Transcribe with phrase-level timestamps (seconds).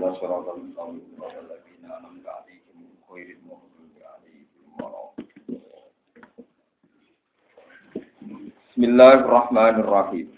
[0.00, 0.72] Mustaqim.
[8.70, 10.28] Bismillahirrahmanirrahim.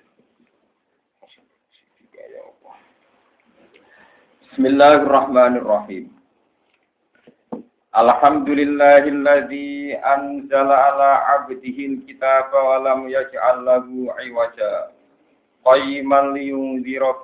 [4.50, 6.10] Bismillahirrahmanirrahim.
[7.94, 14.90] Alhamdulillahilladzi anzala ala 'abdihi al-kitaba wa lam yaj'al lahu 'iwaja.
[15.62, 17.14] Qayyiman liyunzira.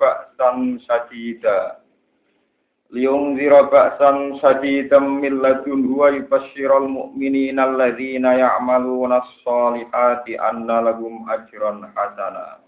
[2.89, 11.85] Liung zira ba'san sadidam min ladun huwa yubashiral mu'minina alladhina ya'maluna as-salihati anna lagum ajran
[11.93, 12.65] hasana.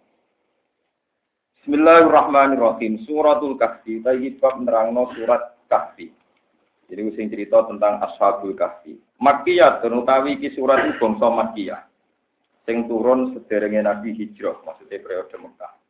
[1.58, 3.02] Bismillahirrahmanirrahim.
[3.10, 4.06] Suratul Kahfi.
[4.06, 6.14] Tadi bab nerangno surat Kahfi.
[6.86, 9.02] Jadi sing cerita tentang Ashabul Kahfi.
[9.18, 11.82] Makkiyah utawi ki surat bangsa Makkiyah.
[12.70, 15.81] Sing turun sederenge Nabi Hijrah, maksudnya periode Mekah.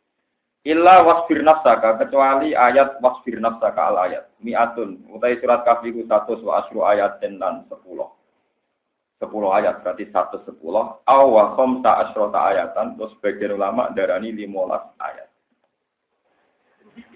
[0.61, 4.29] Illa wasfir nafsaka kecuali ayat wasfir nafsaka al ayat.
[4.45, 5.09] Mi'atun.
[5.09, 7.73] Utai surat ku 100 wa asru ayat dan 10.
[7.73, 10.53] 10 ayat berarti 110.
[11.01, 12.93] Aw wa khamsa asrota ayatan.
[12.93, 15.29] Terus sebagian ulama darani 15 ayat.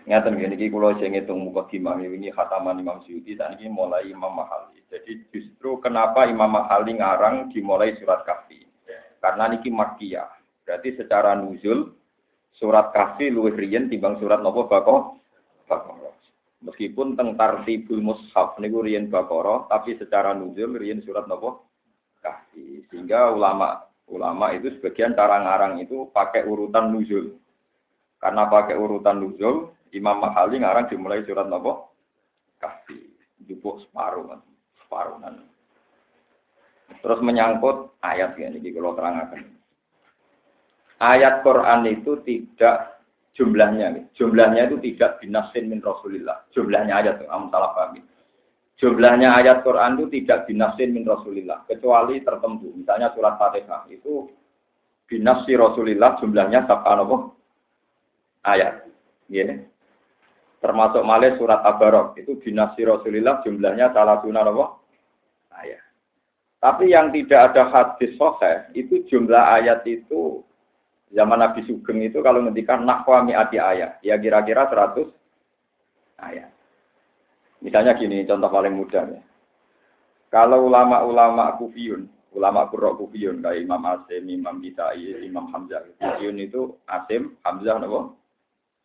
[0.05, 4.05] Ngeten gini, iki kula sing ngitung muka imam ini khataman Imam Syuuti dan ini mulai
[4.05, 4.85] Imam Mahali.
[4.85, 8.61] Jadi justru kenapa Imam Mahali ngarang dimulai surat Kahfi?
[9.17, 10.29] Karena niki Makkiyah.
[10.61, 11.89] Berarti secara nuzul
[12.59, 14.67] surat Kahfi luwih riyen timbang surat nopo.
[14.67, 16.13] Baqarah.
[16.65, 21.69] Meskipun teng tartibul mushaf niku riyen Baqarah, tapi secara nuzul riyen surat nopo
[22.23, 22.85] Kahfi.
[22.89, 27.37] Sehingga ulama ulama itu sebagian cara ngarang itu pakai urutan nuzul.
[28.17, 31.93] Karena pakai urutan nuzul, Imam Mahali ngarang dimulai surat nopo
[32.57, 32.97] Kahfi.
[33.45, 34.41] Jupuk separuh.
[34.81, 35.35] Separuh kan.
[37.01, 39.54] Terus menyangkut ayat ya ini kalau terangkan.
[40.95, 42.95] Ayat Quran itu tidak
[43.35, 46.47] jumlahnya, jumlahnya itu tidak binasin min Rasulillah.
[46.55, 47.99] Jumlahnya ayat kamu salah paham.
[48.79, 52.71] Jumlahnya ayat Quran itu tidak binasin min Rasulillah, kecuali tertentu.
[52.75, 54.31] Misalnya surat Fatihah itu
[55.11, 57.17] binasi Rasulillah jumlahnya sabka apa?
[58.47, 58.87] Ayat.
[59.27, 59.67] Ya.
[60.63, 64.65] Termasuk malih surat Tabarok itu binasi Rasulillah jumlahnya salah sunnah apa?
[65.59, 65.83] Ayat.
[66.63, 70.41] Tapi yang tidak ada hadis soheh, itu jumlah ayat itu
[71.13, 75.11] zaman Nabi Sugeng itu kalau ngendikan nakwa mi'ati ayat, ya kira-kira 100
[76.21, 76.49] ayat.
[77.61, 79.21] Misalnya gini, contoh paling mudah ya.
[80.29, 85.85] Kalau ulama-ulama kufiyun, ulama kurok kufiyun, kayak Imam Asim, Imam Bisai, Imam Hamzah.
[85.95, 88.19] Kufiyun itu Asim, Hamzah, nabo?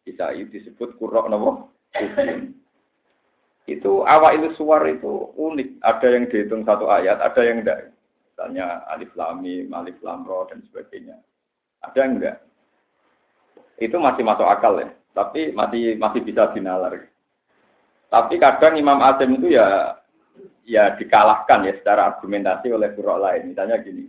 [0.07, 1.75] Bisai disebut kurok, nabo?
[1.93, 2.55] Kufiyun.
[3.69, 5.83] Itu awal itu suar itu unik.
[5.83, 7.93] Ada yang dihitung satu ayat, ada yang enggak.
[8.31, 11.19] Misalnya alif lamim, alif lamro, dan sebagainya.
[11.81, 12.37] Ada enggak?
[13.81, 14.89] Itu masih masuk akal ya.
[15.17, 17.09] Tapi masih masih bisa dinalar.
[18.11, 19.97] Tapi kadang Imam Azim itu ya
[20.69, 23.51] ya dikalahkan ya secara argumentasi oleh buruk lain.
[23.51, 24.07] Misalnya gini.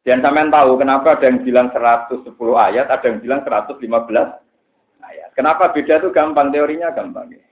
[0.00, 2.24] Dan sampean tahu kenapa ada yang bilang 110
[2.56, 3.84] ayat, ada yang bilang 115
[5.04, 5.28] ayat.
[5.36, 7.44] Kenapa beda itu gampang, teorinya gampang ya.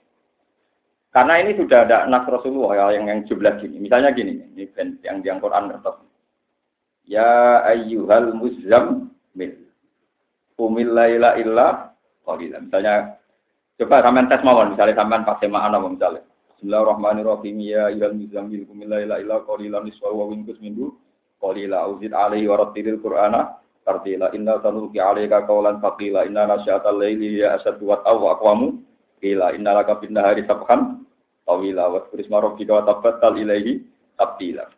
[1.12, 3.77] Karena ini sudah ada nas Rasulullah ya, yang yang jumlah gini.
[3.81, 4.65] Misalnya gini, ini
[5.05, 6.08] yang di Quran tetap.
[7.09, 9.65] Ya ayyuhal muzammil.
[10.61, 11.97] Umil laila illa
[12.29, 12.61] qalila.
[12.61, 13.17] Misalnya
[13.81, 16.23] coba sampean tes mawon misalnya sampean pas semaan apa misalnya.
[16.59, 20.93] Bismillahirrahmanirrahim ya ayyuhal muzammil umil laila illa qalilan niswa wa winkus minhu
[21.41, 27.41] qalila uzid alaihi wa rattilil qur'ana tartila inna sanulqi alaika qawlan faqila inna nasyatal laili
[27.41, 28.85] ya asadu wa aqwamu
[29.19, 31.03] Ila innalaka bin nahari sabhan
[31.43, 33.83] tawila wa kurisma rabbika wa tabattal ilaihi
[34.15, 34.71] tabtila.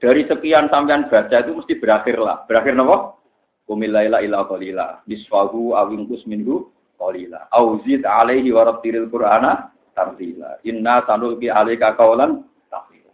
[0.00, 2.48] Dari sekian sampean baca itu mesti berakhir lah.
[2.48, 3.20] Berakhir napa?
[3.68, 5.04] Kumilaila ila qalila.
[5.04, 7.52] Awingkus minhu qalila.
[7.52, 10.56] Auzid alaihi wa rattilil qur'ana tartila.
[10.64, 13.12] Inna sanulqi alaika qawlan taqila.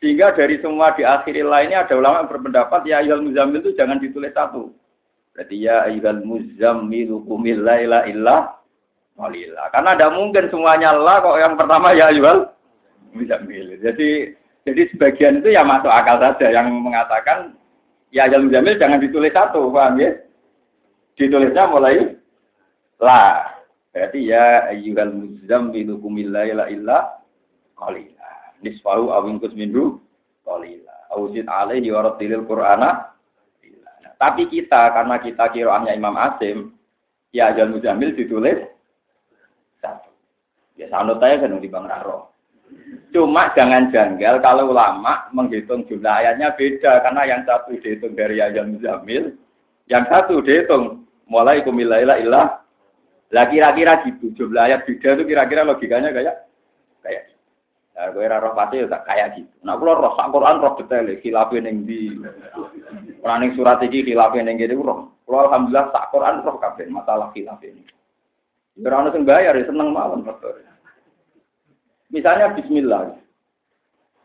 [0.00, 4.00] Sehingga dari semua di akhir lainnya ada ulama yang berpendapat ya ayyuhal muzammil itu jangan
[4.00, 4.72] ditulis satu.
[5.36, 8.58] Berarti ya ayyuhal muzammil qumil laila illa
[9.18, 9.66] Walillah.
[9.74, 12.14] Karena tidak mungkin semuanya lah kok yang pertama ya
[13.18, 13.82] bisa milih.
[13.82, 14.37] Jadi
[14.68, 17.56] jadi sebagian itu ya masuk akal saja yang mengatakan
[18.12, 20.12] ya jalan jamil jangan ditulis satu, paham ya?
[21.16, 22.20] Ditulisnya mulai
[23.00, 23.56] lah.
[23.88, 27.24] Berarti ya ayyuhal muzammilu kumilla ila illa
[27.80, 28.30] qalila.
[28.60, 29.96] Nisfahu awingkus minhu
[30.44, 30.92] qalila.
[31.16, 33.08] Ausid alaihi wa rattilil qur'ana
[34.18, 36.74] tapi kita karena kita kiroannya Imam Asim,
[37.30, 38.66] ya jalan muzamil ditulis
[39.78, 40.10] satu.
[40.74, 42.34] Ya sanut saya kan di Bang Raro.
[43.08, 48.68] Cuma jangan janggal kalau ulama menghitung jumlah ayatnya beda karena yang satu dihitung dari ayat
[48.68, 49.32] muzamil,
[49.88, 52.60] yang satu dihitung mulai kumilaila ilah
[53.28, 56.48] Lah kira-kira gitu, jumlah ayat beda itu kira-kira logikanya kayak
[57.04, 57.28] kayak.
[57.98, 59.52] Nah, gue roh pasti tak kayak gitu.
[59.66, 62.14] Nah, kalau roh sak Quran roh detail, khilafin yang di,
[63.18, 65.18] ning surat ini khilafin yang gitu roh.
[65.26, 67.82] Kalau alhamdulillah sak Quran roh kabeh masalah khilafin.
[68.78, 70.62] Ora ono sing bayar ya seneng mawon faktor.
[72.08, 73.16] Misalnya Bismillah.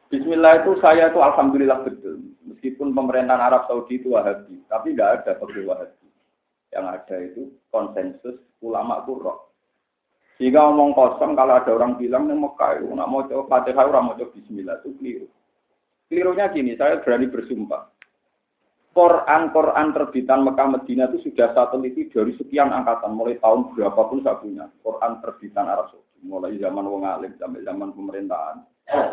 [0.07, 2.21] Bismillah itu saya itu alhamdulillah betul.
[2.47, 6.07] Meskipun pemerintahan Arab Saudi itu Wahabi, tapi nggak ada fakir Wahabi.
[6.71, 7.41] Yang ada itu
[7.73, 9.51] konsensus ulama kurok.
[10.41, 14.03] Jika ngomong kosong kalau ada orang bilang nih Mekah itu nak mau coba Fatihah orang
[14.09, 15.27] mau coba Bismillah itu keliru.
[16.13, 17.89] Kelirunya gini, saya berani bersumpah.
[18.93, 24.37] Quran-Quran terbitan Mekah Medina itu sudah saya teliti dari sekian angkatan, mulai tahun berapapun saya
[24.37, 24.69] punya.
[24.85, 28.63] Quran terbitan Arab Saudi, mulai zaman wong alim sampai zaman pemerintahan,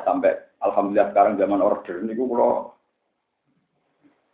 [0.06, 2.72] sampai alhamdulillah sekarang zaman order ini kalau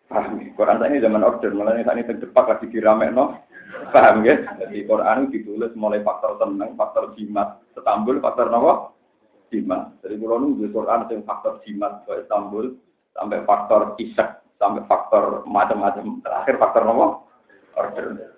[0.06, 0.54] paham ya?
[0.54, 3.42] Quran ini zaman order, malah ini ini terdepak lagi dirame no,
[3.90, 4.44] paham ya?
[4.60, 8.94] Jadi Quran ditulis mulai faktor tenang, faktor jimat, Istanbul, faktor nopo,
[9.50, 9.96] jimat.
[10.04, 12.76] Jadi kalau nunggu Quran yang faktor jimat, Istanbul,
[13.16, 16.20] sampai faktor isak, sampai faktor macam-macam.
[16.20, 17.24] Terakhir faktor nomor
[17.74, 18.36] order.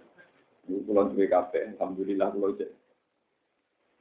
[0.69, 2.29] Ini pulau duwe kafe, alhamdulillah
[2.61, 2.78] cek.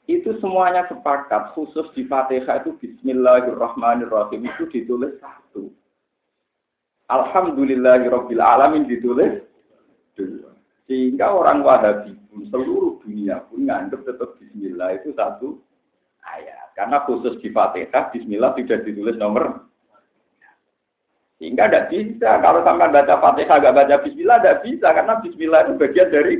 [0.07, 5.67] Itu semuanya sepakat, khusus di Fatihah itu Bismillahirrahmanirrahim itu ditulis satu.
[7.11, 9.43] Alhamdulillahirabbil alamin ditulis
[10.15, 10.55] dua.
[10.87, 15.59] Sehingga orang Wahabi pun seluruh dunia pun nganggap tetap Bismillah itu satu
[16.23, 16.71] ayat.
[16.79, 19.67] Karena khusus di Fatihah Bismillah tidak ditulis nomor
[21.37, 22.41] sehingga tidak bisa.
[22.41, 24.87] Kalau sampai baca Fatihah nggak baca Bismillah, tidak bisa.
[24.89, 26.33] Karena Bismillah itu bagian dari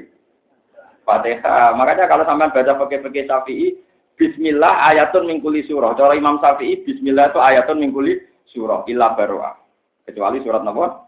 [1.08, 1.72] Fatihah.
[1.80, 3.80] Makanya kalau sampai baca pakai-pakai Syafi'i,
[4.20, 5.96] Bismillah ayatun mingkuli surah.
[5.96, 8.20] Cara Imam Syafi'i, Bismillah itu ayatun mingkuli
[8.52, 8.84] surah.
[8.92, 9.56] Ilah baruah.
[10.04, 11.08] Kecuali surat nomor.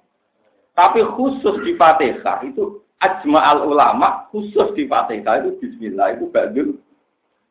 [0.72, 6.80] Tapi khusus di Fatihah itu ajma al ulama khusus di Fatihah itu Bismillah itu badul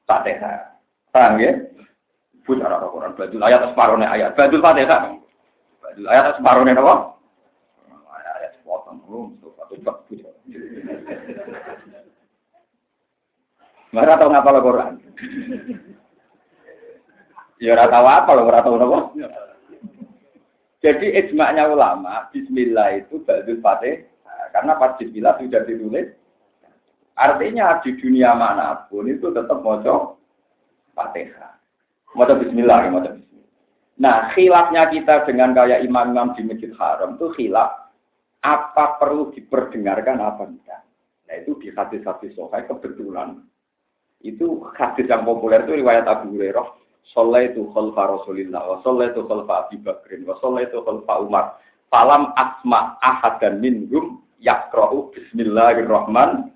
[0.09, 0.73] Fatihah.
[1.12, 1.53] Paham ya?
[2.49, 5.21] Punya orang Quran badul ayat separuhnya ayat badul Fatihah.
[6.09, 6.94] Ayat separuh nih apa?
[8.09, 10.06] Ayat sepotong belum, satu bab
[13.88, 14.93] Mereka tahu ngapa lo Quran?
[17.58, 19.00] Ya ora tahu apa lo, ora tahu apa.
[20.79, 24.06] Jadi ijma'nya ulama, Bismillah itu Ba'dul Fatih,
[24.55, 26.06] karena pas Bismillah sudah ditulis,
[27.19, 30.23] artinya di dunia mana pun itu tetap moco
[30.94, 31.58] Fatihah.
[32.14, 33.50] Moco Bismillah, ya moco Bismillah.
[33.99, 37.91] Nah, khilafnya kita dengan kayak imam-imam di Masjid Haram itu khilaf
[38.46, 40.87] apa perlu diperdengarkan apa tidak.
[41.26, 43.43] Nah, itu di hadis-hadis sokai kebetulan.
[44.23, 46.79] Itu hadis yang populer itu riwayat Abu Hurairah.
[47.41, 51.56] itu khalfa Rasulillah, wa itu khalfa Abi Bakrin, wa itu khalfa Umar.
[51.88, 56.53] Falam asma ahad dan minhum yakra'u bismillahirrahman.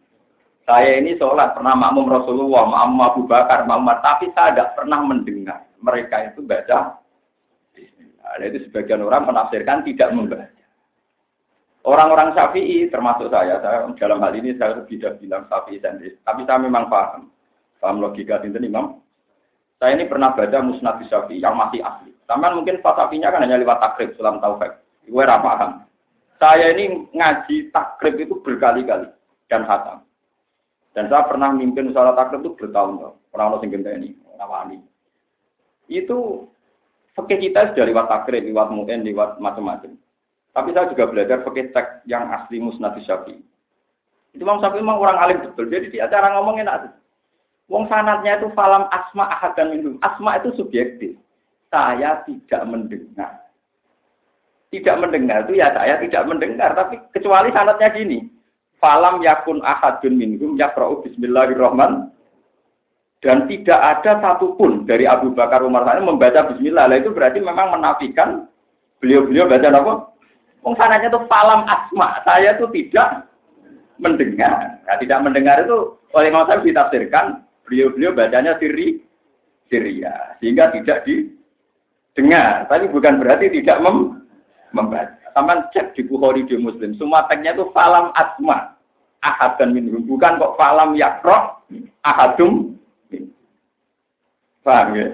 [0.69, 5.01] Saya ini sholat pernah makmum Rasulullah, makmum Abu Bakar, makmum Umar, tapi saya tidak pernah
[5.01, 7.03] mendengar mereka itu baca
[8.23, 10.49] Nah, itu sebagian orang menafsirkan tidak membaca.
[11.83, 16.63] Orang-orang Syafi'i termasuk saya, saya dalam hal ini saya tidak bilang Syafi'i sendiri, tapi saya
[16.63, 17.32] memang paham,
[17.83, 19.03] paham logika itu Imam.
[19.83, 22.15] Saya ini pernah baca Musnad Syafi'i yang masih asli.
[22.31, 24.79] Sama mungkin Pak Syafi'inya kan hanya lewat takrib sulam taufik.
[25.11, 25.83] Gue paham.
[26.39, 29.11] Saya ini ngaji takrib itu berkali-kali
[29.51, 30.07] dan hatam.
[30.95, 33.19] Dan saya pernah mimpin sholat takrib itu bertahun-tahun.
[33.35, 34.79] Pernah orang ini, nawani.
[35.91, 36.47] Itu
[37.13, 39.93] Fakih kita sudah lewat takrib, lewat mungkin, lewat macam-macam.
[40.53, 43.41] Tapi saya juga belajar fakih teks yang asli musnad syafi'i.
[44.33, 45.69] Itu Imam Syafi'i memang orang alim betul.
[45.69, 46.93] Jadi di acara ngomong enak.
[47.71, 49.99] Wong sanatnya itu falam asma ahad dan minum.
[50.03, 51.15] Asma itu subjektif.
[51.71, 53.49] Saya tidak mendengar.
[54.73, 56.73] Tidak mendengar itu ya saya tidak mendengar.
[56.75, 58.29] Tapi kecuali sanatnya gini.
[58.83, 62.11] Falam yakun ahadun minhum yakra'u bismillahirrahmanirrahim
[63.23, 66.91] dan tidak ada satupun dari Abu Bakar Umar saya membaca Bismillah.
[66.91, 68.51] Lah itu berarti memang menafikan
[68.99, 69.95] beliau-beliau baca apa?
[70.67, 72.19] Wong sananya itu falam asma.
[72.27, 73.31] Saya itu tidak
[74.03, 74.83] mendengar.
[74.83, 79.03] Nah, tidak mendengar itu oleh Imam ditafsirkan beliau-beliau bacanya siri
[79.73, 82.69] Syria sehingga tidak didengar.
[82.69, 84.27] Tapi bukan berarti tidak mem
[84.77, 85.17] membaca.
[85.33, 86.93] Taman cek di Bukhari di Muslim.
[87.01, 88.77] Semua teksnya itu falam asma.
[89.25, 90.05] Ahad dan minum.
[90.05, 91.63] Bukan kok falam yakro
[92.03, 92.75] ahadum
[94.63, 95.09] Paham ya?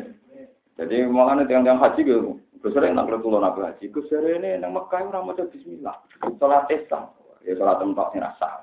[0.77, 2.37] Jadi makanya tiang-tiang haji gitu.
[2.61, 3.89] Gue sering nak keluar nak haji.
[3.89, 5.97] Gue sering ini nang Mekah orang mau Bismillah.
[6.21, 7.17] Sholat Islam.
[7.49, 8.61] Ya sholat rasa.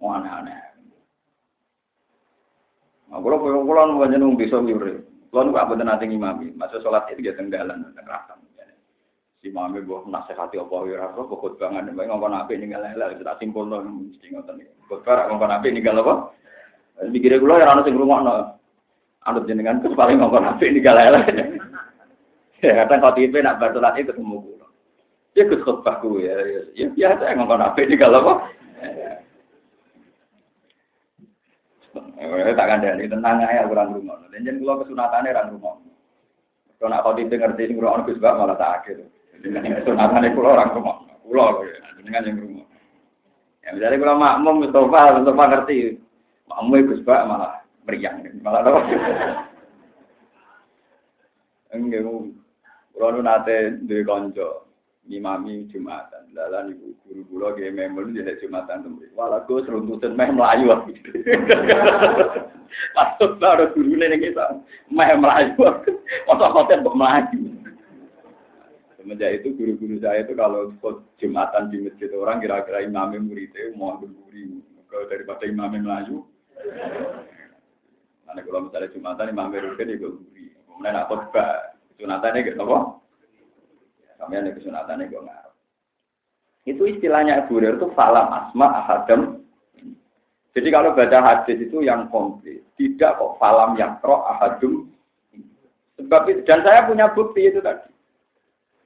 [0.00, 0.73] Mau aneh-aneh.
[3.14, 4.98] Nah, kalau kalau kalau nunggu nunggu bisa nyuri.
[5.30, 6.50] Kalau nunggu apa nanti ngimami.
[6.58, 8.42] Masuk sholat itu dia tenggalan, tenggelam.
[9.38, 13.38] Si mami buah nasihati apa ya ora kok khotbangan mbak ngomong apa ini lele tak
[13.38, 14.72] simpul to mesti ngoten iki.
[14.88, 16.32] Khotbah ngomong apa ini apa?
[17.12, 18.56] Mikire kula ya ana sing ngrungokno.
[19.28, 21.20] Anut jenengan terus paling ngomong apa ini lele.
[22.64, 24.66] Ya kadang khotibe nak batulan itu ketemu kula.
[25.36, 26.34] Ya ikut khotbahku ya.
[26.72, 28.32] Ya biasa ngomong apa ini apa?
[32.14, 34.18] Eh, tak kandani tenang aja kurang rumah.
[34.30, 35.74] Dan jangan kalau kesunatannya orang rumah.
[36.78, 38.98] Kalau nak kau tidak ngerti sing rumah Gus malah tak akhir.
[39.42, 40.96] Kesunatannya kulo orang rumah.
[41.26, 41.46] Kulo
[42.04, 42.66] dengan yang rumah.
[43.64, 45.98] Ya misalnya kalau makmum Mustafa, Mustafa ngerti.
[46.46, 48.80] Makmum Gus malah meriang, malah apa?
[51.74, 52.06] Enggak,
[52.94, 53.26] kulo nu
[53.90, 54.63] di konco
[55.08, 56.32] ngimami Jumatan.
[56.32, 59.06] Lalan ibu guru kula ge memel jadi Jumatan tembe.
[59.12, 60.92] Walah go seruntutan meh melayu aku.
[62.96, 65.52] Masuk baru guru ning kita meh melayu.
[66.26, 67.40] Masa hotel kok melayu.
[68.96, 70.72] Semenjak itu guru-guru saya itu kalau
[71.20, 76.24] Jumatan di masjid orang kira-kira imamnya muridnya mau guri kalau daripada imamnya melayu.
[78.24, 80.44] Karena kalau misalnya Jumatan imamnya rugen ya guri.
[80.64, 83.03] Kemudian nak khotbah Jumatannya gitu apa?
[84.18, 85.54] Kami ada kesunatannya gue ngarep.
[86.64, 89.44] Itu istilahnya Abu Hurairah itu falam asma ahadam.
[90.54, 94.88] Jadi kalau baca hadis itu yang komplit, tidak kok falam yang pro ahadum.
[95.98, 97.90] Sebab itu, dan saya punya bukti itu tadi.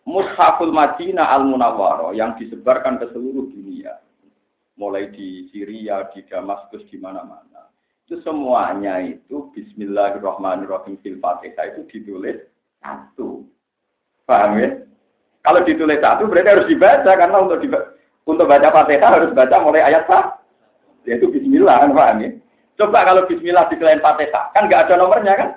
[0.08, 4.00] Mushaful Madinah al Munawwaro yang disebarkan ke seluruh dunia,
[4.80, 7.68] mulai di Syria, di Damaskus, di mana-mana.
[8.08, 12.40] Itu semuanya itu Bismillahirrahmanirrahim fil Fatihah itu ditulis
[12.80, 13.44] satu.
[14.24, 14.87] Paham ya?
[15.48, 17.96] Kalau ditulis satu berarti harus dibaca karena untuk dibaca,
[18.28, 20.36] untuk baca Fatihah harus baca mulai ayat sah,
[21.08, 22.28] yaitu Bismillah, kan paham ya?
[22.76, 25.48] Coba kalau Bismillah di selain Fatihah, kan nggak ada nomornya kan?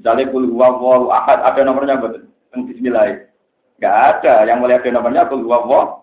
[0.00, 2.24] Misalnya kul huwallahu ahad ada nomornya betul,
[2.56, 3.28] Bismillah.
[3.76, 6.00] Nggak ada, yang mulai ada nomornya kul huwallahu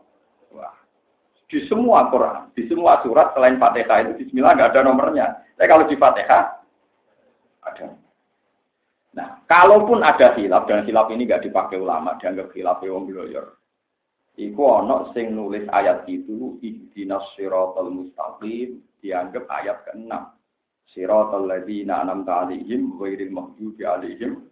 [1.50, 5.26] di semua Quran, di semua surat selain Fatihah itu Bismillah nggak ada nomornya.
[5.58, 6.62] Tapi kalau di Fatihah
[7.66, 7.90] ada.
[9.48, 13.56] Kalaupun ada hilaf dan hilaf ini nggak dipakai ulama, dianggap hilaf wong lawyer.
[14.38, 20.12] Iku ono sing nulis ayat itu ihdinas siratal mustaqim dianggap ayat ke-6.
[20.92, 24.46] Siratal ladzina an'amta 'alaihim ghairil maghdubi 'alaihim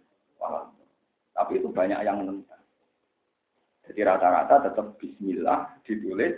[1.36, 2.64] Tapi itu banyak yang menentang.
[3.86, 6.34] Jadi rata-rata tetap bismillah ditulis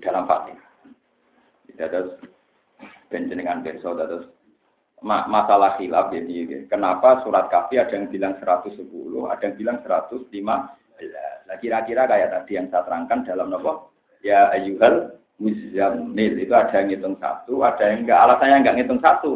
[0.00, 0.70] dalam Fatihah.
[1.66, 2.00] Tidak ada
[3.10, 4.24] penjenengan besok, terus
[5.06, 8.82] masalah khilaf jadi kenapa surat kafi ada yang bilang 110,
[9.30, 10.26] ada yang bilang 115.
[11.46, 13.94] Nah, kira-kira kayak tadi yang saya terangkan dalam nopo
[14.26, 18.18] ya ayuhal muzammil itu ada yang ngitung satu, ada yang enggak.
[18.18, 19.32] Alasannya enggak ngitung satu.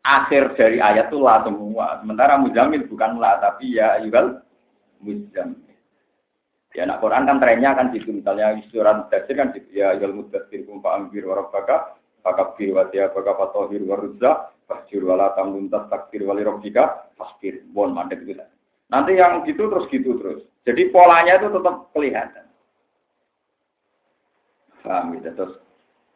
[0.00, 2.00] Akhir dari ayat itu lah semua.
[2.00, 4.44] Sementara muzammil bukan lah, tapi ya ayuhal
[5.00, 5.72] muzammil.
[6.70, 8.14] Ya, nak Quran kan trennya kan gitu.
[8.14, 9.68] Misalnya surat tafsir kan gitu.
[9.72, 15.34] Ya ayuhal mudathir kumpa ambir warabaka fakabir wa tiya baka fatohir wa ruzza fasjur wala
[15.34, 17.66] tamnun takbir wali robbika fasbir.
[17.74, 18.38] Bon mandek itu.
[18.90, 20.40] Nanti yang gitu terus gitu terus.
[20.62, 22.46] Jadi polanya itu tetap kelihatan.
[24.86, 25.30] Paham gitu.
[25.34, 25.54] Terus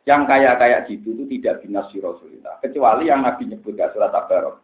[0.05, 4.61] yang kayak kayak gitu itu tidak binas Rasulullah kecuali yang Nabi nyebut gak surat Tabarok.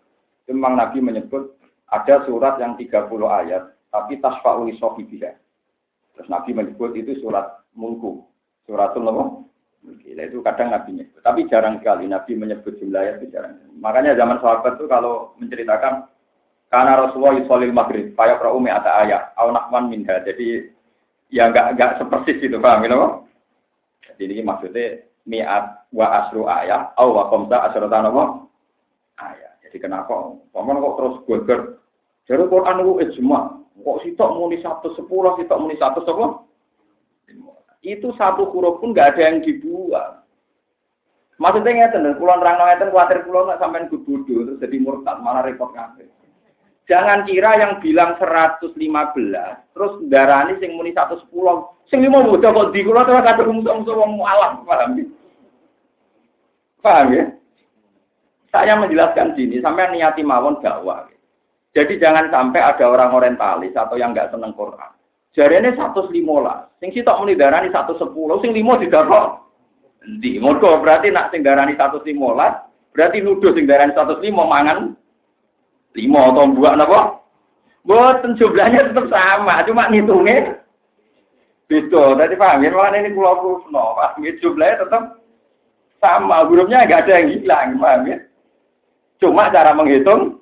[0.53, 1.57] Memang Nabi menyebut
[1.89, 5.33] ada surat yang 30 ayat tapi tasfa'uli sohibiha.
[6.15, 8.23] Terus Nabi menyebut itu surat mulku.
[8.69, 9.50] Suratul apa
[9.81, 11.25] Gila itu kadang Nabi nyebut.
[11.25, 13.57] Tapi jarang sekali Nabi menyebut jumlah ayat itu jarang.
[13.81, 16.05] Makanya zaman sahabat itu kalau menceritakan
[16.71, 20.23] karena Rasulullah yusolil maghrib, payah pra'umi ada ayat, nakman minha.
[20.23, 20.71] Jadi
[21.33, 22.95] ya enggak enggak sepersis itu, paham ya?
[24.15, 28.25] Jadi ini maksudnya mi'at wa asru ayat, au wa komsa asratan apa?
[29.19, 29.59] Ayat.
[29.67, 30.39] Jadi kenapa?
[30.55, 31.39] Paman kok terus gue
[32.31, 33.41] Jadi Quran itu ijma.
[33.81, 36.50] Kok sitok muni satu sepuluh, sitok muni satu sepuluh?
[37.91, 40.23] Itu satu huruf pun nggak ada yang dibuang.
[41.41, 45.73] Maksudnya ngeten, pulau nerang ngeten khawatir pulau nggak sampai bodoh terus jadi murtad malah repot
[45.73, 46.05] kabeh.
[46.85, 48.77] Jangan kira yang bilang 115
[49.73, 51.25] terus darani sing muni 110.
[51.89, 55.07] Sing lima muda kok di kula terus kata musuh-musuh wong alam, paham ya?
[56.85, 57.25] Paham ya?
[58.51, 61.09] Saya menjelaskan sini sampai niati mawon dakwah.
[61.73, 65.00] Jadi jangan sampai ada orang orientalis atau yang nggak seneng Quran
[65.31, 66.11] Jarene 115.
[66.81, 69.47] Sing sitok muni darani 110, sing limo didarok.
[70.01, 70.41] Endi?
[70.41, 72.17] Mergo berarti nak sing darani 115,
[72.97, 74.97] berarti nuduh sing darani 105 mangan
[75.93, 77.01] 5 atau buak napa?
[77.85, 80.61] Boten jumlahnya tetap sama, cuma ngitungnya
[81.71, 82.19] beda.
[82.19, 85.03] Tadi paham ya, makanya ini pulau kusno, paham ya, jumlahnya tetap
[86.01, 88.19] sama, hurufnya nggak ada yang hilang, paham ya?
[89.21, 90.40] Cuma cara menghitung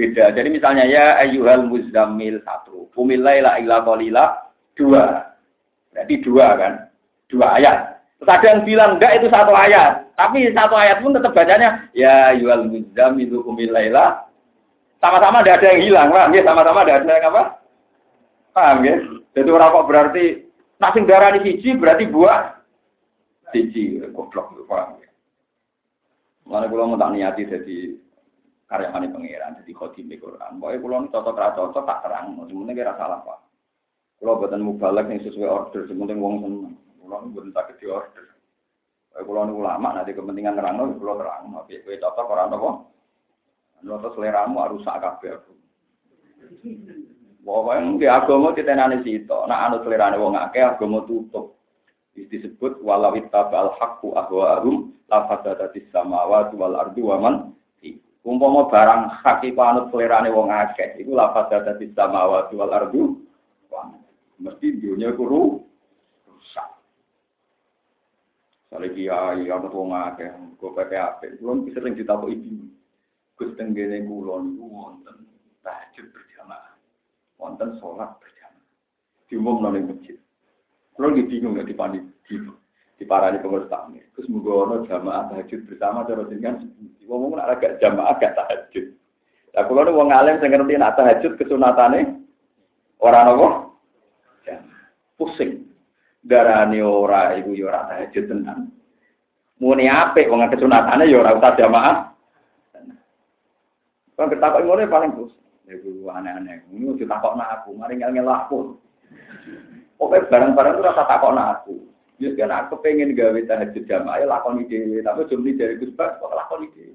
[0.00, 0.32] beda.
[0.32, 5.36] Jadi misalnya ya ayyuhal muzammil satu, illa qalila dua.
[5.92, 6.72] Berarti dua kan?
[7.28, 8.00] Dua ayat.
[8.16, 10.08] Terus ada yang bilang enggak itu satu ayat.
[10.16, 14.24] Tapi satu ayat pun tetap bacanya ya ayyuhal muzammil kumilaila
[15.00, 16.44] sama-sama tidak ada yang hilang, Pak.
[16.44, 17.42] sama-sama tidak ada yang apa?
[18.52, 18.96] Paham ya?
[19.32, 20.24] Jadi orang kok berarti
[20.76, 22.60] nasi darah di siji berarti buah
[23.52, 25.08] siji goblok paham ya?
[26.44, 27.78] Mana kalau mau tak niati jadi
[28.70, 30.62] karyawan pangeran jadi khotim di Quran.
[30.62, 33.38] Pokoknya kalau cocok ra cocok tak terang, semuanya kira salah pak.
[34.22, 36.74] Kalau buatan mubalek yang sesuai order, semuanya wong seneng.
[37.02, 38.24] Kalau buatan sakit di order.
[39.10, 41.50] Ini ulama nanti kepentingan terang, kalau terang.
[41.50, 42.70] Tapi kue cocok orang apa?
[43.82, 45.52] Noto seleramu harus sak kabeh aku.
[47.40, 49.38] Pokoknya di agama kita nani situ.
[49.48, 51.58] Nah anu selerane wong akeh agama tutup.
[52.14, 57.34] Disebut walau ittabal haqqu ahwa'ahum la fasadatis samawati wal ardu wa man
[58.20, 63.16] Umpama barang hak iku anut selerane wong akeh, iku lafaz dadi samawati wal ardu.
[64.40, 65.60] Mesti dunia kuru
[66.28, 66.68] rusak.
[68.68, 70.28] Sale kiai anut wong akeh,
[70.60, 72.68] go PPAP, kulon sering ditakoki ibu.
[73.40, 75.16] Gus tenggene kulon iku wonten
[75.64, 76.76] tahajud berjamaah.
[77.40, 78.68] Wonten sholat berjamaah.
[79.32, 80.20] Diumumno ning masjid.
[80.92, 82.36] Kulon bingung dipani di
[83.08, 84.04] parani pengurus takmir.
[84.12, 86.60] Terus menggono jamaah tahajud bersama cara dengan
[87.08, 88.92] ngomong nak agak jamaah agak tahajud.
[89.56, 92.00] Lah kalau nih wong alim sing ngerti nak tahajud kesunatane
[93.00, 93.48] orang nopo
[95.16, 95.68] pusing.
[96.20, 98.68] Darani ora ibu yo ya tahajud tenan.
[99.60, 101.96] Muni apik wong kesunatane yo ya ora usah jamaah.
[104.16, 105.44] Kan ketakok ngono ya paling pusing.
[105.64, 106.68] Ya ibu aneh-aneh.
[106.68, 108.76] Ini ditakokno aku, mari ngel-ngel aku.
[109.96, 111.76] Pokoknya barang-barang rasa takokno aku.
[112.20, 116.20] Ya kan aku pengen gawe tahajud jamaah ya lakoni dhewe, tapi jumlah dari Gus Bas
[116.20, 116.92] kok lakoni dhewe.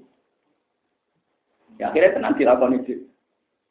[1.82, 3.10] Ya akhirnya tenang dilakoni dhewe.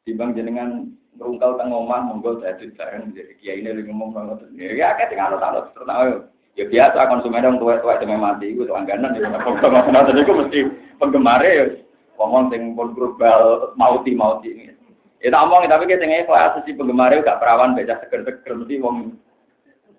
[0.04, 4.52] Timbang jenengan ngrungkal teng omah monggo tahajud bareng jadi kiai ini lagi ngomong banget.
[4.52, 9.28] Ya akeh sing anut-anut terus Ya biasa konsumen yang tua-tua itu mati itu langganan ya.
[9.44, 10.58] Penggemar itu mesti
[10.96, 11.68] penggemar ya
[12.16, 14.72] ngomong sing pun global mauti mauti.
[15.20, 19.16] Ya tak omong tapi kita nggak kelas si penggemar gak perawan baca seger-seger mesti wong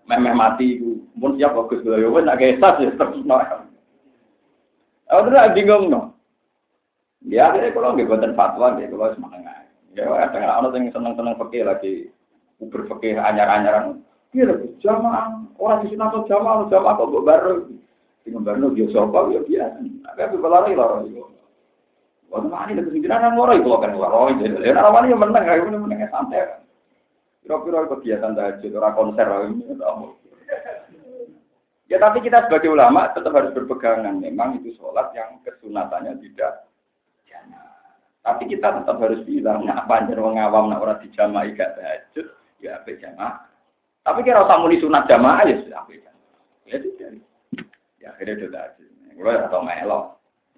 [0.08, 1.04] memeh mati itu.
[1.20, 3.36] Pun siap bagus gue ya nak kesas ya terus no
[5.08, 6.02] aku tuh bingung no.
[7.28, 9.68] Ya akhirnya kalau nggak buatan fatwa gitu kalau semangat
[9.98, 11.94] ya ada orang yang seneng seneng pakai lagi
[12.62, 14.00] uber pakai anyar anyaran
[14.32, 15.44] iya jamaah.
[15.58, 16.70] Orang di sini atau jamaah?
[16.70, 17.56] Jamaah kok baru?
[18.22, 19.80] Dengan baru dia siapa ya biasa.
[20.14, 21.18] Tapi berlari lari
[22.28, 24.60] Wah, mana ini kesimpulan orang orang itu kan orang itu.
[24.60, 26.60] Ya, orang yang menang, kayak menang santai.
[27.48, 29.28] Kira-kira kegiatan tahajud, orang konser,
[31.88, 34.20] Ya tapi kita sebagai ulama tetap harus berpegangan.
[34.20, 36.68] Memang itu sholat yang kesunatannya tidak.
[38.28, 42.28] Tapi kita tetap harus bilang, nah panjang wong awam nak orang dijamaah gak tahajud,
[42.60, 43.40] ya apa jamaah.
[44.04, 46.42] Tapi kira usah muni sunat jamaah ya sudah apa jamaah.
[46.68, 47.10] Ya tidak.
[48.04, 48.90] Ya akhirnya itu tahajud.
[49.16, 50.04] Gue atau melok.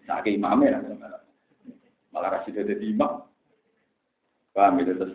[0.10, 0.82] Nah, ke imamnya
[2.10, 3.22] malah kasih jadi imam.
[4.58, 5.14] Paham itu terus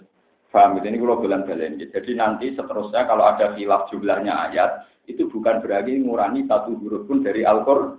[0.54, 1.82] Paham ini kalau bulan balen.
[1.82, 7.26] Jadi nanti seterusnya kalau ada khilaf jumlahnya ayat, itu bukan berarti ngurangi satu huruf pun
[7.26, 7.98] dari Al-Qur'an.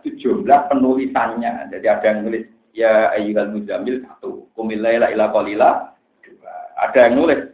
[0.00, 1.68] Itu jumlah penulisannya.
[1.68, 5.92] Jadi ada yang nulis ya ayyuhal muzamil satu, kumilaila ila qalila.
[6.80, 7.52] Ada yang nulis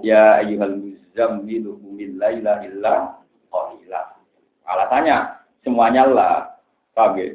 [0.00, 3.20] ya ayyuhal muzamil kumilaila illa
[3.52, 4.00] qalila.
[4.72, 5.16] Alasannya
[5.60, 6.36] semuanya lah.
[6.96, 7.28] Paham ya?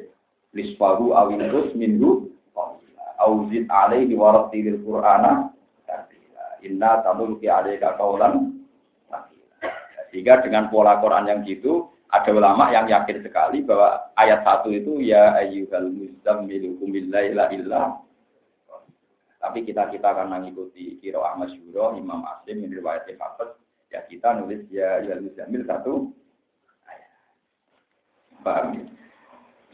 [0.58, 3.06] Lisfahu awinus qalila.
[3.21, 5.50] Auzid alaihi warattilil qur'ana
[6.65, 8.58] Inna tamulki alaika kaulan
[10.12, 15.00] Sehingga dengan pola Quran yang gitu, ada ulama yang yakin sekali bahwa ayat satu itu
[15.00, 17.95] ya ayyuhal muzammilu kumillaila illa
[19.41, 23.58] tapi kita kita akan mengikuti kiro Ahmad Syuro, Imam Asim, yang riwayat Hafiz,
[23.89, 25.93] ya kita nulis ya ayyuhal muzammil satu.
[28.45, 28.86] Paham ya?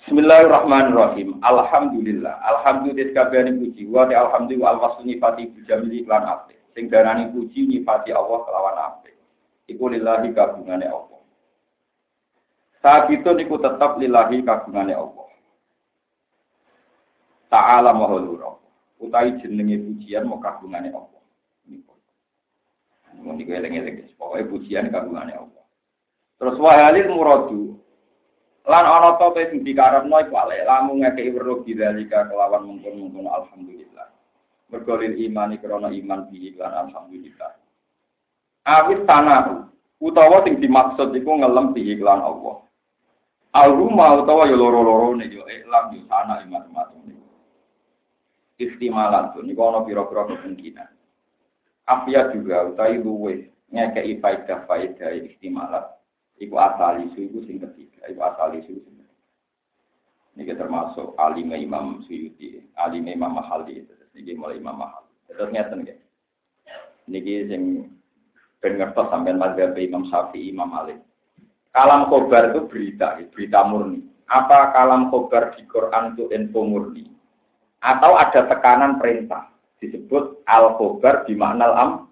[0.08, 1.44] Bismillahirrahmanirrahim.
[1.44, 2.40] Alhamdulillah.
[2.48, 3.12] Alhamdulillah
[3.60, 8.78] puji wa alhamdulillah al wasni fati bujamili lan apik sing darani puji nyifati Allah kelawan
[8.78, 9.18] apik.
[9.66, 11.18] Iku lillahi kagungane Allah.
[12.86, 15.26] Saat itu niku tetap lillahi kagungane Allah.
[17.50, 18.54] Ta'ala mahalura.
[19.02, 21.22] Utai jenenge pujian mau kagungane Allah.
[21.66, 21.98] Niku.
[23.26, 24.14] Niku eling-eling.
[24.14, 25.66] Pokoknya pujian kagungane Allah.
[26.38, 27.62] Terus wahalil muradu.
[28.70, 34.17] Lan ana ta sing dikarepno iku ale lamun ngekeki weruh bidzalika kelawan mungkon-mungkon alhamdulillah.
[34.68, 37.52] Mergolin iman krono iman bi iklan alhamdulillah.
[38.68, 39.72] Awit tanah
[40.04, 42.64] utawa sing dimaksud iku ngelem bi iklan Allah.
[43.56, 47.00] Al rumah utawa ya loro-loro nih yo iklan yo tanah iman matu
[48.58, 50.90] istimalan tuh niku ana pira-pira kemungkinan.
[51.88, 53.34] Afia juga utawi luwe
[53.72, 55.86] ngekei faidah faidah istimalat
[56.42, 58.98] iku asal isu iku sing ketiga iku asal isu
[60.38, 63.82] ini termasuk alim Imam Suyuti, alim Imam Mahali,
[64.18, 65.10] ini mulai Imam Mahali.
[65.30, 65.96] Terus ngeten ya.
[67.08, 67.88] Niki sing
[68.60, 71.00] ben ngertos sampean mazhab Imam Syafi'i, Imam Malik.
[71.72, 74.02] Kalam khobar itu berita, berita murni.
[74.28, 77.06] Apa kalam khobar di Quran itu info murni?
[77.86, 79.54] Atau ada tekanan perintah?
[79.78, 82.10] Disebut al khobar di makna am.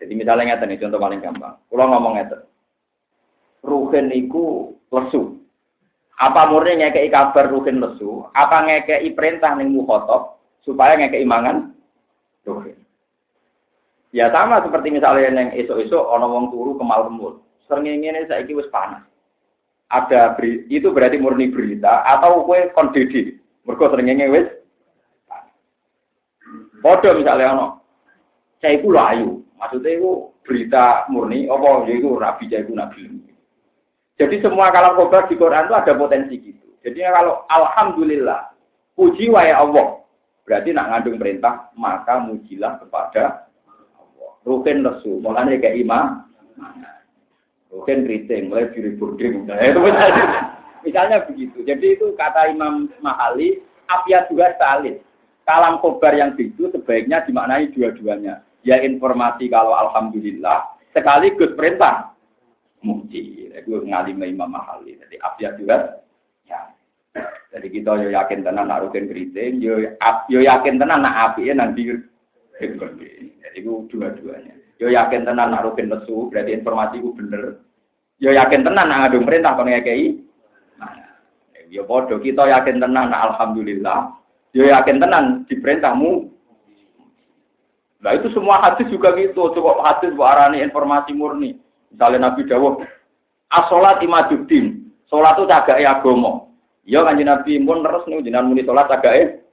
[0.00, 1.54] Jadi misalnya ngeten contoh paling gampang.
[1.68, 2.42] Kalau ngomong ngeten.
[3.62, 5.38] Ruhin itu lesu.
[6.18, 8.26] Apa murni ngekei kabar ruhin lesu?
[8.34, 11.74] Apa ngekei perintah ning mukhotob supaya ngekei mangan
[12.46, 12.78] ruhin?
[14.12, 17.32] Ya sama seperti misalnya yang esok-esok ono wong turu kemal kemul.
[17.64, 19.02] Sering ini saya wis panas.
[19.92, 23.36] Ada beri, itu berarti murni berita atau kue kondisi.
[23.64, 24.48] Mereka sering wis
[26.82, 27.66] Bodoh misalnya ono.
[28.58, 29.46] Saya itu layu.
[29.56, 31.46] Maksudnya itu berita murni.
[31.46, 33.00] Apa ya itu nabi, saya itu nabi.
[34.18, 36.66] Jadi semua kalam kobar di Quran itu ada potensi gitu.
[36.82, 38.50] Jadi kalau Alhamdulillah,
[38.98, 40.01] puji wa ya Allah.
[40.42, 43.46] Berarti nak ngandung perintah, maka mujilah kepada
[43.94, 44.32] Allah.
[44.42, 46.26] Rukin lesu, mulanya kayak imam.
[47.72, 49.48] Rukin keriting, mulai diri burding.
[49.48, 49.56] Nah,
[50.84, 51.64] misalnya, begitu.
[51.64, 55.00] Jadi itu kata Imam Mahali, apiat juga salin.
[55.48, 58.44] Kalam kobar yang itu sebaiknya dimaknai dua-duanya.
[58.62, 62.12] Ya informasi kalau Alhamdulillah, sekaligus perintah
[62.84, 63.50] muji.
[63.50, 64.98] Itu ngalim Imam Mahali.
[65.00, 66.02] Jadi abya juga
[66.46, 66.60] ya.
[67.52, 69.76] Jadi kita yo yakin tenan nak rugen keriting, yo
[70.32, 71.92] yo yakin tenan nak api nanti
[72.56, 74.56] Jadi itu dua-duanya.
[74.80, 77.60] Yo yakin tenan nak rugen lesu, berarti informasi itu bener.
[78.16, 80.16] Yo yakin tenan nak ngadung perintah kono ngekei.
[80.80, 80.96] Nah,
[81.68, 84.16] yo bodoh kita yakin tenan nak alhamdulillah.
[84.56, 86.32] Yo yakin tenan diperintahmu
[88.02, 91.54] Nah itu semua hadis juga gitu, cukup hadis buat arani informasi murni.
[91.94, 92.82] Misalnya Nabi Dawuh,
[93.46, 95.46] asolat imaduddin, sholat itu
[95.78, 96.50] ya agama.
[96.82, 99.46] Ya kanjeng Nabi pun terus nih jenengan muni sholat cagake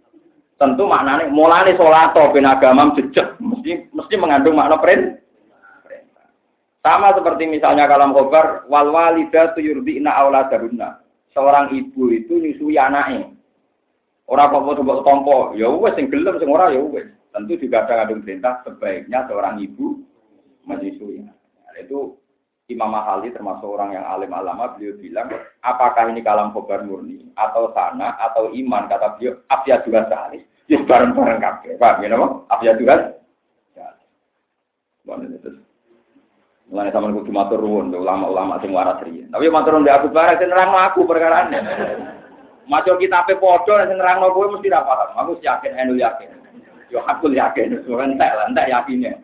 [0.58, 5.22] tentu maknanya mulane sholat atau ben agama jejak mesti mesti mengandung makna perintah.
[6.80, 11.04] Sama seperti misalnya kalam khobar wal walida tuyurdina auladarunna.
[11.36, 13.30] Seorang ibu itu nyusui anaknya.
[14.30, 17.10] Orang kok mau tompo, ya wes sing gelem sing ora ya wes.
[17.30, 20.02] Tentu juga ada kandung perintah sebaiknya seorang ibu
[20.66, 21.26] menyusui.
[21.26, 22.18] Nah, itu
[22.70, 25.26] Imam Mahali termasuk orang yang alim alama, beliau bilang,
[25.66, 30.46] apakah ini kalam khobar murni, atau sana, atau iman, kata beliau, abya juga salis.
[30.70, 31.82] Ya bareng-bareng kabeh.
[31.82, 32.46] Paham ya, nama?
[32.54, 33.18] Abya juga
[33.74, 34.06] salis.
[36.70, 39.34] Mulane sama kudu matur nuwun ulama-ulama sing waras riyen.
[39.34, 41.58] Tapi matur nuwun aku bareng sing nerangno aku perkara ini.
[42.70, 45.18] Maca kitabe padha sing nerangno kowe mesti ra paham.
[45.18, 46.30] Aku yakin enu yakin.
[46.94, 49.18] Yo aku yakin, soalnya entek lah, yakinnya.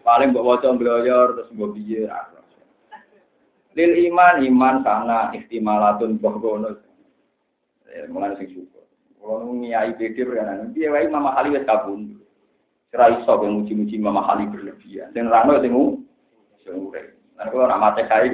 [0.00, 2.08] Paling mbok waca mbloyor terus mbok piye
[3.76, 6.80] Lil iman iman sana istimalatun bohgono.
[7.92, 8.88] Ya, mulai sing syukur.
[9.20, 12.16] Kalau ngiyai PD berkenan, dia wae mama kali wes kabun.
[12.88, 15.12] Kira iso ben muji-muji mama kali berlebihan.
[15.12, 15.72] Sing rano sing
[16.64, 17.20] sing urip.
[17.36, 18.32] Nah kalau nak mate kai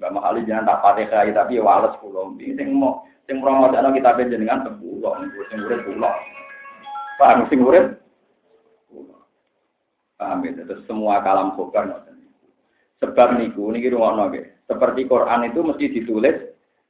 [0.00, 2.30] Mbak Mahali jangan tak pate kai tapi ya wales kula.
[2.38, 5.18] Sing mau sing promosane kita dengan sepuluh,
[5.50, 6.10] sing urip kula.
[7.18, 8.00] Paham sing urip?
[10.14, 12.06] Paham ya, terus semua kalam khobar
[13.00, 14.59] Sebab niku niki rumono nggih.
[14.70, 16.36] Seperti Quran itu mesti ditulis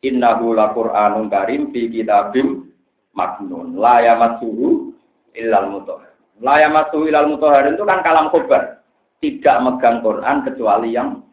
[0.05, 2.69] innahu laqur'anun karim fi kitabim
[3.17, 4.93] maknun la yamassuhu
[5.33, 6.13] illal mutahhar.
[6.45, 8.85] La yamassuhu illal mutahhar itu kan kalam khobar.
[9.25, 11.25] Tidak megang Quran kecuali yang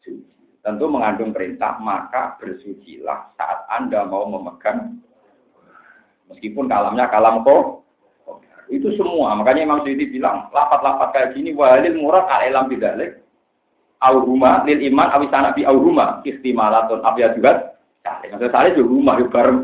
[0.00, 0.24] suci.
[0.64, 5.00] Tentu mengandung perintah maka bersucilah saat Anda mau memegang
[6.30, 7.82] meskipun kalamnya kalam kok
[8.70, 13.18] itu semua makanya Imam Syuuti bilang lapat-lapat kayak gini walil murad al-ilam bidalik
[14.00, 17.76] auhuma lil iman awisana bi auhuma istimalatun abya juga.
[18.00, 19.60] Maksudnya salih juga rumah yuk bareng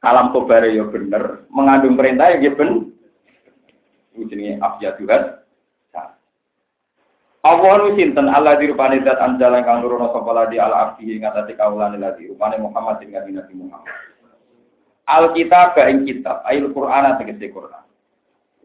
[0.00, 1.44] kalam kobare ya bener.
[1.52, 2.92] Mengandung perintah ya ben
[4.16, 5.44] jenenge abya juga
[7.46, 8.26] Allah nu sinten?
[8.26, 12.58] Allah di rupane zat anjala kang nurono sapa ladi ala abdihi ngatasi kaulane ladi rupane
[12.58, 13.86] Muhammad ing Nabi Muhammad.
[15.06, 17.85] Alkitab ing kitab ayil Qur'an tegese Qur'an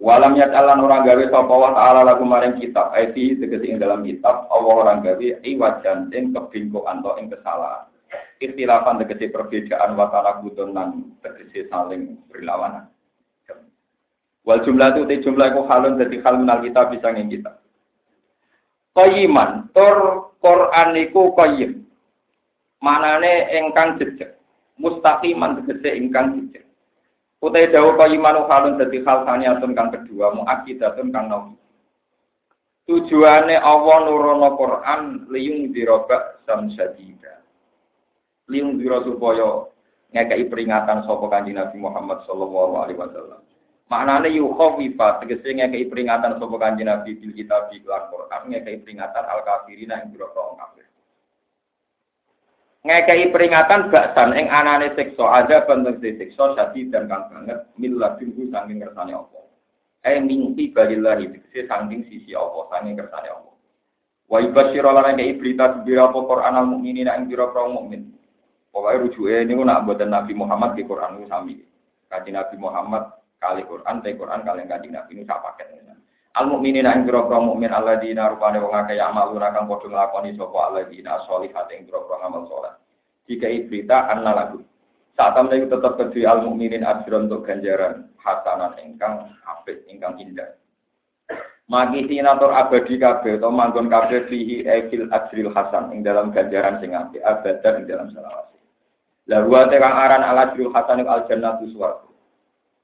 [0.02, 4.50] Walam yatalan orang gawe sapa wa ta'ala lagu maring kitab aiti tegese ing dalam kitab
[4.50, 7.86] Allah orang gawe iwajan ing kebingkokan atau ing kesalahan.
[8.42, 10.42] Ikhtilafan tegese perbedaan wa ta'ala
[11.22, 12.90] tegese saling berlawanan.
[14.42, 17.62] Wal jumlah itu te jumlah iku halun dadi hal minal kitab bisa ing kitab.
[18.98, 21.86] Qayyiman tur Quran iku qayyim.
[22.82, 24.34] Manane ingkang jejeg.
[24.82, 26.66] Mustaqiman tegese ingkang jejeg.
[27.41, 31.58] Utai dawu iman halun dadi hal saniatun kang kedua muakidatun kang nabi.
[32.86, 37.41] Tujuane Allah nurono Quran liyung diroba sam sadida.
[38.45, 39.65] Liyung diro supaya
[40.13, 43.41] ngekei peringatan sapa kanjeng Nabi Muhammad sallallahu alaihi wasallam.
[43.89, 49.41] Maknane yukhawifa tegese ngekei peringatan sapa kanjeng Nabi bil kitab lan Quran ngekei peringatan al
[49.41, 50.90] kafirina ing biro kafir
[52.82, 58.82] ngekei peringatan baksan ing anane siksa ada bentuk siksa sadi dan kang banget miladunhu saking
[58.82, 59.44] kersane Allah
[60.02, 63.56] eh mimpi balillahi dikse saking sisi Allah saking kersane Allah
[64.32, 68.15] wa ibasyir lan ngekei berita sebira apa Quran al mukminin ing biro pro mukmin?
[68.72, 71.60] Pokoke rujuke niku nak mboten Nabi Muhammad di Quran sami.
[72.08, 73.04] Kanjeng Nabi Muhammad
[73.36, 75.67] kali Quran te Quran kali kanjeng Nabi ini sak paket
[76.32, 81.20] Al mukminin ing pira-pira mukmin alladzina rupane wong akeh amaluna kang padha nglakoni sapa alladzina
[81.28, 82.74] sholihat ing pira-pira amal saleh.
[83.28, 84.63] Jika berita anna lagu.
[85.20, 90.56] Saat itu tetap kedua al mukminin ajron untuk ganjaran hasanan ingkang apik ingkang indah.
[91.67, 96.91] Magi sinator abadi kabeh atau manggon kabeh fihi ekil ajril hasan ing dalam ganjaran sing
[96.91, 98.60] apik abadan ing dalam selawase.
[99.32, 102.11] Lalu ate kang aran al ajril hasan al jannatu swarga.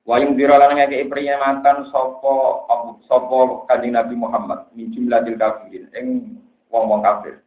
[0.07, 2.33] Wayung dira lan ngekeki peringatan sapa
[3.11, 6.39] sapa Kanjeng Nabi Muhammad min jumlatil kafirin ing
[6.71, 7.43] wong-wong kafir.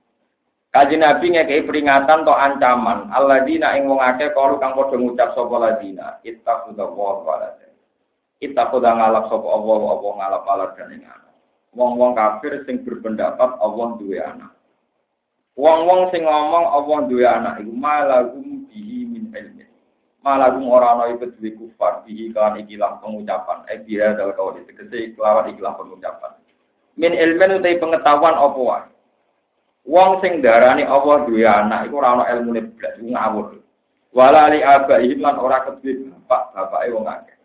[0.70, 3.08] Kaji Nabi ngekei peringatan atau ancaman.
[3.16, 6.20] Alladzina ing wong akeh kalu kang padha ngucap sapa ladina.
[6.20, 7.24] Ittaquda wa.
[8.44, 11.32] Ittaquda ngalap sapa Allah Allah ngalap alat dan ing anak.
[11.72, 14.52] Wong-wong kafir sing berpendapat Allah duwe anak.
[15.56, 18.49] Wong-wong sing ngomong Allah duwe anak iku malagum
[20.20, 23.64] malah ora ana iku kufar bihi kan ikilah pengucapan.
[23.72, 26.32] Eh biha dal kau tegese kelawan ikilah pengucapan.
[27.00, 28.84] Min ilmen utai pengetahuan apa wae?
[29.88, 33.56] Wong sing darani Allah duwe anak iku ora ana ilmune blas ngawur.
[34.12, 37.36] Wala li abaihim lan ora kedue bapak bapake wong akeh.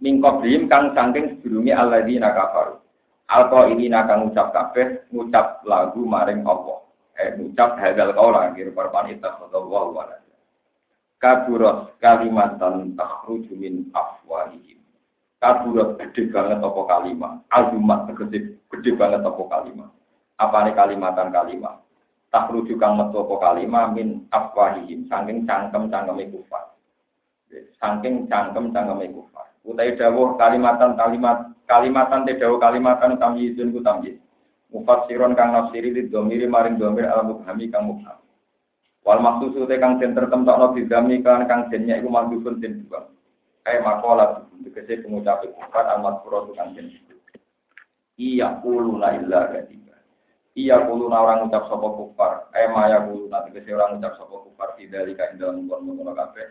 [0.00, 2.80] Mingkop dim kang saking sedurunge alladzina kafaru.
[3.28, 6.80] Alqa ini nakang ngucap kabeh ngucap lagu maring Allah.
[7.20, 10.08] Eh ngucap hadal kaula kira parpan ittakhadallahu wa
[11.20, 14.80] kaburat kalimatan takhruju min afwahihim.
[15.36, 19.90] Kaburat gede banget apa kalimat azumat gede gede banget apa kalimat
[20.40, 21.76] apa nih kalimatan kalimat
[22.32, 25.04] takhruju kang metu kalimat min afwahihim.
[25.06, 26.72] Saking cangkem cangkeme kufar
[27.80, 29.46] saking cangkem cangkeme kufar.
[29.60, 34.16] Utai dawuh kalimatan kalimat kalimatan te dawuh kalimatan tamyizun ku tamyiz.
[34.70, 38.20] Mufassiron kang nafsiri di domiri maring domir al mubhami kang mubham
[39.00, 43.08] Wal maksusu te kang den tertemtokno bidami kan kang dennya iku mandhupun den buang.
[43.64, 46.92] Kae makola tegese pengucap kufar amat pura kang den.
[48.20, 49.96] Iya kulu la illa kadiba.
[50.52, 52.32] Iya kulu orang ucap sapa kufar.
[52.52, 56.46] Eh maya kulu nanti tegese orang ucap sapa kufar tidak lika dalam kono kabeh.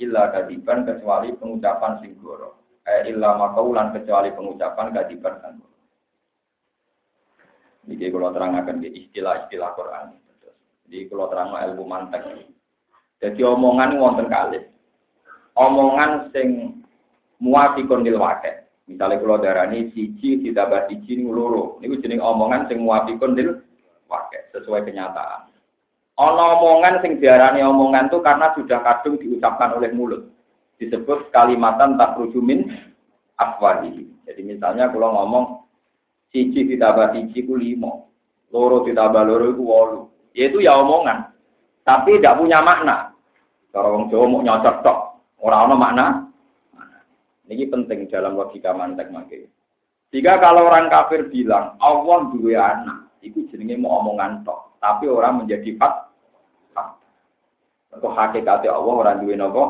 [0.00, 2.80] Illa kadiban kecuali pengucapan sing goro.
[2.88, 5.60] Eh illa makaulan kecuali pengucapan kadiban kan.
[7.88, 10.19] Ini kalau terangkan istilah-istilah Quran.
[10.90, 12.50] Di kalau terang ilmu mantek.
[13.22, 14.58] Jadi omongan wonten kali.
[15.54, 16.82] Omongan sing
[17.38, 18.66] muafikun lil wakil.
[18.90, 21.78] Misalnya kalau darani siji ditambah siji ini loro.
[21.78, 23.62] Ini jenis omongan sing muafikun lil
[24.10, 24.42] wakil.
[24.50, 25.54] Sesuai kenyataan.
[26.18, 30.26] Ono omongan sing diarani omongan itu karena sudah kadung diucapkan oleh mulut.
[30.82, 32.66] Disebut kalimatan tak rujumin
[33.38, 34.10] afwahi.
[34.26, 35.44] Jadi misalnya kalau ngomong
[36.34, 38.10] siji ditambah siji ku limo.
[38.50, 41.30] Loro ditambah loro itu wolu yaitu ya omongan,
[41.82, 43.10] tapi tidak punya makna.
[43.70, 44.98] Kalau orang Jawa mau nyocok tok,
[45.42, 46.06] orang orang makna.
[47.50, 49.50] Ini penting dalam logika mantek mangke.
[50.10, 55.42] Jika kalau orang kafir bilang Allah dua anak, itu jenenge mau omongan tok, tapi orang
[55.46, 56.10] menjadi fat.
[57.90, 59.64] Untuk hakikatnya Allah orang dua nopo.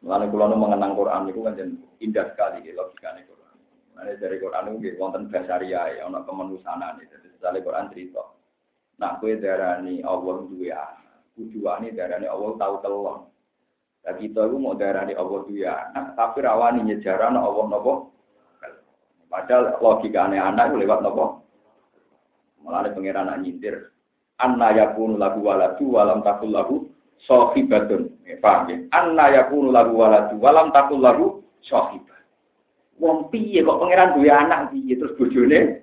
[0.00, 1.52] Kula nu mengenang Quran itu kan
[2.00, 3.39] indah sekali logikane Quran.
[4.00, 7.20] Mulane dari Quran itu wonten basaria ya ana kemanusiaan itu.
[7.36, 8.24] Misalnya Quran cerita.
[8.96, 11.20] Nah, kue darani Allah dua anak.
[11.36, 13.28] Tujuannya darani Allah tahu telon.
[14.00, 17.92] Dan kita itu mau darani Allah dua anak, tapi rawani nyejaran Allah nopo.
[19.28, 21.44] Padahal logika aneh anak itu lewat nopo.
[22.64, 23.92] Malah ada pengiran anak nyindir.
[24.40, 26.88] Anna yakunu lagu waladu walam takul lagu
[27.28, 28.16] sohibatun.
[28.24, 28.76] Ya, paham ya?
[28.96, 32.09] Anna yakunu lagu waladu walam takul lagu sohibat.
[33.00, 35.80] Wong piye kok pangeran dua anak piye terus bojone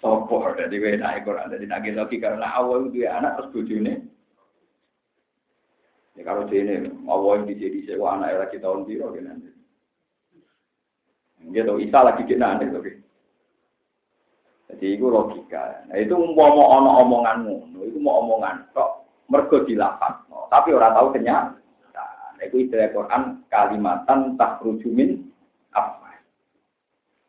[0.00, 4.08] Sopo dari wena Quran dari nagi lagi karena awal itu anak terus bujune.
[6.16, 9.52] Ya kalau ini awal di sini sewa anak lagi tahun biru kan nanti.
[11.52, 12.92] Dia tahu Isa lagi kena nanti tapi.
[14.72, 15.84] Jadi itu logika.
[15.92, 20.24] Nah itu mau ono omonganmu, itu mau omongan kok mergo dilapat.
[20.48, 21.60] Tapi orang tahu kenyang.
[21.92, 25.29] Nah, Itu istilah Quran kalimatan tak min apa.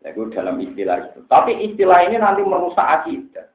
[0.02, 1.22] Itu dalam istilah itu.
[1.30, 3.46] Tapi istilah ini nanti merusak akidah.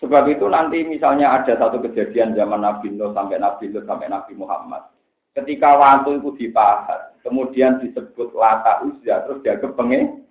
[0.00, 4.32] Sebab itu nanti misalnya ada satu kejadian zaman Nabi Nuh sampai Nabi Nuh sampai Nabi
[4.36, 4.88] Muhammad.
[5.36, 10.24] Ketika waktu itu dibahas, kemudian disebut lata uzza, terus dia kepengen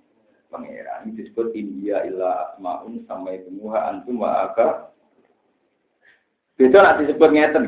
[0.50, 4.90] pangeran disebut India illa asmaun sampai temuha antum wa aga.
[6.58, 7.66] Beda nak disebut ngeten.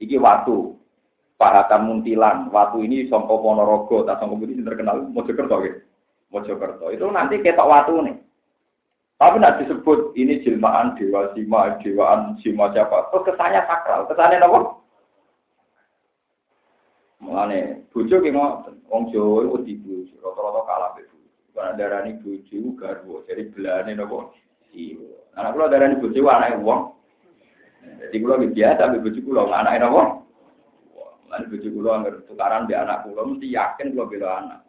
[0.00, 0.78] Iki watu.
[1.38, 2.48] Pahatan muntilan.
[2.50, 5.78] Watu ini songko Ponorogo, tak songko ini terkenal Mojokerto gitu.
[6.28, 6.92] Mojokerto.
[6.92, 8.16] Itu nanti ketok watu nih.
[9.18, 13.10] Tapi nak disebut ini jelmaan dewa sima, dewaan sima siapa.
[13.10, 14.06] Terus kesannya sakral.
[14.06, 14.58] Kesannya apa?
[17.18, 18.30] Mulane bojo ki.
[18.88, 21.04] Wong Jawa wedi bojo, rata-rata kalah be
[21.52, 24.32] Karena darah ini bojo garwo, jadi belane nopo.
[24.70, 25.02] Iya.
[25.34, 26.80] Anak darah ini bojo anake wong.
[27.98, 30.02] Jadi kula biasa ambek bojo kula anake nopo.
[31.26, 34.60] Lan bojo kula anggar tukaran be anak kula mesti yakin kula bela anak.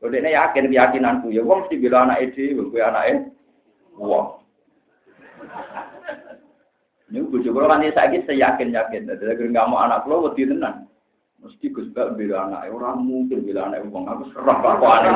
[0.00, 3.28] Kalau dia yakin keyakinanku ya, wong mesti bela anak itu, gue anaknya,
[4.00, 4.40] wong.
[7.12, 10.88] Ini bojo kula kan saya yakin yakin, jadi nggak mau anak kula wedi tenan.
[11.44, 15.12] Mesti Gus Bak bela anak, orang mungkin bela anak wong aku serah kok aneh.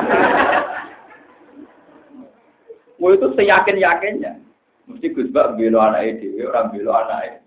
[3.01, 4.37] Wah itu seyakin yakinnya.
[4.85, 7.41] Mesti Gus Bak bela anak itu, orang bela anak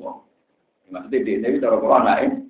[0.00, 0.24] Wah,
[0.88, 2.48] maksudnya dia itu cara kalau anak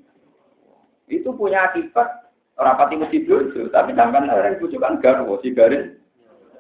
[1.08, 2.27] itu punya akibat
[2.58, 5.94] rapati mesti bojo, tapi sampai orang bojo kan garwo si garis.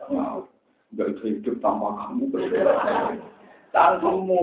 [0.08, 2.24] Enggak itu hidup tanpa kamu.
[3.74, 4.40] Tanpamu.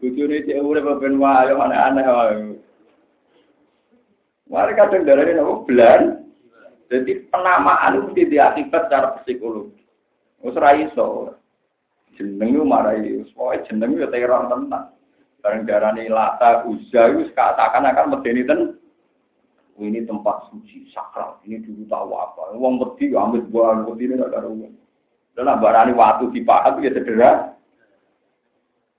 [0.00, 2.36] Bojone cek urip ben wae aneh-aneh wae.
[4.48, 6.24] Mari kadang darane nopo belan.
[6.92, 9.80] Jadi penamaan itu tidak akibat secara psikologi.
[10.44, 11.38] Ra iso.
[12.14, 14.93] Jeneng yo marai, pokoke jeneng yo teror tenan.
[15.44, 18.60] Bareng darani lata uza itu seakan-akan medeni ten.
[19.76, 21.36] Ini tempat suci sakral.
[21.44, 22.56] Ini dulu tahu apa.
[22.56, 24.72] Wong wedi ambil buah wedi ini gak ada uang.
[25.36, 27.54] Dan barani waktu dipahat ya sederhana.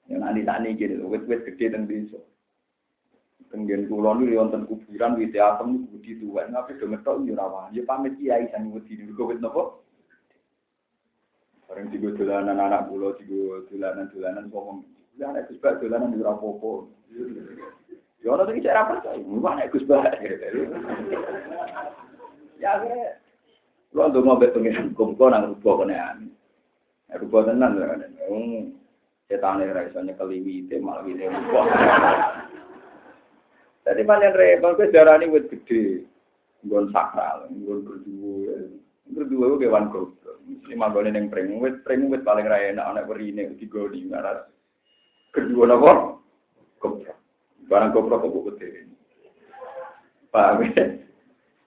[0.05, 2.21] Yang nanti tani gini, wet-wet gede dan bisa.
[3.49, 7.73] Tenggen kulon itu wonten kuburan wite atom budi tuan, tapi do ngetok yo rawan.
[7.73, 9.81] Yo pamit kiai sang wedi niku wit napa?
[11.65, 16.35] Bareng tiga dolanan anak kula, tiga dolanan-dolanan ngomong, "Ya anak Gus Bak dolanan yo ora
[16.35, 16.71] apa-apa."
[18.23, 20.15] Ya ora iki cara percaya, "Wah anak Gus Bak."
[22.59, 23.19] Ya kira
[23.95, 25.95] Kulo ndonga mbek pengen kumpul nang rupa kene.
[27.15, 27.95] Rupa tenan lho.
[29.31, 31.61] Setan ora iso nyekeli wite malah wite rupa.
[33.85, 36.09] Jadi panen repot, gue darah ini wet gede,
[36.65, 38.65] gon sakral, gon berdua,
[39.13, 40.41] berdua gue kewan goblok.
[40.65, 44.49] Ini manggone neng pring, wet pring wet paling raya enak anak berine, tiga di ngaras.
[45.35, 46.23] Kedua nopo,
[46.79, 47.19] goblok.
[47.67, 48.87] Barang goblok kok gede.
[50.31, 50.95] Paham ya?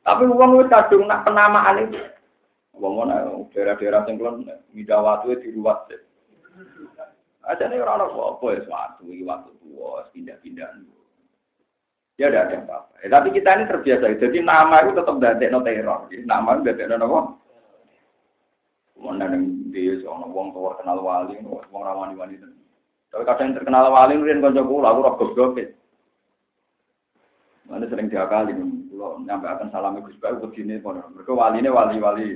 [0.08, 2.00] Tapi uang wet kadung nak penamaan itu.
[2.80, 5.92] Uang mana daerah-daerah yang kelon, midawatu di ruwat.
[7.44, 10.68] Aja nih orang apa ya suatu, waktu tua, pindah-pindah.
[12.18, 12.94] Ya tidak ada apa-apa.
[13.04, 14.16] Ya, tapi kita ini terbiasa.
[14.18, 16.10] Jadi nama itu tetap dadek no teror.
[16.10, 17.20] Nama itu dadek no apa?
[18.98, 22.34] Mana yang dia seorang wong tua kenal wali, wong ramani wali
[23.08, 25.68] Tapi kadang terkenal wali, kemudian konco kula, aku rokok gobet.
[27.68, 28.52] Mana sering diakali,
[28.92, 32.28] kalau nyampe akan salam Gus Bayu begini, mereka wali ini wali-wali,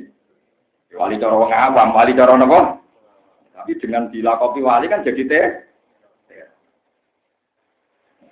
[0.93, 2.61] wali cara wong awam, wali cara apa?
[3.57, 5.47] Tapi dengan dilakopi wali kan jadi teh.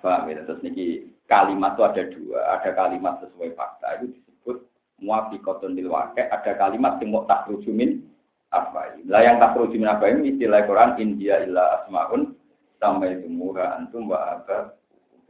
[0.00, 4.64] Paham ya, terus niki kalimat itu ada dua, ada kalimat sesuai fakta itu disebut
[5.05, 8.00] muafiqatun lil ada kalimat yang mau takrujumin
[8.50, 9.06] apa ini.
[9.06, 12.34] Lah yang takrujumin apa ini istilah Quran India illa asmaun
[12.82, 14.74] sampai semua antum wa apa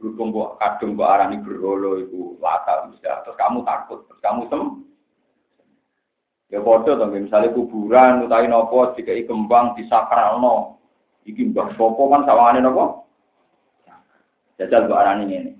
[0.01, 3.21] berhubung buat kadung buat arani berolo itu lata bisa.
[3.21, 4.63] Terus kamu takut terus kamu sem.
[6.51, 10.81] Ya bodoh dong misalnya kuburan utai nopo jika kembang di sakralno
[11.23, 13.07] iki mbah sopo kan sawangane nopo
[14.59, 15.53] jajal buat arani ini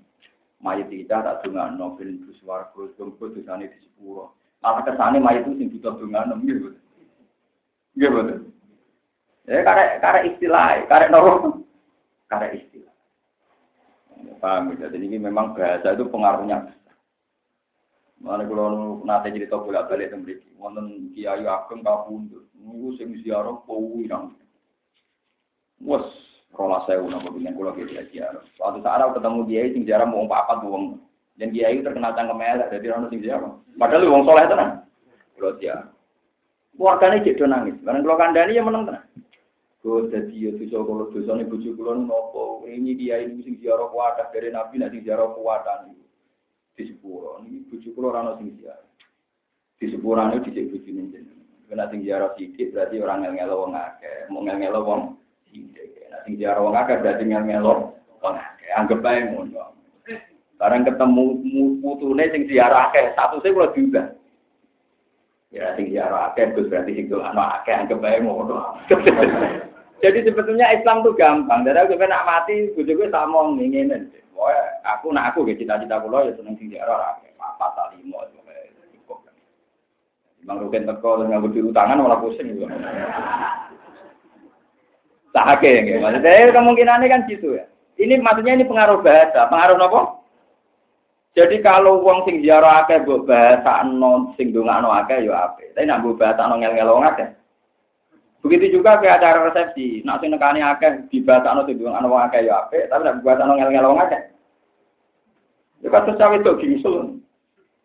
[0.59, 4.35] mayat kita tak dengar novel itu suaraku tunggu sana di sepuro.
[4.61, 6.80] Malah ke sana mayat itu sing butuh dengar gitu
[7.95, 8.51] betul
[9.49, 11.65] ya karena karena istilah karena normal
[12.31, 12.93] karena istilah.
[14.39, 16.71] Paham ya jadi ini memang bahasa itu pengaruhnya
[18.21, 24.05] Mana kalau nanti cerita bolak balik tembik, wonten kiai ageng kabundut, nunggu sing ziarah powi
[24.05, 24.37] nang.
[25.81, 26.05] Wes
[26.53, 30.29] rola sewu nopo dengan kulo gitu ya Suatu saat aku ketemu dia sing jarang mau
[30.29, 31.01] papat wong.
[31.33, 33.57] Dan dia itu terkenal cangkem elek jadi orang sing jarang.
[33.73, 34.85] Padahal wong soleh tenan.
[35.33, 35.57] Kulo
[36.71, 36.77] dia.
[36.79, 37.75] Keluarganya jadi nangis.
[37.83, 39.03] Karena kalau kandani ya menang tenan.
[39.81, 42.61] Gue jadi ya dosa nih bujuk kulo nopo.
[42.69, 46.05] ini dia ini sing ziarah kuwadah dari Nabi nek sing ziarah kuwadah niku.
[46.77, 48.87] Di sepuro niki bojo kula ora ono sing ziarah.
[49.81, 51.49] Di sepuro niku dicek bojone jenengan.
[51.65, 55.01] Kena sing ziarah sithik berarti orang ngel-ngelo wong akeh, mau ngel-ngelo wong
[55.49, 55.97] sithik.
[56.13, 57.73] Nek sing ziarah wong akeh berarti ngel-ngelo
[58.21, 58.69] wong akeh.
[58.77, 59.65] Anggap ae ngono.
[60.61, 61.23] Barang ketemu
[61.81, 64.13] putune sing ziarah akeh, statusé kula juga.
[65.51, 67.99] Ya sing ziarah akeh berarti sing dolan akeh anggap.
[70.01, 71.61] Jadi sebetulnya Islam tuh gampang.
[71.67, 74.09] Jadi aku nak mati, gue tak mau nginginin.
[74.81, 78.17] aku nak aku gitu cita-cita kulo ya seneng sing diarah apa tak limo
[78.97, 79.21] cukup.
[80.49, 82.65] Bang Rukin teko terus nganggo diutangan malah pusing gitu.
[85.29, 87.69] Sahake ya, maksudnya kemungkinannya kan gitu ya.
[88.01, 90.20] Ini maksudnya ini pengaruh bahasa, pengaruh apa?
[91.31, 95.71] Jadi kalau uang sing ziarah akeh mbok bahasa non sing dongakno akeh ya apik.
[95.71, 97.29] Tapi nak mbok bahasa non ngel-ngel akeh
[98.41, 102.89] Begitu juga ke acara resepsi, nak sing nekani akeh dibasakno ana wong akeh ya apik,
[102.89, 104.21] tapi nek dibasakno ngel-ngel wong akeh.
[105.85, 107.21] Ya kados cawe itu gingsul.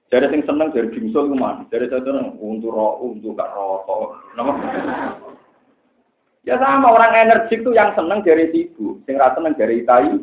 [0.08, 4.16] Jadi sing seneng dari gingsul ku man, dari seneng untuk ro untuk gak rokok.
[4.38, 4.52] Nama?
[6.46, 10.14] Ya sama orang energik tuh yang seneng dari sibuk, sing ra seneng dari tai.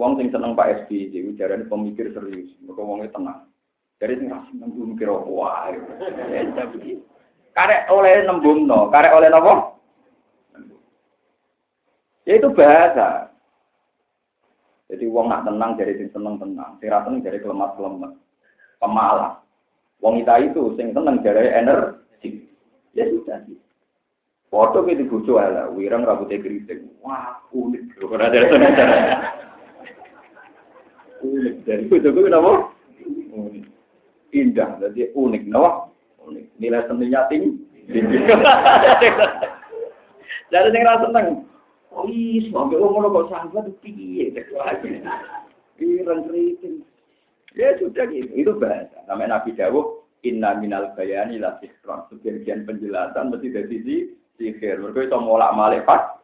[0.00, 3.52] Wong sing seneng Pak SBY, itu jarane pemikir serius, mergo wonge tenang.
[4.00, 5.68] Dari sing ra seneng mikir wah.
[7.60, 9.76] Karek oleh nembung no, karek oleh nopo?
[12.24, 13.28] Ya itu bahasa.
[14.88, 18.16] Jadi wong nak tenang jadi sing seneng tenang, sing tenang jadi kelemas kelemas,
[18.80, 19.36] pemalas.
[20.00, 22.48] Wong kita itu sing tenang jadi energi.
[22.96, 23.60] Ya sudah sih.
[24.48, 26.88] Foto kita bucu ala, wirang rambutnya keriting.
[27.04, 28.00] Wah, unik.
[28.00, 29.46] Karena ada.
[31.20, 31.54] Unik.
[31.68, 32.72] Dari bucu gue kenapa?
[33.32, 33.64] Unik.
[34.32, 35.42] Indah, jadi unik.
[35.48, 35.90] Kenapa?
[36.60, 37.50] Nilai seninya tinggi.
[40.50, 41.46] Jadi sing ra seneng.
[41.90, 44.30] Oh iya, sampe wong ngono kok sahabat piye
[45.80, 46.86] Ireng kriting.
[47.56, 49.00] Ya sudah gitu, itu bahasa.
[49.10, 52.06] Namanya Nabi Dawuh, Inna minal bayani la sihron.
[52.12, 53.96] Sebagian penjelasan mesti dari sisi
[54.38, 54.78] sihir.
[54.78, 56.20] Mereka itu molak malik pak.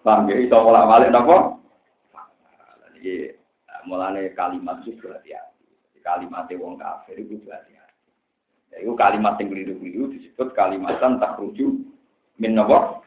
[0.00, 0.40] Paham ya?
[0.40, 1.59] Itu molak malik apa?
[3.90, 5.66] Mulanya kalimat itu berhati-hati.
[5.98, 8.06] Kalimatnya wong kafir itu berhati-hati.
[8.78, 11.82] Itu kalimat yang keliru-keliru disebut kalimatan tak rujuk
[12.38, 13.02] min apa.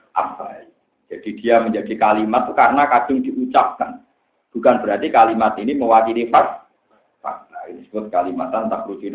[1.08, 4.04] Jadi dia menjadi kalimat itu karena kadung diucapkan.
[4.52, 6.68] Bukan berarti kalimat ini mewakili fak.
[7.24, 9.08] Fakta ini disebut kalimatan tak rujuk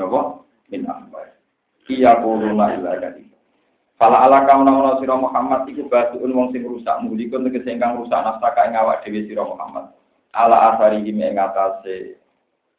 [0.73, 1.37] min apa.
[1.85, 3.29] Iya kuruna ila jadi.
[3.99, 8.23] Fala ala kauna ana sira Muhammad iku batuun wong sing rusak mulikun tegese ingkang rusak
[8.23, 9.91] nastaka ing awak dhewe sira Muhammad.
[10.39, 12.15] Ala asari ing atase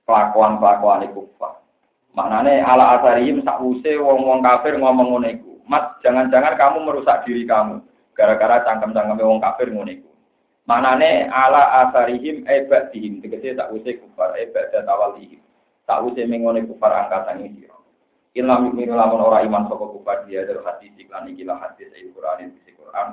[0.07, 1.27] kelakuan-kelakuan iku
[2.15, 5.51] Maknane ala asarihim sakwuse wong-wong kafir ngomong ngono iku.
[5.69, 7.85] Mat, jangan-jangan kamu merusak diri kamu
[8.17, 10.09] gara-gara cangkem-cangkeme wong kafir ngono iku.
[10.65, 15.39] Maknane ala asarihim ebak dihim tegese sakwuse kufar ebak datawalihim.
[15.85, 17.69] Sakwuse mengone kufar angkatan iki.
[18.37, 22.13] Ilam yu'minu lamun ora iman saka kufar dia dari hati iklan iki lah hadis ayat
[22.13, 23.07] Quran di Quran.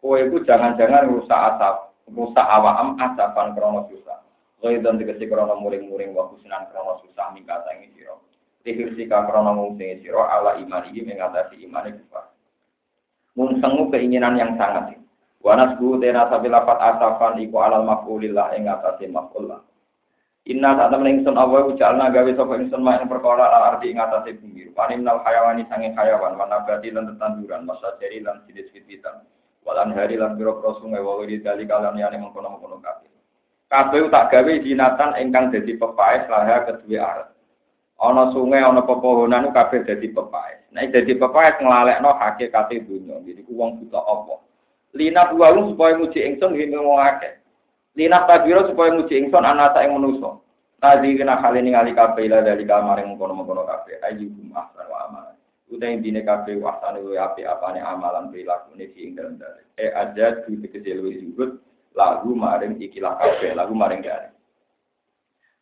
[0.00, 4.20] Kowe jangan-jangan rusak asap, rusak awam asapan krono susah.
[4.60, 8.16] Kowe dan tegese krono muring-muring wa kusnan krono susah mingkata ing sira.
[8.64, 12.32] Sihir sika krono ngungsing siro ala iman ini mengatasi iman itu pak.
[13.34, 14.96] Mungsengu keinginan yang sangat.
[15.44, 19.60] Wanas bu tena sabi lapat asafan iku alal mafulillah ing atase mafullah.
[20.44, 24.00] Inna saat temen ingsun awa ujalna gawe sapa ingsun mak ing perkara al arti ing
[24.40, 24.72] bumi.
[24.76, 29.24] Panim nal hayawani sange hayawan mana nabati lan tetanduran masa jari lan sinis fititan.
[29.64, 33.08] Walan hari lan biro sungai wa wiri dali kalan yani mengkono-mengkono kabeh.
[33.72, 37.32] Kabeh tak gawe dinatan ingkang dadi pepaes laha kedue arat.
[37.96, 40.60] ana sungai ana pepohonan kabeh dadi pepaes.
[40.76, 44.34] Nek dadi pepaes nglalekno hakikate dunya jadi wong buta apa?
[44.92, 47.00] Lina buwalu supaya muji ingsun ngene wong
[47.94, 50.38] lina tabiro supaya muji ingsun ana ing manusa
[50.82, 53.96] tadi kena hal ini ngali kabeh ila dari kamar yang mengkono-mengkono kabeh.
[54.04, 54.73] Ayu amal
[55.72, 60.44] utai dine kabeh wasane wae api apane amalan perilaku ne ing dalem dalem eh aja
[60.44, 61.56] di kecil luwih
[61.96, 64.34] lagu maring ikilah kabeh lagu maring dari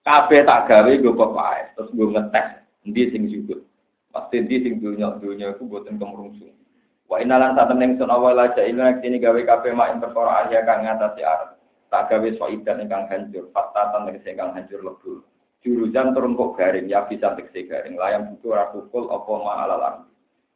[0.02, 2.46] Kabeh tak gawe gue pepaes, terus gue ngetes
[2.82, 3.62] ndi sing jujur.
[4.10, 6.58] Pasti ndi sing dunya dunya iku boten kemrungsung.
[7.06, 10.82] Wa inalan saat temen sun awal aja ini sini gawe kabeh mak ing perkara kang
[10.82, 11.54] ngatasi arep.
[11.86, 15.22] Tak gawe soidan ingkang hancur, patatan tegese ingkang hancur lebur.
[15.62, 17.94] Jurujan turun kok garing, ya bisa tegese garing.
[17.94, 19.94] Layang buku ora pukul apa ma alalan.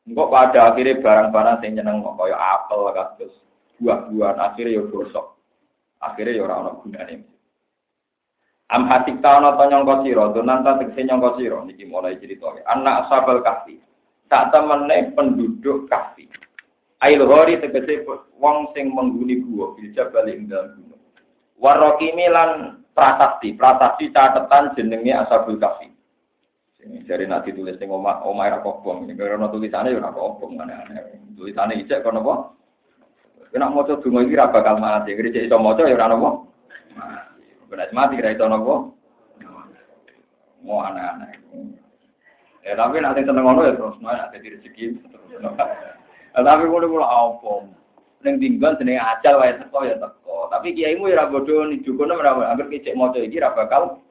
[0.07, 3.35] Engko pada akhirnya barang-barang sing nyeneng kok kaya apel kados
[3.79, 5.39] buah-buahan akhirnya yo gosok.
[6.03, 7.23] Akhirnya yo ora ono gunane.
[8.75, 12.51] Am hatik ta nyangka sira, donan ta tegese nyangka sira niki mulai cerita.
[12.67, 13.79] Anak ashabal kahfi.
[14.27, 16.27] Tak temene penduduk kahfi.
[16.99, 18.03] Ail hori tegese
[18.43, 21.03] wong sing mengguni gua bisa balik ing dalem gunung.
[21.63, 25.93] Warokimi lan prasasti, prasasti catatan jenenge Ashabul Kahfi.
[26.81, 30.57] Sing jare nak ditulis ning omah omah ra kobong, ning ora tulisane yo ora kobong
[30.57, 31.37] aneh-aneh.
[31.37, 32.35] Tulisane ijek kono apa?
[33.53, 36.31] Kena maca donga iki ra bakal mati, ngene iso maca ya ora napa.
[37.69, 37.93] Mati.
[37.93, 38.75] mati ra iso napa?
[40.65, 41.37] Mau aneh-aneh.
[42.65, 44.85] Ya tapi nanti seneng ngono ya terus, nanti rezeki.
[46.33, 47.76] Tapi ngono kula apa?
[48.27, 50.51] Ning tinggal jenenge ajal wae teko ya teko.
[50.51, 54.03] Tapi kiaimu ya ora bodho ni dukono ora anggere kicik maca iki ra bakal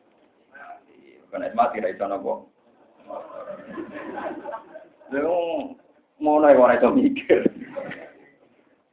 [1.28, 2.34] Kena mati ra iso napa.
[5.12, 5.20] Lha
[6.24, 7.44] ngono ya ora iso mikir.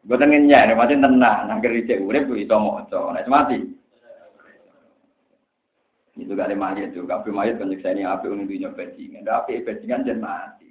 [0.02, 3.62] Boten ngenyek, macam tenang, anggere cek urip iso maca, nek mati.
[6.18, 9.24] Itu gak ada mayat tuh, kafe mayat kan nyeksa ini api untuk dunia bajingan.
[9.24, 10.68] Ada api bajingan jangan mati.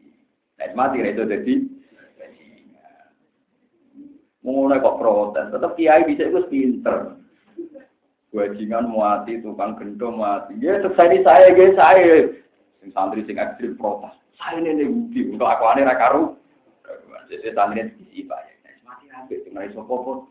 [0.60, 1.54] Nah, mati itu jadi.
[4.42, 7.14] Mulai kok protes, tetap kiai bisa itu pinter.
[8.34, 10.58] Bajingan mati, tukang gendo mati.
[10.58, 12.32] Ya, selesai saya, guys, saya.
[12.82, 14.10] Sing santri sing ekstrim protes.
[14.42, 16.34] Saya ini bukti, untuk aku aneh rakaru.
[17.30, 18.50] Jadi santri ini diisi pak.
[18.82, 20.26] Mati api, tinggal iso popot.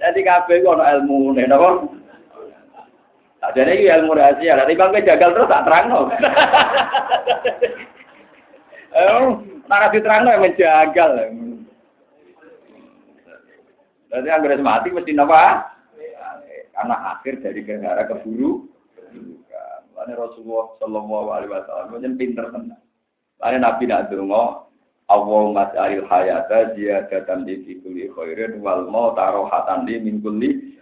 [0.00, 1.84] Jadi kabeh ku ana ilmune napa?
[3.42, 4.56] Sajane iki ilmu rahasia.
[4.56, 6.08] Lah timbang jagal terus tak terangno.
[8.92, 9.24] Eh,
[9.68, 11.10] nek diterangno ya menjagal.
[14.12, 15.72] Jadi anggere mati mesti napa?
[16.72, 18.68] Karena akhir dari gara keburu.
[19.92, 22.80] Lalu Rasulullah Shallallahu Alaihi Wasallam menjadi pinter tenan.
[23.38, 24.72] Lalu Nabi nak dungo,
[25.06, 30.80] Allahumma ja'alil hayata ziyadatan li fi kulli khairin wal mauta rohatan li min kulli.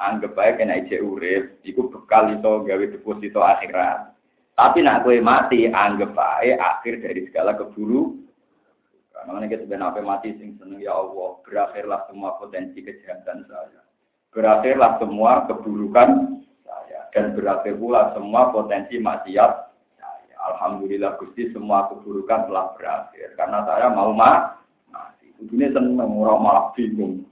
[0.00, 4.16] Anggap bae kena ije urip iku bekal iso gawe deposito akhirat.
[4.60, 8.12] Tapi nak kowe mati anggap bae akhir dari segala keburu.
[9.16, 13.80] Karena kita sebenarnya apa mati sing seneng ya Allah, berakhirlah semua potensi kejahatan saya.
[14.36, 19.70] Berakhirlah semua keburukan saya dan berakhir pula semua potensi maksiat
[20.40, 24.56] Alhamdulillah Gusti semua keburukan telah berakhir karena saya mau ma
[24.88, 25.28] mati.
[25.36, 27.28] Ini seneng orang malah bingung.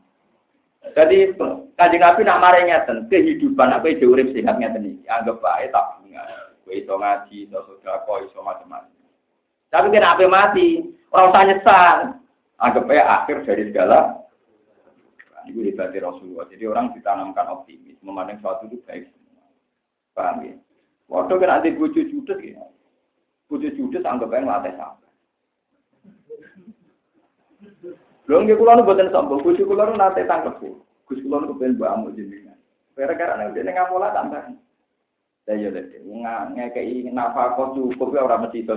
[0.92, 1.36] Jadi
[1.76, 5.97] kajian Nabi nak marah ngeten kehidupan apa itu urip sehat ngeten iki anggap bae tabungan.
[6.72, 8.98] Iso ngaji, iso sedekah, iso macam-macam.
[9.68, 11.96] Tapi kena apa mati, orang usah nyesal.
[12.58, 14.18] Anggap bae akhir dari segala
[15.46, 16.44] ini hebatnya Rasulullah.
[16.50, 19.08] Jadi orang ditanamkan optimis, memandang sesuatu itu baik.
[20.12, 20.54] Paham ya?
[21.08, 22.60] Waktu kan nanti bujuk judes gitu.
[23.48, 25.08] Bujuk judes anggap aja ngelatih sampai.
[28.28, 30.60] Belum kula nu boten sombong, bojo kula nu nate tangkep.
[31.08, 32.60] Gus kula nu kepen mbakmu jenengan.
[32.92, 34.52] Gara-gara nek dene ngamola tambah.
[35.48, 38.76] Lah iya lek ngekeki nafkah cukup ya ora mesti iso.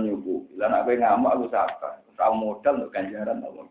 [0.55, 1.99] Lah nek kowe ngamuk aku sabar.
[2.15, 3.67] Ora modal untuk ganjaran apa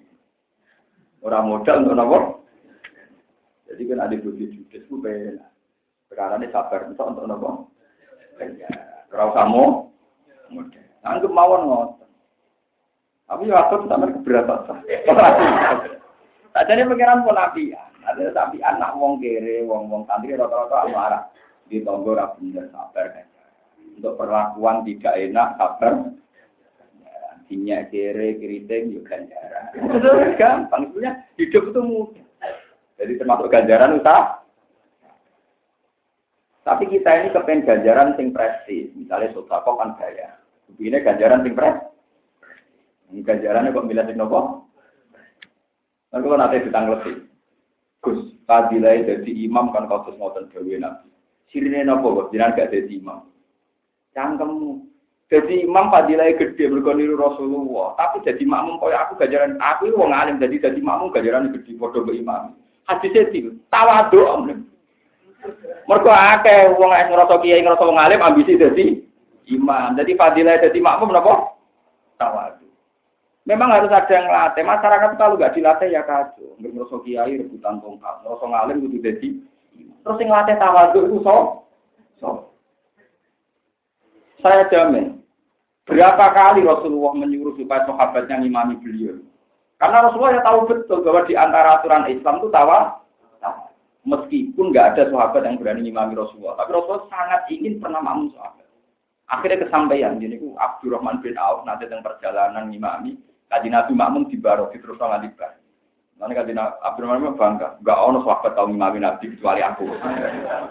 [1.25, 2.19] Ora modal untuk napa?
[3.73, 5.41] Jadi kan ada bojo judes ku ben.
[6.13, 7.51] Sekarang ini sabar untuk untuk napa?
[8.37, 9.09] Ganjaran.
[9.17, 10.85] Ora usah modal.
[11.01, 11.97] Anggap mawon.
[13.25, 14.85] Tapi ya aku keberatan.
[16.51, 17.71] Tak jadi pengiran pun nabi
[18.03, 21.23] Ada tapi anak wong kere, wong wong santri rata-rata marah.
[21.71, 23.25] Di tonggo rapi dan sabar.
[23.95, 25.93] Untuk perlakuan tidak enak, sabar.
[27.47, 29.65] Sinya kere, keriting, juga ganjaran.
[29.75, 30.83] Itu gampang.
[30.91, 32.27] Sebenarnya hidup itu mudah.
[32.99, 34.45] Jadi termasuk ganjaran usaha.
[36.63, 38.93] Tapi kita ini kepen ganjaran sing prestis.
[38.95, 40.39] Misalnya sodako kan gaya.
[40.79, 41.91] Ini ganjaran sing pres.
[43.11, 44.71] Ganjaran kok milih sing nopo?
[46.11, 47.13] Lalu kalau nanti ditanggleti,
[48.03, 51.07] Gus, fadilah jadi imam kan terus ngotot gawe nabi.
[51.51, 53.27] Sirine nopo kok, jangan gak jadi imam.
[54.15, 54.91] Cangkemmu.
[55.31, 57.95] Jadi imam fadilah gede berkoniru Rasulullah.
[57.95, 61.79] Tapi jadi makmum kau aku ganjaran aku itu wong alim jadi jadi makmum ganjaran gede
[61.79, 62.59] bodoh ke imam.
[62.91, 64.51] Hadis itu tawadu.
[65.87, 68.99] Mereka akeh wong yang ngerasa kiai ngerasa wong alim ambisi jadi
[69.55, 69.95] imam.
[69.95, 71.55] Jadi fadilah jadi makmum napa?
[72.19, 72.67] Tawadu.
[73.47, 74.67] Memang harus ada yang latih.
[74.67, 76.59] Masyarakat kalau nggak dilatih ya kacau.
[76.59, 79.29] Nggak kiai rebutan tongkat, ngerasa ngalim itu jadi.
[80.01, 81.37] Terus yang latih tawadu itu so,
[82.19, 82.29] so.
[84.41, 85.21] Saya jamin,
[85.85, 89.21] berapa kali Rasulullah menyuruh supaya sahabatnya ngimami beliau.
[89.77, 93.01] Karena Rasulullah ya tahu betul bahwa di antara aturan Islam itu tawa,
[94.09, 98.65] meskipun nggak ada sahabat yang berani ngimami Rasulullah, tapi Rasulullah sangat ingin pernah makmum sahabat.
[99.31, 104.73] Akhirnya kesampaian, jadi Abdurrahman bin Auf nanti tentang perjalanan ngimami, kaji Nabi makmum di baro,
[104.73, 105.60] di terus bar.
[106.21, 106.53] Nanti kaji
[106.85, 109.89] Abdurrahman bin bangga, nggak ono sahabat tahu ngimami Nabi kecuali aku.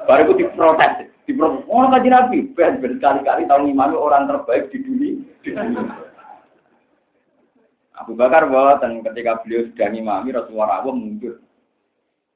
[0.05, 1.65] Baru itu diprotes, diprotes.
[1.65, 5.17] Oh kaji Nabi, ben berkali-kali tahu ngimami orang terbaik di dunia.
[5.41, 6.09] Di dunia.
[7.99, 8.47] Abu Bakar
[8.79, 11.41] dan ketika beliau sudah ngimami Rasulullah rawuh mundur.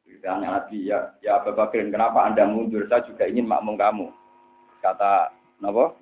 [0.03, 2.89] Ditanya Nabi, ya, ya Abu Bakar, kenapa Anda mundur?
[2.91, 4.07] Saya juga ingin makmum kamu.
[4.83, 5.31] Kata,
[5.63, 5.95] Napa?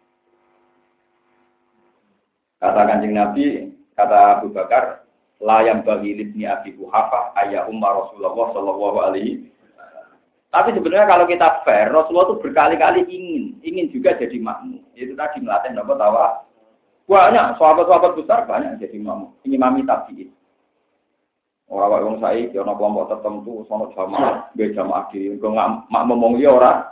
[2.57, 5.05] Kata kanjeng Nabi, kata Abu Bakar,
[5.41, 9.49] layam bagi libni Abi Buhafah ayah Umar Rasulullah Shallallahu Alaihi
[10.51, 14.83] Tapi sebenarnya kalau kita fair, Rasulullah itu berkali-kali ingin, ingin juga jadi makmum.
[14.91, 16.43] Itu tadi melatih Napa tawa
[17.07, 19.31] banyak, sahabat-sahabat besar banyak jadi imam.
[19.47, 20.27] Ini mami tabiin.
[21.71, 26.51] Orang orang saya, ya kelompok tertentu, sono jamaah, be jamaah diri, enggak mak ngomong ya
[26.51, 26.83] orang.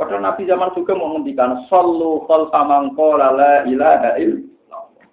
[0.00, 4.49] Padahal Nabi zaman juga mau menghentikan sallu khalfa man qala la ilaha illallah.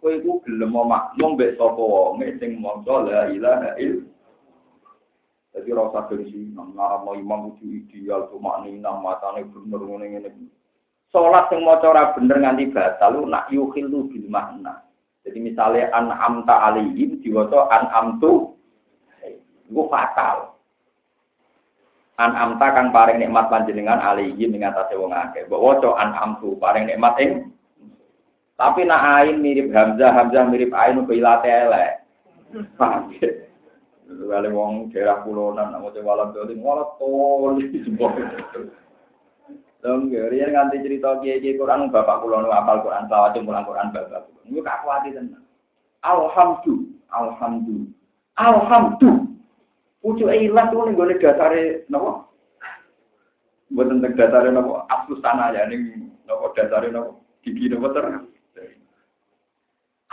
[0.07, 4.95] Kowe iku gelem makmum mbek sapa wong sing maca la ilaha illallah.
[5.51, 10.47] Jadi rasa gengsi, nang mau imam kudu ideal, cuma nih nang matane bener ngene-ngene.
[11.11, 14.79] Sholat yang mau cara bener nganti batal nak yukhilu bil makna.
[15.27, 18.55] Jadi misalnya an amta alihim diwaca an amtu
[19.67, 20.55] itu fatal.
[22.15, 25.43] An amta kang paring nikmat panjenengan alihim ing atase wong akeh.
[25.51, 27.51] Mbok waca an amtu paring nikmat ing
[28.57, 31.91] tapi nak ain mirip Hamzah, Hamzah mirip ain kok ilate elek.
[32.75, 33.13] Paham
[34.07, 37.59] Lalu wong daerah kulonan, nak mau coba walat dolim, walat tol,
[39.77, 44.25] Dong, riyen nganti cerita kiai-kiai Quran bapak kula nu apal Quran selawat mulang Quran bapak.
[44.49, 45.45] Niku gak kuwati tenan.
[46.01, 47.93] Alhamdulillah, alhamdulillah.
[48.41, 49.27] Alhamdulillah.
[50.01, 52.25] Pucuk ilang tuh ning gone dasare napa?
[53.69, 54.87] Mboten teng dasare napa?
[54.87, 57.17] Aslus tanah ya ning napa dasare napa?
[57.45, 58.05] Gigi napa ter?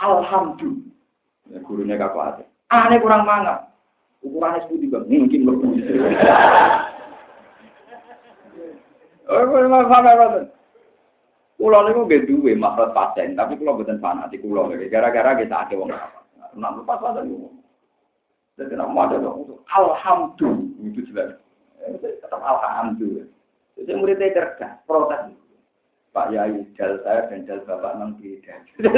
[0.01, 0.91] Alhamdulillah.
[1.51, 2.41] Ya gurunya gak kuat.
[2.73, 3.69] Aneh kurang mangan.
[4.25, 5.85] Ukurannya sepuluh bang, mungkin banget.
[11.55, 15.93] Kulo niku nggih duwe makrot pasen, tapi kulo mboten fanatik kulo gara-gara kita akeh wong
[15.93, 16.25] apa.
[16.57, 17.53] Nah, pas pasen niku.
[18.57, 21.37] Nama ada dong, alhamdulillah itu jelas.
[22.01, 23.29] Tetap alhamdulillah.
[23.77, 25.37] Jadi muridnya cerdas, protes.
[26.15, 28.55] Pak Yai, jal saya dan jal bapak memang beda.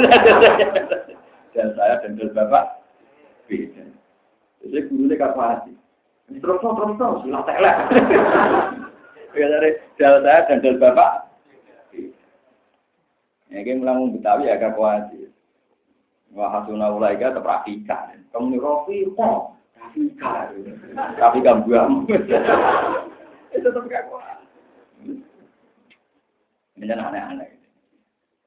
[1.54, 2.78] jal saya dan jal bapak
[3.50, 3.84] beda.
[4.62, 5.66] Jadi gurunya kapal
[6.30, 7.76] Terus terus terus, silat telek.
[9.34, 11.26] Ya dari dal saya dan dal bapak.
[13.50, 15.10] Ya kayak mulang Betawi agak kuat.
[16.38, 18.14] Wah hasuna ulaika tetap Rafika.
[18.30, 19.30] Kamu nih Rafika.
[19.74, 20.32] Rafika.
[21.18, 22.06] Rafika buam.
[23.56, 24.38] Itu tetap gak kuat.
[26.78, 27.58] Ini aneh-aneh.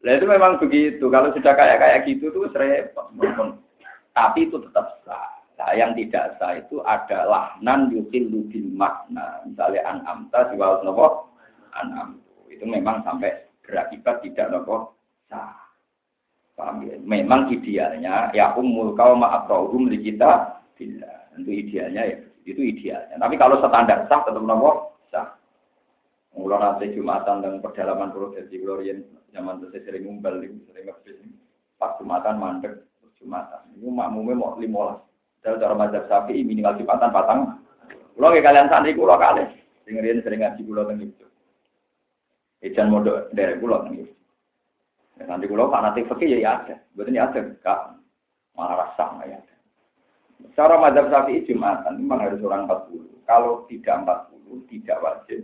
[0.02, 1.06] Nah itu memang begitu.
[1.12, 3.14] Kalau sudah kayak kayak gitu tuh repot.
[4.12, 5.40] Tapi itu tetap sah.
[5.62, 9.46] Nah, yang tidak sah itu adalah nan yukil bil makna.
[9.46, 11.30] Misalnya an amta diwal nopo
[11.78, 12.34] an amtu.
[12.50, 14.98] Itu memang sampai berakibat tidak nopo
[15.30, 15.54] sah.
[16.58, 16.98] Ya?
[17.02, 21.30] Memang idealnya ya umul kaum ma'akrahum di kita tidak.
[21.38, 22.18] Tentu idealnya ya
[22.50, 23.22] itu idealnya.
[23.22, 25.41] Tapi kalau standar sah tetap nopo sah.
[26.32, 29.04] Mulai nanti Jumatan dan pedalaman prosesi Glorian
[29.36, 31.20] zaman itu sering ngumpul, sering ngebis.
[31.76, 32.88] Pas Jumatan mandek,
[33.20, 33.62] Jumatan.
[33.78, 35.12] Ini makmumnya mau limolas
[35.42, 37.40] dari cara mazhab sapi minimal jumatan patang.
[38.14, 39.46] Kulo ke kalian santri kulo kali.
[39.90, 41.26] Dengerin sering ngaji kulo teng itu.
[42.62, 44.14] Ejan modok dari kulo teng itu.
[45.18, 46.78] Ya, santri kulo fanatik fakir ya ada.
[46.94, 47.42] Betul ya ada.
[47.66, 47.98] Kak
[48.54, 49.42] malah rasa ya.
[50.54, 53.26] Cara mazhab sapi jumatan memang harus orang 40.
[53.26, 55.42] Kalau tidak 40 tidak wajib.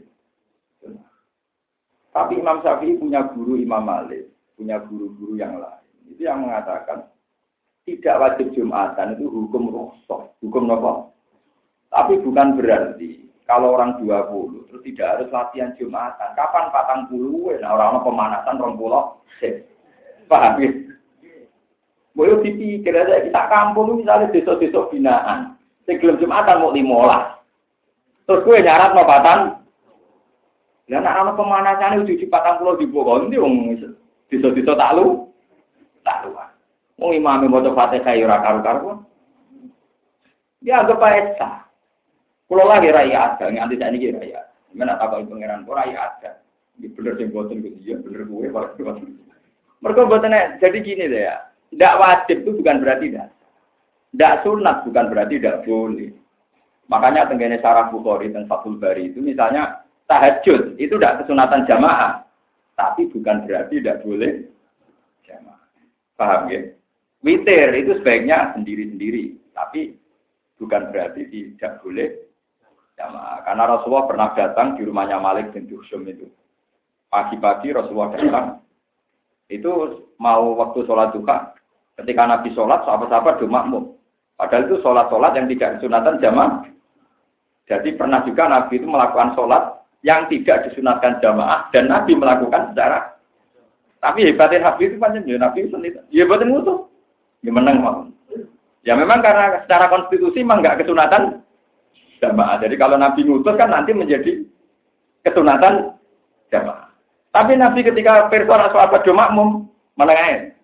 [2.13, 5.85] Tapi Imam Syafi'i punya guru Imam Malik, punya guru-guru yang lain.
[6.09, 7.11] Itu yang mengatakan
[7.87, 11.13] tidak wajib Jumatan itu hukum rukhsah, hukum nopo.
[11.87, 16.35] Tapi bukan berarti kalau orang 20 terus tidak harus latihan Jumatan.
[16.35, 17.55] Kapan patang puluh?
[17.63, 19.23] Nah orang pemanasan rong pulau,
[20.27, 20.69] paham ya?
[22.17, 25.53] Boleh dipikir aja kita kampung misalnya desa-desa binaan,
[25.85, 27.37] sebelum Jumatan mau limolah.
[28.25, 29.56] Terus gue nyarat mau patang,
[30.87, 33.75] Ya nak ana pemanasan itu di patang pulau di Bogor, ini wong
[34.31, 35.27] desa-desa tak lu,
[36.07, 36.31] tak lu.
[36.97, 39.03] Mau imam mau coba Fatihah ora karu-karuan.
[40.63, 41.03] Dia anggap
[41.37, 41.67] sah.
[42.47, 44.47] Kalau lagi raya ada, nganti saat ini raya.
[44.71, 46.39] Mana tak kau pangeran, kau raya ada.
[46.79, 49.03] Ini bener sih buatan gitu, ya bener gue kalau
[49.83, 51.35] Mereka buatannya jadi gini deh ya.
[51.73, 53.29] Tidak wajib itu bukan berarti tidak.
[54.15, 56.09] Tidak sunat bukan berarti tidak boleh.
[56.87, 62.23] Makanya tenggine sarah Bukhari dan Fathul Bari itu misalnya tahajud itu tidak kesunatan jamaah,
[62.79, 64.47] tapi bukan berarti tidak boleh
[65.27, 65.61] jamaah.
[66.15, 66.61] Paham ya?
[67.21, 69.99] Witir itu sebaiknya sendiri-sendiri, tapi
[70.57, 72.27] bukan berarti tidak boleh
[72.95, 73.43] jamaah.
[73.43, 76.31] Karena Rasulullah pernah datang di rumahnya Malik bin Dursum itu.
[77.07, 78.47] Pagi-pagi Rasulullah datang,
[79.47, 79.71] itu
[80.19, 81.55] mau waktu sholat duha,
[81.97, 83.95] Ketika Nabi sholat, sahabat-sahabat do makmum.
[84.37, 86.61] Padahal itu sholat-sholat yang tidak disunatkan jamaah.
[87.65, 93.17] Jadi pernah juga Nabi itu melakukan sholat yang tidak disunatkan jamaah dan Nabi melakukan secara
[93.97, 95.99] tapi hebatnya Nabi itu panjang ya Nabi sendiri.
[96.13, 96.85] Ya hebatnya musuh.
[97.41, 97.99] Ya menang mau.
[98.85, 101.41] Ya memang karena secara konstitusi memang nggak kesunatan
[102.21, 102.55] jamaah.
[102.61, 104.45] Jadi kalau Nabi ngutus kan nanti menjadi
[105.25, 105.97] kesunatan
[106.53, 106.87] jamaah.
[107.33, 109.67] Tapi Nabi ketika persoalan sahabat do makmum
[109.99, 110.55] menengah.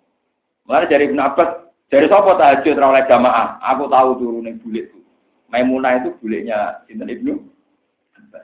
[0.63, 1.49] Mulai dari Ibn Abbas,
[1.91, 3.59] dari sopo tahajud oleh jamaah.
[3.75, 4.99] Aku tahu turunnya bulik itu.
[5.51, 7.52] Maimunah itu buliknya Sinten Ibnu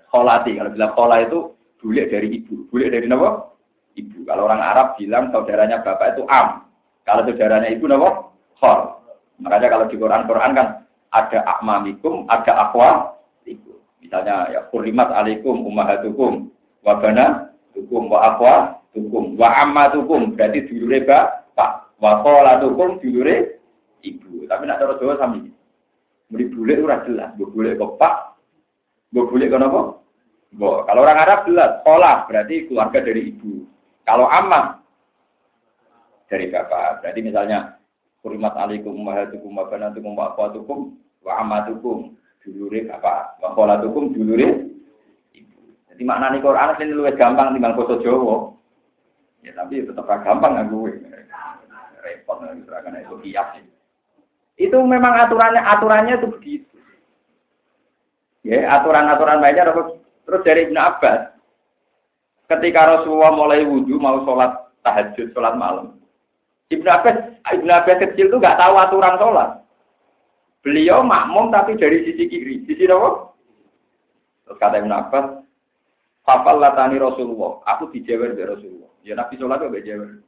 [0.09, 0.57] Kholati.
[0.57, 1.39] Kalau bilang khola itu
[1.79, 2.67] bulik dari ibu.
[2.69, 3.53] Bulik dari apa?
[3.95, 4.17] Ibu.
[4.25, 6.65] Kalau orang Arab bilang saudaranya bapak itu am.
[7.05, 8.09] Kalau saudaranya ibu apa?
[8.59, 8.79] Khol.
[9.39, 10.67] Makanya kalau di Quran-Quran kan
[11.15, 13.15] ada akmamikum, ada akwa.
[13.99, 16.49] Misalnya ya kurimat alaikum ummahatukum
[16.87, 22.97] wa bana tukum wa akwa tukum wa amma tukum berarti dulure bapak wa qala tukum
[23.03, 23.59] dulure
[24.01, 24.47] ibu.
[24.47, 25.51] Tapi nak terus Jawa sami.
[26.29, 27.97] Bule ora jelas, mbok bule kok
[29.09, 29.81] pak, mbok bule kenapa?
[30.49, 33.65] Bo, kalau orang Arab jelas, sekolah berarti keluarga dari ibu.
[34.05, 34.81] Kalau amma
[36.25, 37.77] dari bapak, berarti misalnya
[38.21, 40.79] kurimat alaikum ummahatukum wa banatukum wa akhwatukum
[41.21, 44.73] wa ammatukum dulure bapak, wa kholatukum dulure
[45.37, 45.57] ibu.
[45.93, 48.57] Jadi maknane Quran ini luwih gampang timbang basa Jawa.
[49.45, 50.93] Ya tapi tetap gampang nggak gue.
[51.99, 53.49] Repot nih, itu kias.
[54.59, 56.68] Itu memang aturannya aturannya itu begitu.
[58.49, 59.69] Ya, aturan-aturan lainnya
[60.25, 61.21] Terus dari Ibn Abbas,
[62.49, 65.97] ketika Rasulullah mulai wudhu mau sholat tahajud, sholat malam.
[66.69, 67.17] Ibn Abbas,
[67.49, 69.49] Ibn Abbas kecil itu nggak tahu aturan sholat.
[70.61, 72.65] Beliau makmum tapi dari sisi kiri.
[72.69, 73.33] Sisi apa?
[74.45, 75.25] Terus kata Ibn Abbas,
[76.21, 77.65] Fafal latani Rasulullah.
[77.73, 78.93] Aku dijewer dari Rasulullah.
[79.01, 80.21] Ya Nabi sholat juga jewer.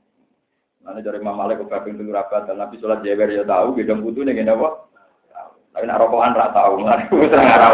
[0.82, 4.26] Nanti dari Imam Malik ke Babin Tunggu dan Nabi sholat jewer ya tahu, gedong putih
[4.26, 4.90] nih apa?
[5.72, 7.74] Tapi nak rokokan rak tau, nanti gue terang arah.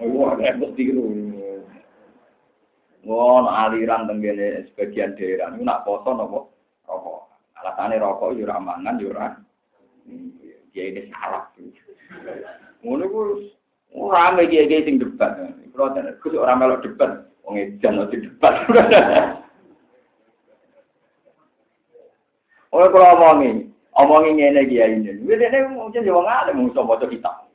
[0.00, 1.04] Wah, repot tiru.
[3.06, 6.50] Ngono aliran tenggene sebagian daerah niku nak poso nopo
[6.90, 7.30] rokok.
[7.62, 9.38] Alasane rokok yura mangan yura.
[10.74, 11.46] Dia ini salah.
[12.82, 13.26] Mulu gue
[14.10, 15.38] rame dia dia sing debat.
[15.76, 18.64] Kalau ada kusuk orang melok debat, wong edan lagi debat.
[22.74, 25.10] Oleh kalau ngomongin, omongin, omongin ini dia ini.
[25.16, 27.46] Ini mungkin jangan ada musuh baca kitab.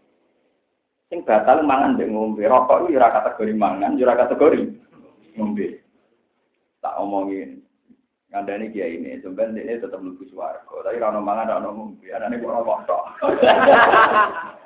[1.12, 2.48] Sing batal mangan mbek ngombe.
[2.48, 4.64] Rokok itu ora kategori mangan, ora kategori
[5.36, 5.84] ngombe.
[6.80, 7.60] Tak omongin.
[8.32, 10.64] Ngandani dia ini, sampean ini tetap lugu swarga.
[10.64, 12.08] Tapi ora mangan, ora ono ngombe.
[12.16, 13.04] Anane kok ora tok.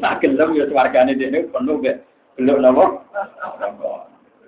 [0.00, 2.00] Tak gelem ya swargane dene penuh mbek
[2.40, 3.04] beluk napa?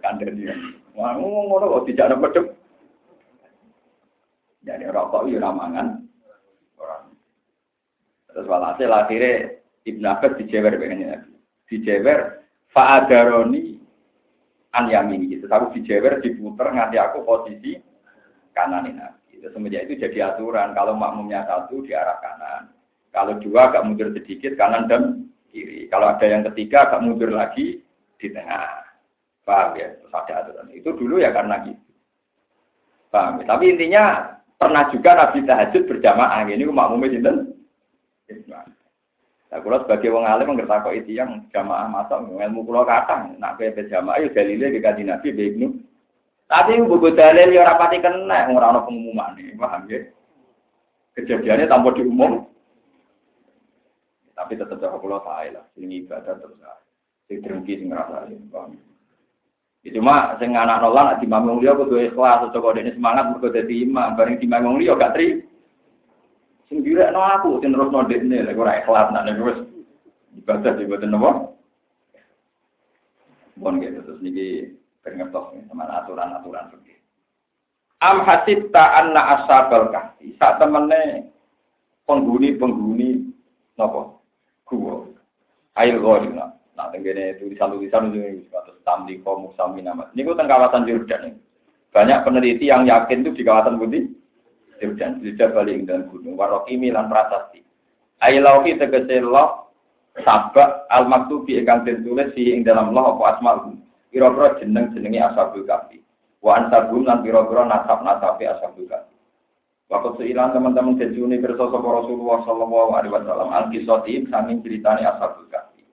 [0.01, 0.49] Kandani.
[0.97, 2.47] Wah, ngono kok tidak ada pedep.
[4.65, 6.10] Jadi rokok itu ora mangan.
[8.35, 11.33] Terus walhasil akhirnya Ibn Abbas dijewer pengennya Nabi.
[11.71, 12.19] Dijewer
[12.71, 13.81] fa'adaroni
[14.77, 15.49] an yamini gitu.
[15.49, 17.79] Tapi dijewer diputer nganti aku posisi
[18.53, 19.03] kanan ini
[19.41, 20.77] Itu semenjak itu jadi aturan.
[20.77, 22.71] Kalau makmumnya satu di arah kanan.
[23.11, 25.03] Kalau dua agak mundur sedikit kanan dan
[25.51, 25.89] kiri.
[25.89, 27.83] Kalau ada yang ketiga agak mundur lagi
[28.21, 28.85] di tengah.
[29.43, 29.97] Paham ya?
[29.97, 30.69] Terus ada aturan.
[30.77, 31.91] Itu dulu ya karena gitu.
[33.09, 33.45] Paham ya?
[33.49, 34.05] Tapi intinya
[34.61, 36.45] pernah juga Nabi tahajud berjamaah.
[36.45, 37.37] Ini makmumnya sinten?
[39.51, 43.59] Nah, kalau sebagai wong alim ngerti kok itu yang jamaah masa ilmu kulo katang, nak
[43.59, 45.67] kaya jamaah itu dalilnya ke kaji nabi begini.
[46.47, 50.03] Tapi buku dalil ya rapati kena, orang orang pengumuman nih, paham ya?
[51.19, 52.47] Kejadiannya tanpa diumum,
[54.35, 56.79] tapi tetap jauh kulo saya lah, ini ibadah terus lah,
[57.27, 58.79] si drengki sing ngerasa paham?
[59.83, 63.87] Ya cuma sing anak nolak di mamong dia kudu ikhlas, coba ini semangat mergo dadi
[63.87, 65.43] imam, bareng di mamong dia gak terima.
[66.71, 69.59] Sing no aku sing terus no dekne lek ora ikhlas nak nek wis
[70.39, 71.51] ibadah di boten napa.
[73.59, 76.95] Bon gitu terus niki pengertos sama aturan-aturan seperti
[78.01, 80.33] Am hasibta anna ashabal kahfi.
[80.39, 81.35] Sak temene
[82.07, 83.35] penghuni-penghuni
[83.75, 84.15] napa?
[84.65, 85.11] Gua.
[85.75, 91.37] Ail gharina nah tenggene tulisan-tulisan itu kados tamliko musamina ini kan kawasan Jordan
[91.93, 94.09] banyak peneliti yang yakin itu di kawasan putih
[94.81, 97.61] Jordan, tidak balik dalam gunung, warokimi lan prasasti.
[98.25, 99.73] Ailauhi tegese loh,
[100.25, 103.77] sabak al maktubi ingkang ditulis si ing dalam loh apa asmaul.
[104.11, 106.03] Pira-pira jeneng jenenge ashabul kafi.
[106.43, 109.15] Wa ansabum lan pira-pira nasab nasabi ashabul kafi.
[109.91, 115.87] Waktu seilan teman-teman kejuni bersosok Rasulullah Shallallahu Alaihi Wasallam al kisotim saking ceritani ashabul kafi.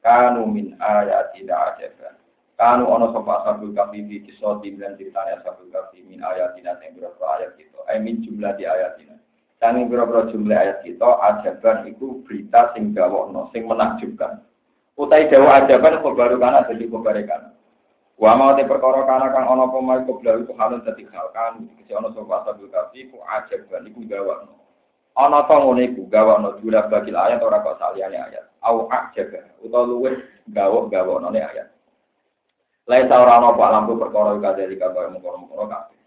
[0.00, 2.16] Kanu min ayatina ajaban.
[2.58, 7.22] Kanu ono sapa ashabul kafi fi kisoti dan ceritanya ashabul kafi min ayatina yang berapa
[7.38, 7.78] ayat kita.
[7.86, 9.14] I min jumlah di ayatina.
[9.62, 14.42] Sangi pira-pira jumlah ayat kita ajaban iku berita sing gawokno, sing menakjubkan.
[14.98, 17.54] Utai dawa ajaban kok baru kana dadi kobare kana.
[18.18, 22.10] Wa mau te perkara kana kang ana apa mai kobla halun dadi kan iki ana
[22.10, 24.58] sapa asabul kafi ku ajaban iku gawokno.
[25.14, 28.50] Ana ta ngene iku gawokno dula bagil ayat ora kok saliyane ayat.
[28.66, 30.18] Au ajaga utawa luwih
[30.50, 31.77] gawok-gawokno ayat.
[32.88, 35.98] Ora ana apa lampu perkara kadhe kaya mengkono-mengkono kabeh.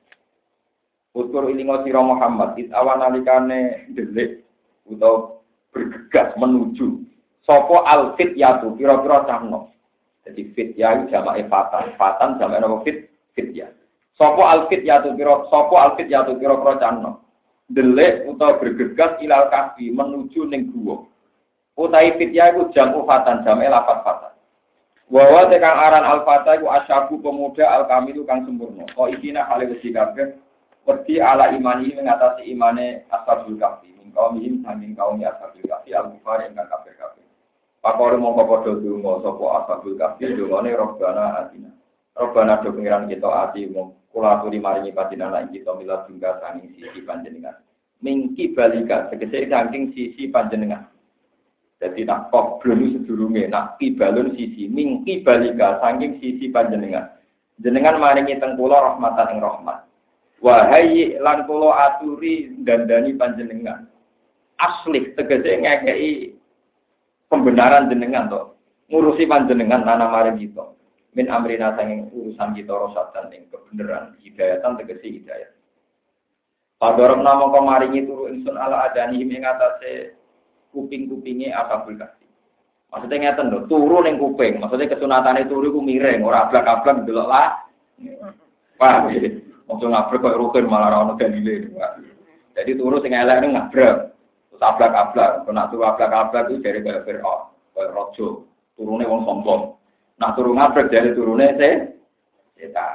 [1.14, 4.42] Utur ilingo siro Muhammad, it awan nalikane delik
[4.90, 7.06] atau bergegas menuju.
[7.46, 9.70] Sopo alfit yatu, piro-piro cahno.
[10.26, 13.70] Jadi fit ya jamak fatan, fatan jamak nopo fit fit ya.
[14.18, 17.22] Sopo alfit yatu piro, sopo alfit yatu piro-piro cahno.
[17.70, 21.06] Delik atau bergegas ilal kafi menuju ning gua.
[21.78, 24.31] Utai fit ya itu jamu fatan, jamak lapat fatan.
[25.12, 28.88] Wawa tekang aran al-fatah iku asyabu pemuda al-kamilu kang sempurna.
[28.96, 30.40] Kok ikina hale wesi kabeh
[30.82, 33.94] Wedi ala imani mengatasi imane ashabul kafi.
[34.02, 37.28] Min kaumihim sanging kaum ashabul kafi al-kufar ingkang kafir-kafir.
[37.86, 41.70] Pakore mongko padha donga sapa ashabul kafi dongane robbana atina.
[42.18, 46.76] Robbana do pengiran kita ati mung kula aturi maringi patinan lan kita mila tunggal sanging
[46.76, 47.56] sisi panjenengan.
[48.04, 50.91] Mingki balika tegese saking sisi panjenengan.
[51.82, 57.10] Jadi nak kok belum sedurunge nak kibalun sisi mingki balika saking sisi panjenengan.
[57.58, 59.90] Jenengan maringi tengkula rahmatan ing rahmat.
[60.46, 63.90] Wahai lan kula aturi dandani panjenengan.
[64.62, 66.38] Asli tegese ngekei
[67.34, 68.42] pembenaran jenengan to.
[68.94, 70.78] Ngurusi panjenengan nana mari kita.
[71.18, 75.50] Min amrina sanging urusan kita rosatan ing kebenaran hidayatan tegese hidayat.
[76.78, 80.21] Padorok nama kemaringi turu insun ala adani ing atase
[80.72, 82.28] kuping-kupinge asabul kasih.
[82.92, 84.60] Maksudnya ngeten lho, turu ning kuping.
[84.60, 87.64] Maksudnya kesunatane turu ku miring, ora ablak-ablak delok lah.
[88.04, 88.20] Ya?
[89.72, 91.72] Waktu ngabrak kok rukun malah orang dalile.
[92.52, 94.12] Jadi turu sing elek ini ngabrak.
[94.52, 95.48] Terus ablak-ablak.
[95.48, 97.56] Kena turu ablak-ablak itu dari kayak Fir'aun.
[97.72, 98.28] Kayak rojo.
[98.76, 99.80] Turunnya wong sombong.
[100.20, 101.88] Nah turu ngabrak dari turunnya saya.
[102.60, 102.90] Kita.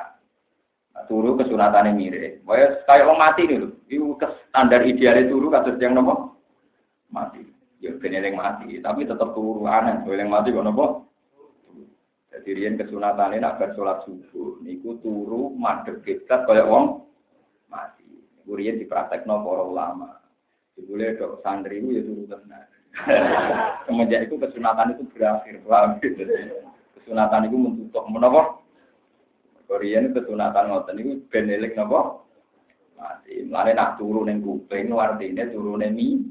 [0.93, 2.45] Nah, turu kesunatannya mirip.
[2.45, 3.73] Wah, kayak orang mati nih loh.
[3.89, 4.21] Itu
[4.53, 6.37] standar idealnya turu kasus yang nopo
[7.09, 7.56] mati.
[7.85, 10.01] Ya bener yang mati, tapi tetap turu aneh.
[10.09, 11.07] Yang mati kok nopo
[12.37, 13.59] jadi rian kesunatan ini nak
[14.05, 17.09] subuh, niku turu madep kita kaya wong
[17.73, 18.05] mati.
[18.07, 20.21] Niku rian dipraktekno para ulama.
[20.77, 22.69] Boleh dok santri itu ya turu tenang.
[23.89, 25.99] Semenjak itu kesunatan itu berakhir, paham
[27.01, 28.61] Kesunatan itu mentutup menapa?
[29.67, 32.21] Korean kesunatan ngoten niku benelik napa?
[33.01, 33.49] Mati.
[33.49, 36.31] Mulane nak turu ning kuping artine turu ning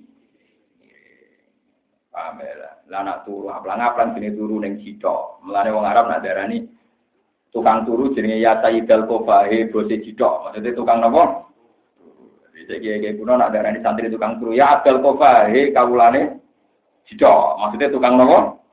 [2.15, 5.43] Paham ya Lah nak turu aplang-aplang sini turu ning cito.
[5.43, 6.63] Mulane wong Arab nak darani
[7.51, 10.47] tukang turu jenenge ya Sayyidal Kofahe bose cito.
[10.47, 11.43] Maksudnya tukang napa?
[12.55, 16.39] Bisa kiai kuno nak darani santri tukang turu ya Abdal Kofahe kawulane
[17.03, 17.59] cito.
[17.59, 18.63] Maksudnya tukang napa?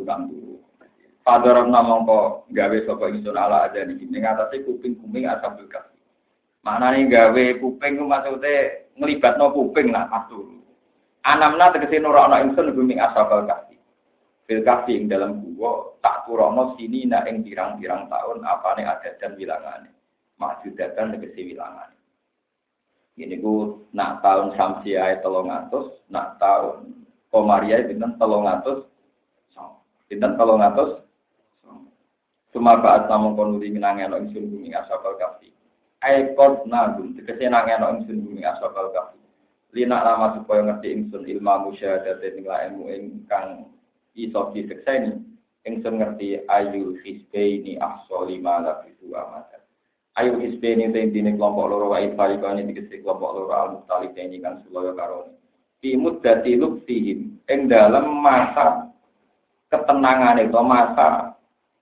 [0.00, 0.56] Tukang turu.
[1.26, 4.00] Padahal nama kok gawe sapa ingsun ala aja nih.
[4.00, 6.00] Ning atase kuping-kuping asabul kasih.
[6.64, 10.30] Mana nih gawe kuping maksudnya ngelibatno kuping lah pas.
[11.26, 13.74] Anamna tegese nurono ingsun bumi asabal kafi.
[14.46, 19.34] Fil kafi ing dalam gua tak turono sini na ing pirang-pirang tahun apane adat dan
[19.34, 19.90] wilangane.
[20.38, 21.98] Maksudatan tegese wilangane.
[23.18, 26.94] Ini ku nak tahun samsiai telung atus, nak tahun
[27.34, 28.86] komariai binten telung atus,
[30.06, 31.02] binten telung atus.
[32.54, 35.50] Cuma baat namun konuri minangeno ingsun bumi asabal kafi.
[36.06, 39.25] Aikot nagum tegese nangeno ingsun bumi asabal kafi
[39.76, 43.68] lina lama supaya ngerti ingsun ilmu musyahadat dan ilmu ingkang
[44.16, 45.20] iso disekseni
[45.68, 49.60] ingsun ngerti ayu hisbe ahso lima lafisu amadan
[50.16, 54.64] ayu hisbe ini tentine kelompok loro wa ifarikani dikesi kelompok loro al mukhtalif ini kan
[54.64, 55.36] sulaya karoni
[55.84, 58.88] fi muddati luktihim ing dalam masa
[59.68, 61.36] ketenangan itu masa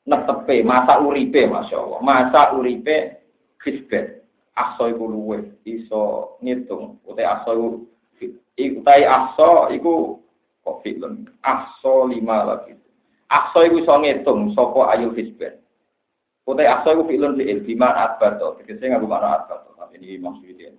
[0.04, 2.00] netepe masa uripe masya Allah.
[2.04, 3.22] Masa uripe
[3.64, 4.23] hisbe
[4.54, 7.02] aso iku luwe iso ngitung.
[7.06, 7.82] Utai aso
[8.54, 10.18] iku tai aso iku
[10.62, 11.26] kok filun?
[11.42, 12.78] Aso lima lagi.
[13.30, 15.58] Aso iku iso ngitung sapa ayu hisben.
[16.46, 18.58] Utai aso iku di ilma akbar to.
[18.62, 20.70] Tegese ngaku makna akbar to tapi ini maksudnya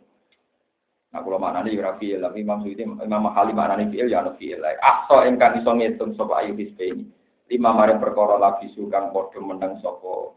[1.15, 4.19] Nah, kalau mana nih ora fiil, tapi Imam Suyuti, Imam Mahali mana nih fiil, ya
[4.19, 4.59] ada fiil.
[4.83, 7.07] Aso engkang iso ngitung sapa ayu hisben.
[7.47, 10.34] Lima maring perkara lagi sukang podo menang sopo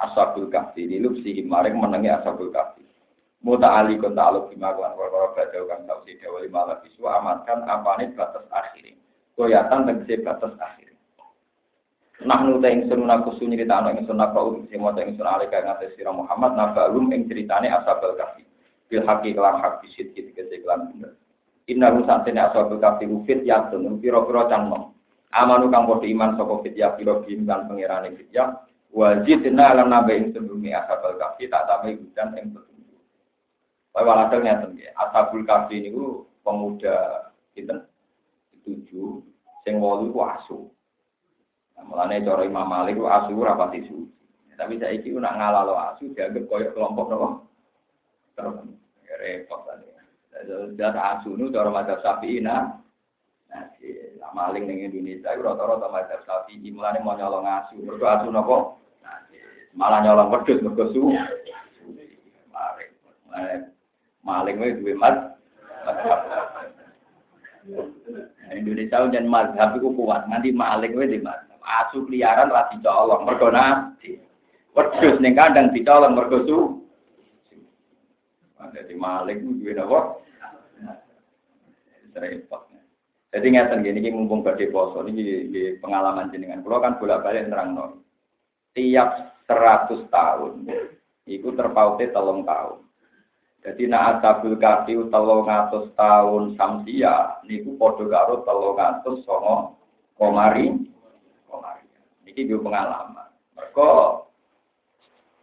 [0.00, 0.86] asabul kahfi.
[0.88, 2.82] Nilup sih maring menangi asabul kahfi.
[3.44, 7.68] Muta ali kon ta'aluk bima kan perkara badau kang tau sida wali malah bisu amatkan
[7.68, 8.96] apane batas akhir.
[9.36, 10.96] Goyatan tegese batas akhir.
[12.24, 15.12] Nah nuta ing sun aku sunyi cerita ana ing sun apa ing sing maca ing
[15.20, 18.48] sun alika ing atas sira Muhammad nabalum ing ceritane asabul kahfi.
[18.88, 21.12] Bil haqi kelan hak bisit gitu kelan bener.
[21.68, 24.96] Inna rusantene ashabul kafi fit yatun pira-pira canom.
[25.36, 28.28] Amanu kang padha iman saka fit ya pira bim kan pangerane fit
[28.94, 29.18] ya.
[29.18, 33.02] Wajidna lan nabe ing sebelumi ashabul kafi tak tambahi hujan ing petunjuk.
[33.90, 34.94] Wae walhasil ngeten nggih.
[34.94, 37.82] Ashabul kafi niku pemuda pinten?
[38.62, 39.20] Tujuh
[39.66, 40.70] sing wolu asu.
[41.74, 44.54] Nah, mulane cara Imam Malik ku asu ora pati suci.
[44.54, 47.28] Tapi saya iki nak ngalalo asu dianggap koyok kelompok nopo.
[48.38, 48.62] Terus
[49.02, 49.90] ya repot tadi.
[50.78, 52.78] Dan asu nu cara madzhab Syafi'i nah.
[53.50, 57.82] Nah, maling ning Indonesia iku rata-rata madzhab Syafi'i mulane mau nyolong asu.
[57.82, 58.83] Mergo asu nopo?
[59.74, 61.02] Nah, malah nyolong wedhus mergo su.
[62.54, 62.90] Maling.
[64.22, 65.34] Maling wae duwe mat.
[68.54, 70.30] Indonesia dan mazhab itu kuat.
[70.30, 71.58] Nanti maling wae di mazhab.
[71.64, 74.22] Asu peliharaan ra dicolong mergo nabi.
[74.78, 76.58] Wedhus ning kandang dicolong mergo su.
[78.74, 80.22] Jadi maling duwe napa?
[82.14, 82.62] Repot.
[83.34, 86.62] Jadi ngeten gini, ini mumpung badhe poso ini di pengalaman jenengan.
[86.62, 88.06] Kalau kan bolak-balik nerangno.
[88.70, 90.64] Tiap 100 tahun
[91.28, 92.84] itu terpautnya telung tahun.
[93.64, 99.80] Jadi nak asabul kafi telung atus tahun samsia niku padha karo telung atus songo
[100.20, 100.84] komari
[101.48, 101.88] komari.
[102.28, 103.32] Niki gue pengalaman.
[103.56, 103.88] Mereka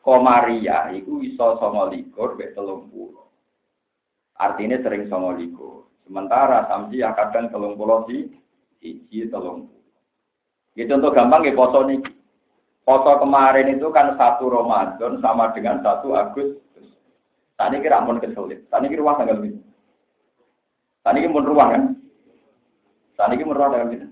[0.05, 3.25] komaria iku iso songo likur be telung puluh.
[4.37, 5.89] Artinya sering songo likur.
[6.05, 8.29] Sementara samsia kadang telung puluh di
[8.77, 9.81] siji telung puluh.
[10.77, 12.10] Ya contoh gampang ya poso niki.
[12.81, 16.57] Poso kemarin itu kan satu Ramadan sama dengan satu Agustus.
[17.53, 18.65] Tadi kira ampun kesulit.
[18.73, 19.61] Tadi kira ruang tanggal ini.
[21.05, 21.83] Tadi kira pun ruang kan.
[23.13, 24.07] Tadi kira ruang tanggal ini.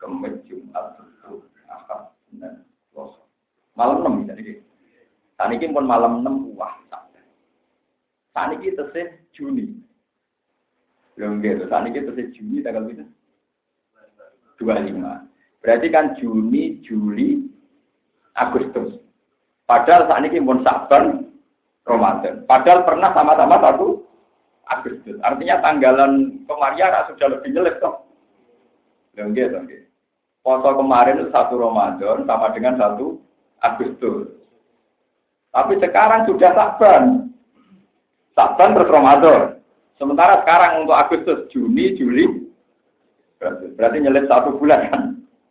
[0.00, 3.22] Kemis, Jumat, Sabtu, Ahad, Senin, Selasa.
[3.76, 4.64] Malam enam bisa ini.
[5.36, 6.80] Tadi kira pun malam enam wah.
[8.32, 9.76] Tadi kira tesih Juni.
[11.12, 11.68] Belum gitu.
[11.68, 13.04] Tadi kira tesih Juni tanggal ini.
[14.56, 15.28] Dua lima.
[15.60, 17.51] Berarti kan Juni, Juli,
[18.36, 19.00] Agustus.
[19.68, 21.32] Padahal saat ini pun Saban,
[21.86, 22.46] Ramadan.
[22.46, 24.06] Padahal pernah sama-sama satu
[24.70, 25.18] Agustus.
[25.22, 28.06] Artinya tanggalan kemarin sudah lebih jelek toh.
[29.18, 29.82] Enggak, enggak.
[30.42, 33.20] Poso kemarin satu Ramadan sama dengan satu
[33.62, 34.30] Agustus.
[35.52, 37.04] Tapi sekarang sudah Saban.
[38.32, 39.60] Saban terus Ramadan.
[40.00, 42.48] Sementara sekarang untuk Agustus, Juni, Juli,
[43.38, 45.02] berarti, berarti nyelip satu bulan kan?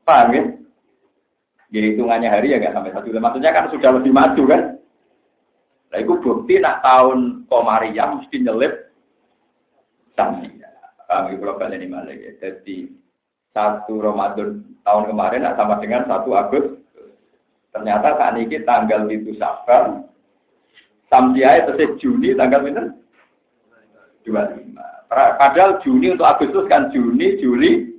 [0.04, 0.44] Paham ya?
[1.72, 3.24] Jadi hitungannya hari ya nggak sampai satu bulan.
[3.32, 4.62] Maksudnya kan sudah lebih maju kan?
[5.92, 8.74] Nah itu bukti nak tahun Komariah mesti nyelip
[10.20, 10.52] sami.
[11.08, 12.32] Kami kalau kalian ini malah ya.
[12.40, 12.88] Jadi
[13.52, 16.80] satu Ramadan tahun kemarin sama dengan satu Agustus.
[17.72, 20.04] Ternyata saat ini tanggal itu Safar,
[21.08, 22.84] Samsiai itu Juni tanggal itu
[24.28, 24.76] 25.
[25.12, 27.96] Padahal Juni untuk Agustus kan Juni, Juli,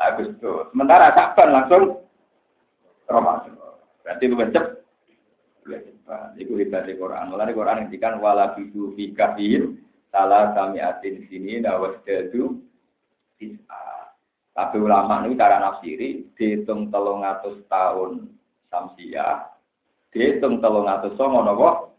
[0.00, 0.72] Agustus.
[0.72, 2.03] Sementara Sabar langsung
[3.08, 3.54] Ramadan.
[4.04, 4.36] Berarti lu.
[6.36, 7.32] Itu hebat di Quran.
[7.32, 9.72] Mulai Quran ngendikan wala bidu fi kafir
[10.12, 12.60] salah kami atin sini nawas jadu.
[14.54, 18.30] Tapi ulama ini cara nafsiri dihitung telung atus tahun
[18.70, 19.50] samsia,
[20.14, 21.98] dihitung telung atus songo nopo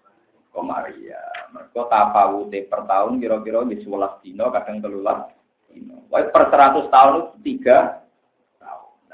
[0.55, 1.19] komaria.
[1.51, 5.35] Mereka tafawute per tahun kira-kira di sebelas dino kadang telulas
[5.67, 6.07] dino.
[6.07, 8.04] Wah per seratus tahun itu tiga.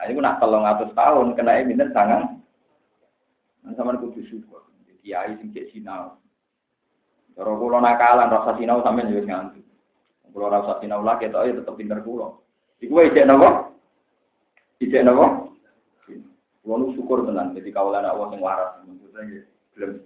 [0.01, 2.25] Nah ini nak telung atus tahun kena emiten sangat.
[3.61, 4.65] Nah, sama kudu syukur.
[5.05, 6.17] Kiai sing cek sinau.
[7.37, 9.61] Cara kula nakalan rasa sinau sampean yo nganti.
[10.33, 12.33] Kula rasa sinau lagi tok ya tetep pinter kula.
[12.81, 13.69] Iku wae cek napa?
[14.81, 15.53] Ijek napa?
[16.65, 18.81] Kula nu syukur tenan jadi kawalan Allah sing waras.
[18.81, 19.45] Maksudnya
[19.77, 20.01] belum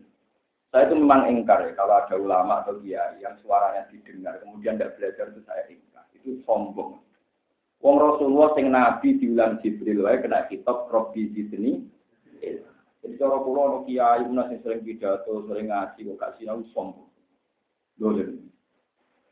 [0.75, 4.99] saya itu memang ingkar ya kalau ada ulama atau kiai yang suaranya didengar kemudian tidak
[4.99, 6.99] belajar itu saya ingkar itu sombong.
[7.86, 11.86] Wong Rasulullah sing Nabi diulang Jibril wae kena kitab Robbi Zidni
[13.05, 17.05] jadi cara kula ono kiai menawa sing sering pidato, sering ngaji kok gak sinau sombong.
[18.01, 18.49] Dolen.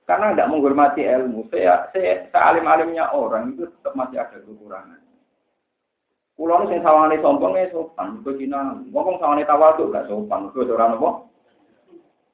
[0.06, 1.50] Karena tidak menghormati ilmu.
[1.50, 5.02] Saya, saya sealim-alimnya orang itu tetap masih ada kekurangan.
[6.38, 8.78] Kulo sing sawane sombong ya sopan, kok Cina.
[8.94, 11.10] Ngomong sawane tawadhu gak sopan, kok ora napa.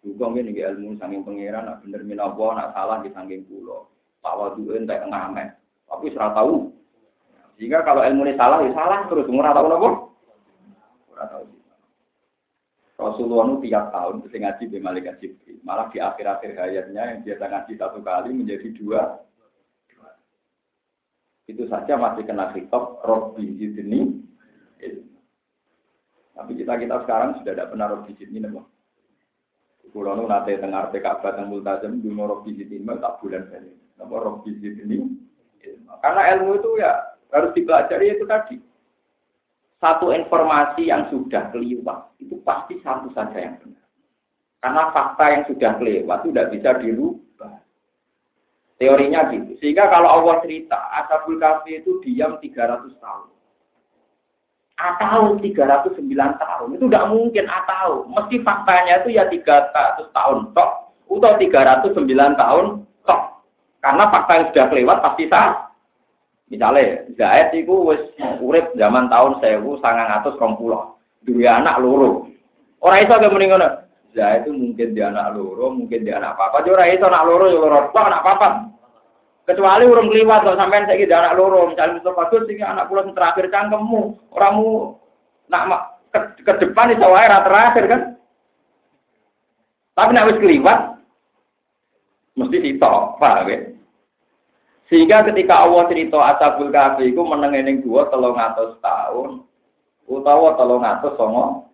[0.04, 3.88] Juga ngene iki ilmu saking pangeran nak bener minawa nak salah di saking kula.
[4.20, 5.59] Tawadhu entek ngamen.
[5.90, 6.70] Tapi ora tahu.
[7.58, 9.90] Sehingga kalau ilmu ini salah, ya salah terus ora tahu napa.
[13.00, 15.64] Rasulullah itu tiap tahun bisa ngaji di malaikat Jibril.
[15.64, 19.24] Malah di akhir-akhir hayatnya yang biasa ngaji satu kali menjadi dua.
[21.48, 24.20] Itu saja masih kena hitop Robbi Zidni.
[26.36, 28.44] Tapi kita kita sekarang sudah tidak pernah Robbi Zidni.
[28.44, 28.68] Nama.
[29.90, 33.74] Kulo nu nate dengar PKB teng multazam duno rob bizit ini tak bulan ini.
[33.98, 35.02] Nama rob bizit ini.
[36.00, 36.92] Karena ilmu itu ya
[37.34, 38.58] harus dipelajari itu tadi.
[39.80, 43.88] Satu informasi yang sudah kelewat itu pasti satu saja yang benar.
[44.60, 47.54] Karena fakta yang sudah kelewat itu tidak bisa dirubah.
[48.76, 49.56] Teorinya gitu.
[49.64, 53.28] Sehingga kalau Allah cerita, Ashabul Kahfi itu diam 300 tahun
[54.80, 56.00] atau 309
[56.40, 56.68] tahun.
[56.80, 58.08] Itu tidak mungkin atau.
[58.08, 60.72] Mesti faktanya itu ya 300 tahun tok.
[61.12, 62.66] Atau 309 tahun
[63.04, 63.22] tok.
[63.80, 65.72] Karena fakta yang sudah kelewat pasti sah.
[66.50, 68.02] Misalnya, Zaid itu wis
[68.42, 70.36] urip zaman tahun 1920.
[71.28, 72.26] Dua anak loro.
[72.82, 73.86] Orang itu agak mendingan.
[74.18, 76.66] Zaid itu mungkin dia anak loro, mungkin dia anak apa.
[76.66, 77.80] Jadi orang itu anak loro, ya loro.
[77.94, 78.48] anak apa?
[79.46, 83.18] Kecuali urung kliwat kok sampean saiki anak loro, misalnya Mustafa Gus iki anak kula sing
[83.18, 84.94] terakhir cangkemmu, oramu
[85.50, 88.02] nak ke, ke depan iso wae terakhir kan.
[89.98, 90.80] Tapi nek wis kliwat
[92.40, 93.60] mesti sitok, paham ya?
[94.90, 99.46] Sehingga ketika Allah cerita Ashabul Kahfi iku meneng ning gua 300 tahun
[100.10, 101.70] utawa 300 songo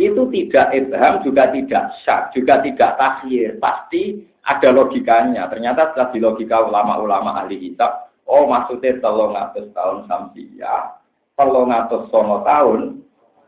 [0.00, 5.46] itu tidak ibham juga tidak syak juga tidak takhir pasti ada logikanya.
[5.52, 10.98] Ternyata setelah di logika ulama-ulama ahli kitab, oh maksudnya telung atas tahun samsia,
[11.36, 12.80] telung atas sono tahun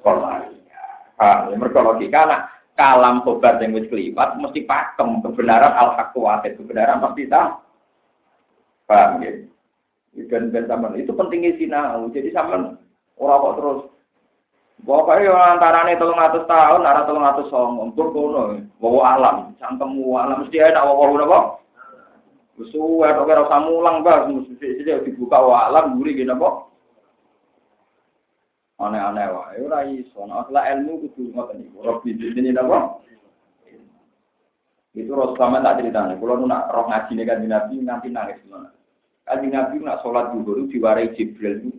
[0.05, 0.85] kolania.
[1.17, 2.43] Ah, ya, mereka logika nak
[2.77, 6.12] kalam sobat yang wis kelipat mesti pakem kebenaran al haq
[6.45, 7.57] kebenaran pasti tahu.
[8.87, 9.33] Paham ya?
[10.31, 12.09] Dan, dan itu pentingnya sinau.
[12.09, 12.79] Jadi sama
[13.18, 13.81] orang kok terus
[14.85, 20.12] Pokoknya antara ini telung atus tahun, arah telung atus song, untuk kono, bawa alam, cangkemmu
[20.12, 21.39] alam, mesti ada bawa bawa apa?
[22.70, 26.68] Suwe, atau kira usah mulang, bah, mesti dibuka alam, gurih gini apa?
[28.77, 33.01] Aneh-aneh wah, itu rai, soalnya asal ilmu kudu ngoten iku, roh bidin ini apa?
[34.93, 38.68] Itu Rasulullah tak ceritanya, kalau nak roh ngaji nih kan Nabi nanti nangis gimana?
[39.24, 41.70] Kan Nabi nak sholat dulu diwarai Jibril itu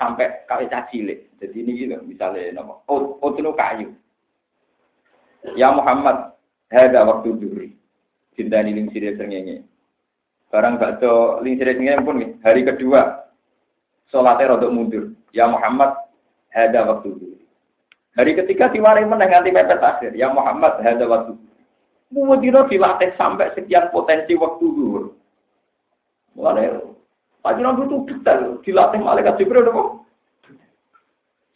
[0.00, 1.28] sampai kali cilik.
[1.40, 3.92] Jadi ini gitu, misalnya nama, oh, oh kayu.
[5.60, 6.32] Ya Muhammad,
[6.72, 7.68] ada waktu duri.
[8.32, 9.62] Cinta ini ling sirih sengenge.
[10.48, 13.28] Barang baca ling sirih sengenge pun hari kedua
[14.08, 15.04] sholatnya rodok mundur.
[15.36, 16.03] Ya Muhammad,
[16.54, 17.42] ada waktu duri.
[18.14, 20.14] Hari ketiga diwarai menang nanti mepet akhir.
[20.14, 21.52] Ya Muhammad, ada waktu duri.
[22.14, 25.10] Mudiro dilatih sampai sekian potensi waktu dulu.
[26.38, 26.94] Mulai
[27.44, 30.08] Panjenengan itu detail, dilatih malaikat Jibril kok.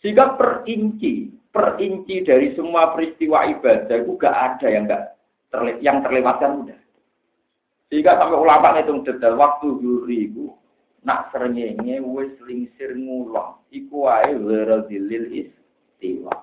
[0.04, 5.16] Sehingga perinci, perinci dari semua peristiwa ibadah itu gak ada yang gak
[5.48, 6.78] terle yang terlewatkan udah.
[7.88, 10.52] Sehingga sampai ulama itu detail waktu juri itu
[11.06, 16.34] nak serengenge wis lingsir ngulon iku wae weradilil istiwa.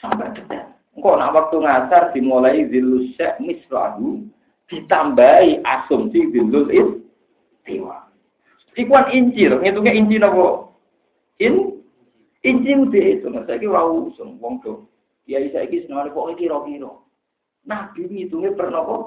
[0.00, 0.74] Sampai detail.
[0.96, 4.26] Engkau nak waktu ngasar dimulai zilus syek mislahu
[4.66, 8.10] ditambahi asumsi zilul istiwa.
[8.78, 10.78] Ikuan incir, ngitungnya inci nopo.
[11.42, 11.82] In
[12.46, 14.86] inci udah itu, nah saya kira usung wong tuh.
[15.26, 16.92] Ya saya kira senang kok kira kira.
[17.66, 19.04] Nabi ngitungnya pernah kok.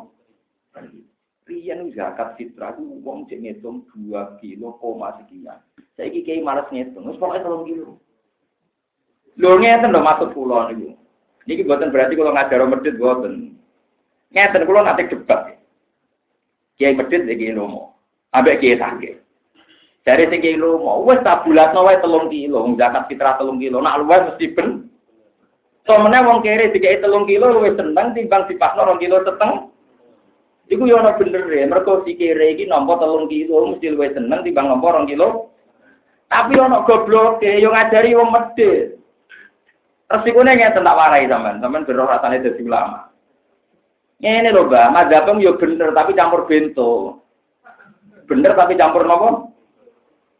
[1.43, 5.59] Rian zakat fitrah itu wong cek ngitung dua kilo koma sekian.
[5.99, 7.89] Saya kira kayak malas ngitung, terus pokoknya tolong kilo.
[9.35, 10.95] Lho ngeten lho maksud kula niku.
[11.43, 13.59] Niki buatan berarti kalau ngajar medit buatan.
[14.31, 15.59] Ngeten kula nanti debat.
[16.79, 17.91] Kiai medit iki lomo.
[18.31, 19.15] Ambek kiai sakit.
[20.03, 23.83] Dari sing kilo mau wes tak bulatno wae telung kilo, zakat fitrah telung kilo.
[23.83, 24.87] Nak luwes mesti ben.
[25.83, 29.72] So meneh wong kere dikai telung kilo luwes seneng timbang dipasno rong kilo seteng.
[30.73, 34.41] Iku yo ana bener ya, mergo si kere iki nampa telung kilo mesti luwes seneng
[34.41, 35.53] timbang nampa rong kilo.
[36.33, 38.97] Tapi ana goblok yo ngajari wong medhit.
[40.09, 43.05] Resikune ngeten tak warai sampean, sampean beroh rasane dadi ulama.
[44.17, 47.21] Ngene lho, Mbak, madzhabem yo bener tapi campur bento.
[48.25, 49.53] Bener tapi campur nopo?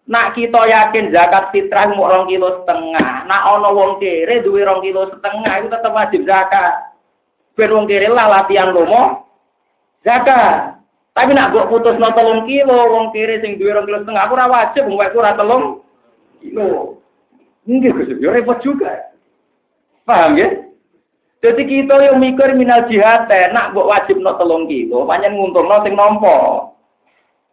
[0.09, 3.29] Nak kita yakin zakat fitrah mau rong kilo setengah.
[3.29, 6.89] Nak ono wong kere duwe rong kilo setengah itu tetap wajib zakat.
[7.53, 9.22] Ben wong kere lah latihan lomo
[10.03, 10.77] zakat.
[11.13, 14.49] Tapi nak buat putus no telung kilo wong kere sing rong kilo setengah aku ora
[14.49, 15.85] wajib wong ora telung
[16.41, 16.97] kilo.
[17.63, 19.13] Nggih Gus, yo repot juga.
[20.03, 20.51] Paham ya?
[21.43, 25.79] Jadi kita yang mikir minal jihad, nak buat wajib no telung kilo, banyak nguntung no
[25.85, 26.35] sing nompo.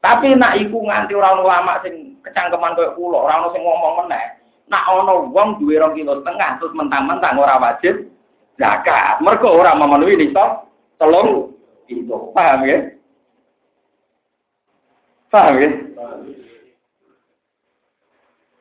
[0.01, 4.27] Tapi nak iku nganti orang ulama sing kecangkeman koyo kula, ora ono sing ngomong meneh.
[4.73, 8.09] Nak ono wong duwe 2 kilo setengah terus mentang-mentang ora wajib
[8.57, 9.21] zakat.
[9.21, 10.65] Mergo ora memenuhi nisab
[10.97, 11.53] telung
[11.91, 12.31] kilo.
[12.31, 12.79] Paham ya?
[15.35, 15.71] Paham ya?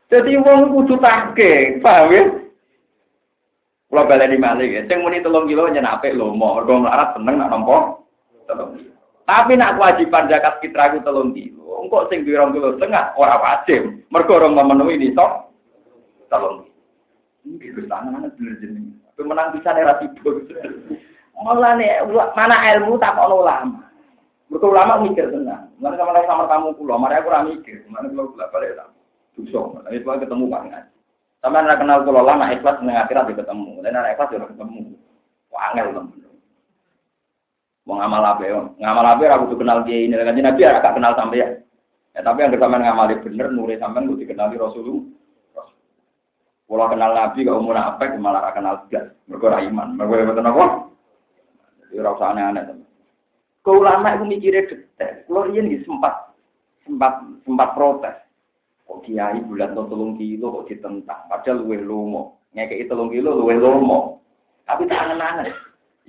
[0.10, 2.24] Jadi wong kudu take, paham ya?
[3.90, 7.14] Kalau balik di Malik, ya, sing muni telung kilo nyen apik lho, mau mergo melarat
[7.18, 8.06] seneng nak kilo.
[9.26, 11.86] Tapi nak kewajiban zakat fitrah itu telung kilo.
[11.86, 14.06] Engkau sing duwe rong kilo setengah ora wajib.
[14.14, 15.54] Mergo orang memenuhi ini sok
[16.30, 16.78] telung kilo.
[17.50, 18.94] Ini Gus tangan bener jeneng.
[19.10, 20.46] Tapi menang bisa era tidur.
[21.40, 22.04] Malah nih,
[22.36, 23.80] mana ilmu tak ono ulama.
[24.50, 25.72] Mergo ulama mikir tenang.
[25.80, 27.86] Mana sama sama kamu pulau, mari aku ora mikir.
[27.88, 28.90] Mana kalau balik lah.
[29.38, 30.90] Dusok, itu ketemu kan.
[31.40, 33.80] Sampai anak kenal kulo lama ikhlas dengan akhirat ketemu.
[33.80, 34.80] Dan anak ikhlas dia ketemu.
[35.48, 36.20] Wangel teman.
[37.88, 38.60] Mau ngamal apa ya?
[38.76, 39.30] Ngamal apa ya?
[39.40, 40.20] Aku tuh kenal dia ini.
[40.20, 41.48] Kan Nabi ya agak kenal sampai ya.
[42.20, 45.08] Tapi yang sama ngamali bener, nuri sampai gue dikenali Rasulullah.
[46.68, 49.16] Kalau kenal Nabi, kalau umur apa, malah kenal juga.
[49.32, 49.88] Mereka iman.
[49.96, 50.66] Mereka betul apa?
[51.90, 52.86] Jadi rasa aneh-aneh.
[53.66, 55.26] Kau lama itu mikirnya detail.
[55.26, 56.34] Kalau ini sempat
[56.86, 58.16] sempat sempat protes.
[58.88, 61.22] Kok kiai bulan to telung kilo kok ditentang.
[61.30, 62.42] Padahal luwe lomo.
[62.58, 64.24] Ngekei telung kilo luwe lomo.
[64.66, 65.54] Tapi tak angen-angen.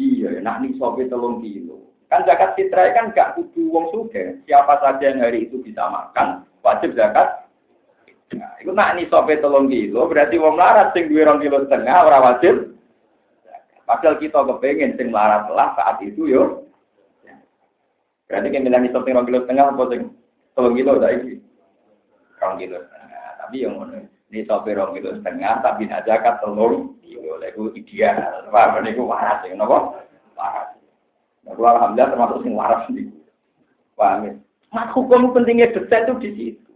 [0.01, 1.93] Iya, nak nih sobe telung kilo.
[2.09, 4.41] Kan zakat fitrah kan gak kudu wong suge.
[4.49, 7.45] Siapa saja yang hari itu bisa makan, wajib zakat.
[8.35, 11.97] Nah, itu nak nih sobe telung kilo, berarti wong larat sing duwe rong kilo setengah
[12.09, 12.80] ora wajib.
[13.91, 16.71] Padahal kita kepengen sing larat lah saat itu yo.
[18.31, 20.15] Berarti kan bilang sobe rong kilo setengah apa sing
[20.55, 21.43] telung kilo saiki
[22.39, 23.25] rong kilo setengah.
[23.43, 28.47] Tapi yang mana ini sopir rong kilo setengah, tapi nak zakat telur kilo, itu ideal.
[28.55, 30.07] Wah, ini ku waras ya, kenapa?
[30.39, 30.79] Waras.
[31.43, 33.11] Nah, alhamdulillah termasuk sing waras nih.
[33.99, 34.33] Paham ya?
[34.71, 36.73] Mas hukum pentingnya detail itu di situ.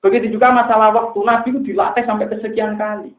[0.00, 3.12] Begitu juga masalah waktu Nabi itu dilatih sampai kesekian kali.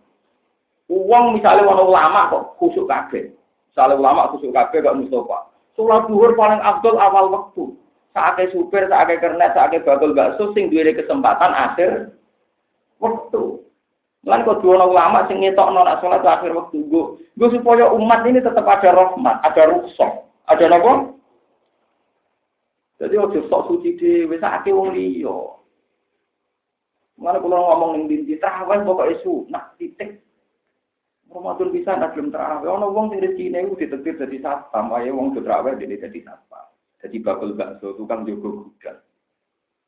[0.94, 3.34] Uang misalnya orang ulama kok khusuk kabeh.
[3.74, 5.50] Misalnya ulama khusuk kabeh gak Mustafa.
[5.74, 7.74] Sholat duhur paling abdul awal waktu
[8.14, 12.14] saatnya supir, saatnya kernet, saatnya bakul bakso, sing duwe kesempatan akhir
[13.02, 13.60] waktu.
[14.24, 18.40] Lan kok dua ulama sing ngetok nona sholat akhir waktu gue, gue supaya umat ini
[18.40, 21.12] tetap ada rahmat, ada rukhsah, ada apa?
[23.04, 25.60] Jadi waktu sok suci di saatnya wong liyo.
[27.20, 30.24] Mana kalau ngomong ning dinti terawih pokoknya nak titik.
[31.34, 32.70] Ramadan bisa nak belum terawih.
[32.70, 36.70] Ono wong sing rezekine iku ditetir dadi satpam, wae wong terawih dene dadi satpam.
[37.02, 39.02] Jadi bakul bakso, tukang jogo gudang.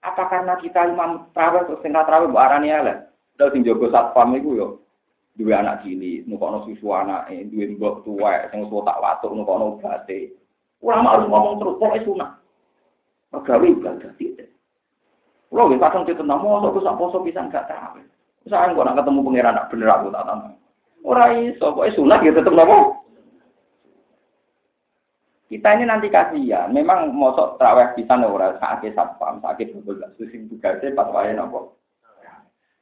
[0.01, 3.05] Apa karena kita imam terawih terus tengah terawih bu arani ala?
[3.37, 4.67] Dal sing jogo satpam itu yo
[5.37, 9.77] dua anak cilik, nukono susu anak, eh, dua mbok tua, sing tua tak watuk nukono
[9.77, 10.33] bate.
[10.81, 12.31] Ulama harus ngomong terus, pokoknya sunah.
[13.31, 14.49] Pegawai ibadah tidak.
[15.51, 18.05] Kalau kita kadang tentang mau aku sak poso bisa nggak terawih.
[18.45, 20.64] Gua nak ketemu pangeran bener aku tak tahu.
[21.05, 23.05] Orang iso, pokoknya sunah gitu tetap nopo.
[25.45, 26.73] Kita ini nanti kasihan.
[26.73, 31.77] Memang mosok terawih bisa ora sakit satpam, sakit betul susing tugasnya pas wae nopo.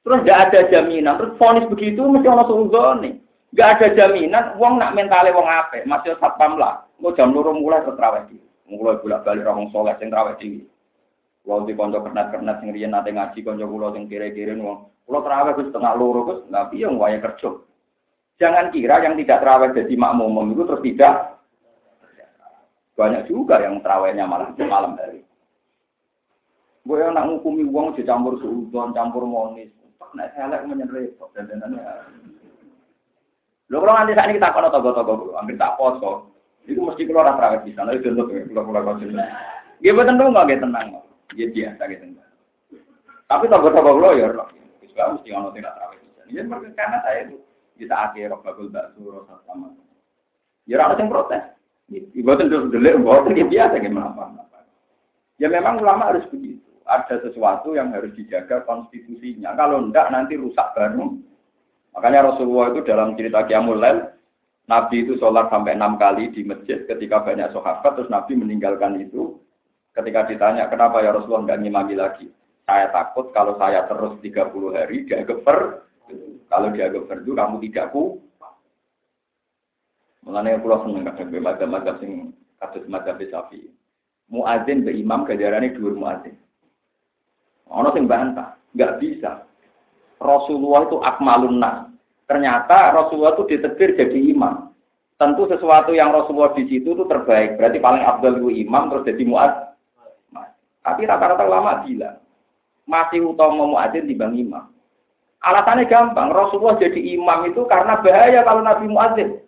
[0.03, 1.15] Terus tidak ada jaminan.
[1.19, 3.13] Terus fonis begitu mesti suudon nih.
[3.55, 4.55] Gak ada jaminan.
[4.59, 5.83] Uang nak mentale wong ape.
[5.87, 6.83] Masih satpam lah.
[6.99, 8.39] Mau jam loro mulai terawih di.
[8.67, 10.63] Mulai bolak balik orang soleh sing terawih di.
[11.43, 14.91] Kalau di konco kernet-kernet sing riyen nate ngaji konco kula sing kire-kire wong.
[15.07, 17.59] Kula terawih wis setengah loro Gus, tapi yang waya kerja.
[18.41, 21.15] Jangan kira yang tidak terawih jadi makmum itu terus tidak
[22.93, 25.25] banyak juga yang terawihnya malah malam hari.
[26.83, 29.71] Gue yang nak ngukumi uang dicampur suudon, campur monis.
[30.13, 31.73] Nek selek menyen repot dan dan
[33.71, 36.29] Lo kalau nanti saat ini kita kono togo-togo dulu, ambil tak foto.
[36.69, 37.97] Itu mesti keluar terawih di sana.
[37.97, 39.17] Itu untuk keluar keluar kau sini.
[39.81, 41.01] Dia dong nggak tenang.
[41.33, 42.05] Dia biasa gitu.
[43.25, 44.29] Tapi togo-togo lo ya,
[44.85, 46.29] Islam mesti ono tidak terawih di sana.
[46.29, 46.41] Ya
[46.77, 47.37] karena saya itu
[47.77, 49.73] kita akhir bagul bakso sama.
[50.69, 51.43] Ya orang yang protes.
[51.91, 54.15] Ibadah terus delik, buatan ya biasa gimana
[55.41, 56.63] Ya memang ulama harus begitu.
[56.87, 59.51] Ada sesuatu yang harus dijaga konstitusinya.
[59.59, 61.19] Kalau enggak nanti rusak baru.
[61.93, 63.81] Makanya Rasulullah itu dalam cerita Qiyamul
[64.63, 69.43] Nabi itu sholat sampai enam kali di masjid ketika banyak sahabat, terus Nabi meninggalkan itu.
[69.91, 72.27] Ketika ditanya, kenapa ya Rasulullah enggak ngimami lagi?
[72.63, 75.83] Saya takut kalau saya terus 30 hari, dia geper.
[76.51, 78.23] Kalau dia geper itu kamu tidak ku
[80.23, 83.67] Mengenai pulau seneng kadang madzhab-madzhab sing kados madzhab Syafi'i.
[84.31, 86.39] Muadzin be imam gajarane dhuwur muadzin.
[87.67, 89.43] Ono sing bantah, nggak bisa.
[90.23, 91.91] Rasulullah itu akmalun nas.
[92.23, 94.71] Ternyata Rasulullah itu ditegur jadi imam.
[95.19, 97.59] Tentu sesuatu yang Rasulullah di situ itu terbaik.
[97.59, 99.51] Berarti paling abdul itu imam terus jadi muad.
[100.83, 102.19] Tapi rata-rata ulama bilang
[102.83, 104.72] masih utama muadzin dibanding imam.
[105.43, 109.43] Alasannya gampang, Rasulullah jadi imam itu karena bahaya kalau Nabi muadzin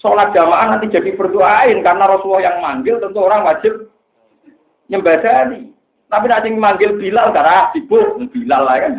[0.00, 3.92] sholat jamaah nanti jadi berdoain karena Rasulullah yang manggil tentu orang wajib
[4.88, 5.72] nyembadani.
[6.06, 8.92] Tapi nanti manggil Bilal karena sibuk Bilal lah kan.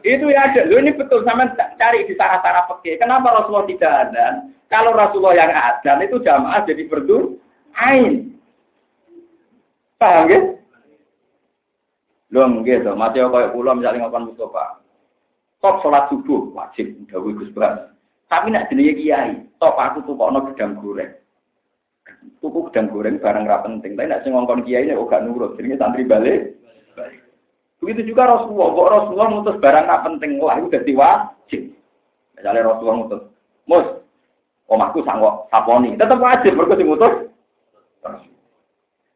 [0.00, 0.64] Itu ya ada.
[0.64, 2.96] Loh ini betul sama cari di sarah-sarah peke.
[2.96, 4.48] Kenapa Rasulullah tidak ada?
[4.72, 7.36] Kalau Rasulullah yang ada itu jamaah jadi berdu
[7.76, 8.32] ain.
[10.00, 10.40] Paham ya?
[12.30, 14.78] Lho nggih to, mati kaya kula misalnya ngopan Mustafa.
[15.58, 17.90] Top sholat subuh wajib dawuh Gus Bas.
[18.30, 21.10] Tapi nak jenenge kiai, top aku tuh kono gedang goreng.
[22.38, 24.32] Tuku gedang goreng barang ra penting, tapi nak sing
[24.62, 26.54] kiai nek gak nurut, jenenge santri balik.
[27.82, 31.62] Begitu juga Rasulullah, kok Rasulullah mutus barang ra penting, wah itu dadi wajib.
[32.38, 33.22] Misalnya Rasulullah mutus,
[33.66, 33.86] mus,
[34.70, 37.14] omahku sanggup saponi, tetap wajib mergo mutus.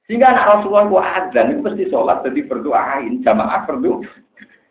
[0.05, 4.05] Sehingga anak Rasulullah itu azan itu mesti sholat jadi berdoain jamaah berdoa.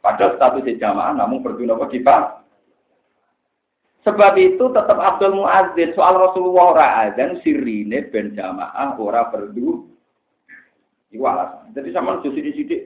[0.06, 2.18] Padahal statusnya jamaah namun berdoa apa kita.
[4.04, 9.90] Sebab itu tetap Abdul Muazzin soal Rasulullah ora azan sirine ben jamaah ora berdoa.
[11.10, 11.74] Iku alasan.
[11.74, 12.78] Jadi sama justru di sini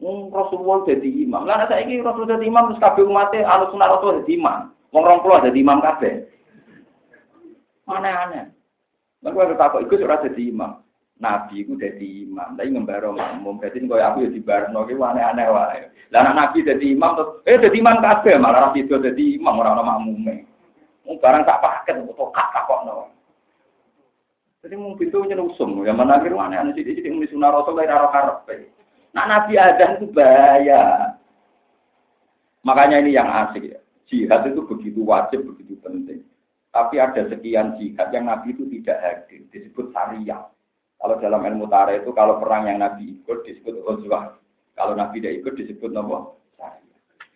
[0.00, 1.44] Hmm, Rasulullah jadi imam.
[1.44, 4.72] Lah saya ini Rasulullah jadi imam terus kabeh umatnya alus sunah Rasul jadi imam.
[4.96, 6.24] Wong rong puluh jadi imam kabeh.
[7.84, 8.48] Aneh-aneh.
[9.20, 10.80] Lah kok takut ikut ora jadi imam.
[11.20, 13.60] Nabi itu jadi imam, tapi ngembaro makmum.
[13.60, 15.80] Jadi kau aku ya di barno, itu aneh-aneh wae.
[16.08, 19.88] Lah Nabi jadi imam, eh jadi imam kabeh malah Nabi itu jadi imam orang orang
[20.00, 20.16] makmum.
[21.04, 23.12] Mau barang tak paket, kak tak kok no.
[24.64, 28.48] Jadi mau pintu nyelusum, yang mana akhir aneh-aneh jadi muni sunah rasul arah karep.
[29.12, 31.12] Nah Nabi ada itu bahaya.
[32.64, 33.80] Makanya ini yang asik ya.
[34.08, 36.24] Jihad itu begitu wajib, begitu penting.
[36.70, 40.44] Tapi ada sekian jihad yang Nabi itu tidak hadir, disebut syariah.
[41.00, 44.36] Kalau dalam ilmu tarikh itu kalau perang yang Nabi ikut disebut Ghazwah.
[44.76, 46.28] Kalau Nabi tidak ikut disebut nama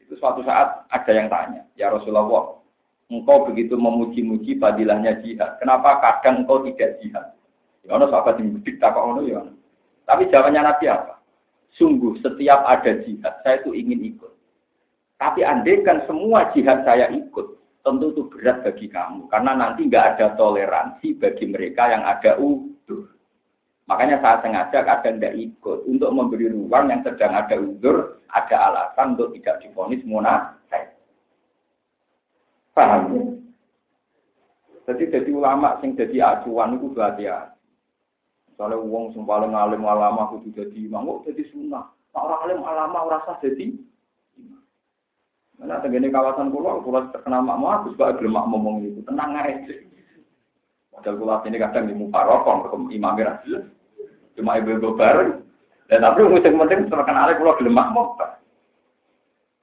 [0.04, 2.60] Itu suatu saat ada yang tanya, ya Rasulullah,
[3.08, 5.56] engkau begitu memuji-muji fadilahnya jihad.
[5.56, 7.32] Kenapa kadang engkau tidak jihad?
[7.88, 9.40] Ya Allah, sahabat yang tak ono ya.
[10.04, 11.24] Tapi jawabannya Nabi apa?
[11.80, 14.32] Sungguh setiap ada jihad, saya itu ingin ikut.
[15.16, 17.46] Tapi andaikan semua jihad saya ikut,
[17.80, 19.24] tentu itu berat bagi kamu.
[19.32, 23.13] Karena nanti nggak ada toleransi bagi mereka yang ada udur.
[23.84, 29.12] Makanya saya sengaja kadang tidak ikut untuk memberi ruang yang sedang ada uzur, ada alasan
[29.12, 30.96] untuk tidak difonis munafik.
[32.72, 33.36] Paham?
[34.88, 37.52] Jadi jadi ulama sing jadi acuan itu berarti ya.
[38.48, 39.12] Misalnya uang
[39.52, 41.84] alim ulama kudu jadi imam, kok jadi sunnah.
[42.14, 43.74] Nah, orang alim ulama rasa jadi
[45.54, 49.74] Nah, tenggene kawasan pulau, pulau terkenal makmum, aku juga gelem ngomong itu, tenang aja.
[50.94, 53.66] Padahal kula ini kadang di mufarokon, ke imam jelas.
[54.38, 55.42] Cuma ibu-ibu bareng.
[55.90, 58.14] Dan tapi musim penting terkenal kula gelem makmum.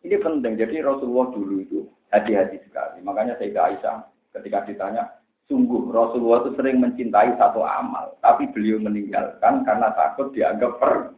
[0.02, 0.54] Ini penting.
[0.58, 1.80] Jadi Rasulullah dulu itu
[2.12, 3.00] hati-hati sekali.
[3.06, 3.98] Makanya saya Aisyah
[4.34, 5.04] ketika ditanya,
[5.46, 11.14] sungguh Rasulullah itu sering mencintai satu amal, tapi beliau meninggalkan karena takut dianggap per.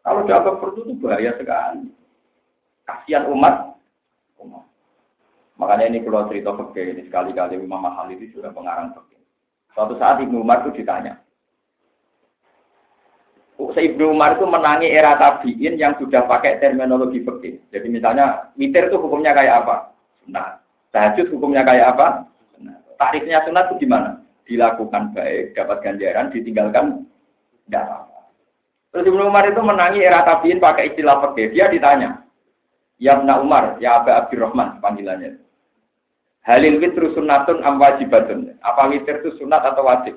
[0.00, 1.90] Kalau dianggap per itu bahaya sekali.
[2.86, 3.76] Kasihan umat.
[4.40, 4.64] umat.
[5.60, 9.20] Makanya ini kalau cerita fakir ini sekali-kali Imam Mahal itu sudah pengarang fakir.
[9.76, 11.20] Suatu saat Ibnu Umar itu ditanya,
[13.60, 17.60] Ibnu Umar itu menangi era tabiin yang sudah pakai terminologi fakir.
[17.68, 19.92] Jadi misalnya mitir itu hukumnya kayak apa?
[20.32, 20.64] Nah,
[20.96, 22.24] tahajud hukumnya kayak apa?
[22.56, 24.24] Nah, tarifnya sunat itu gimana?
[24.48, 27.04] Dilakukan baik, dapat ganjaran, ditinggalkan
[27.68, 28.18] tidak apa-apa.
[28.90, 31.52] Terus Ibnu Umar itu menangi era tabiin pakai istilah fakir.
[31.52, 32.24] Dia ditanya,
[33.00, 35.40] Ya Umar, ya Aba Abdurrahman panggilannya.
[36.40, 38.56] Halil witru sunnatun am wajibatun.
[38.64, 40.16] Apa witir itu sunat atau wajib?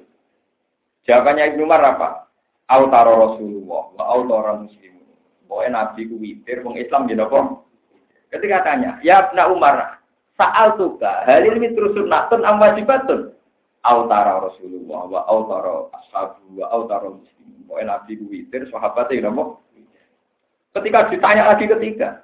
[1.03, 2.31] Jawabannya Ibnu Umar apa?
[2.71, 5.03] Autara Rasulullah wa autara muslim.
[5.51, 7.59] Pokoknya Nabi ku witir, wong Islam ya napa?
[8.31, 9.99] Ketika tanya, ya Ibnu Umar,
[10.39, 13.35] saal tuka halil witru sunnatun am wajibatun?
[13.83, 17.67] Autara Rasulullah wa autara ashabu wa autara muslim.
[17.67, 19.59] Pokoknya Nabi ku witir, sahabatnya ya napa?
[20.73, 22.23] Ketika ditanya lagi ketiga,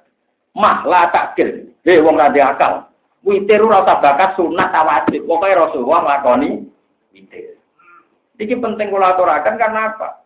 [0.56, 2.89] mah la takil, hei wong rada akal,
[3.24, 5.24] witir ora usah bakat sunat ta wajib.
[5.28, 6.50] Pokoke Rasulullah nglakoni
[7.12, 7.60] witir.
[8.40, 10.24] Iki penting kula aturaken karena apa?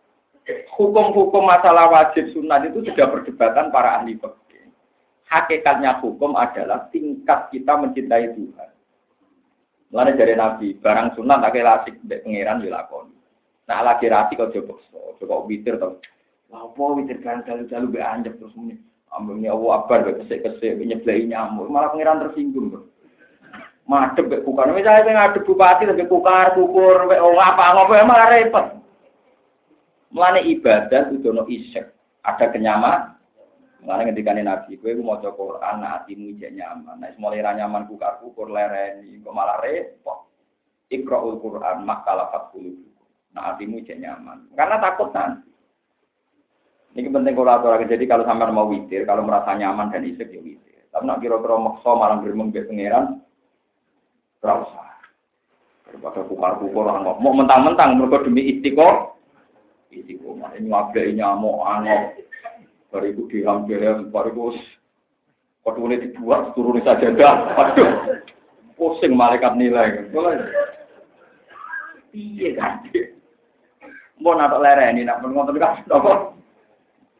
[0.77, 4.69] Hukum-hukum masalah wajib sunat itu sudah perdebatan para ahli fikih.
[5.25, 8.69] Hakikatnya hukum adalah tingkat kita mencintai Tuhan.
[9.89, 13.15] Mulane dari Nabi, barang sunat tak lasik mbek pangeran dilakoni.
[13.65, 14.73] Nah lagi rasi kok coba
[15.17, 15.97] coba witir to.
[16.53, 18.77] Apa witir kan dalu-dalu be anjep terus muni.
[19.15, 22.91] Ambungnya Allah Akbar, kesek-kesek, nyeblai nyamuk, malah pengiran tersinggung.
[23.85, 28.27] Madep be kukar, misalnya pengen ngadep bupati, tapi kukar, kukur, be oh apa, ngapa, malah
[28.33, 28.65] repot.
[30.09, 31.93] Mulane ibadah itu no isek,
[32.25, 33.13] ada kenyaman.
[33.85, 37.05] Mulane ketika Nabi, gue mau coba Quran, hatimu jadi nyaman.
[37.05, 40.25] Nah, mulai nyaman kukar, kukur, lereni, kok malah repot.
[40.89, 42.73] Iqra'ul Quran, makalah fatkulu.
[43.37, 44.49] Nah, hatimu jadi nyaman.
[44.57, 45.54] Karena takut nanti.
[46.95, 47.91] Ini penting aturakan.
[47.91, 50.87] Jadi kalau sampai mau witir, kalau merasa nyaman dan isek ya witir.
[50.95, 53.19] Tapi nak kira-kira maksa malam bermeng pangeran,
[54.39, 54.95] terasa.
[55.91, 59.11] Daripada kukar-kukar mau mentang-mentang mereka demi istiqomah.
[59.91, 62.03] Istiqomah ini ngablek nyamuk angok.
[62.95, 64.55] Bariku diham-diham, bariku
[65.67, 67.57] Waktu ini dibuat turun saja dah.
[67.57, 68.21] Aduh,
[68.77, 70.07] pusing malaikat nilai.
[72.15, 72.85] Iya kan?
[74.21, 75.83] Mau nato lereni, nak ngotot kan?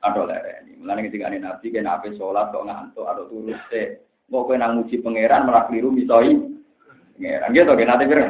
[0.05, 0.77] Nato lereni.
[0.77, 4.05] Mulane ketika ini nabi, kena apa sholat, kok ngantuk, atau turun se.
[4.29, 6.37] Mau kena nguji pangeran, malah keliru misoi.
[7.17, 7.87] Pangeran, gitu kan?
[7.89, 8.21] Nanti biar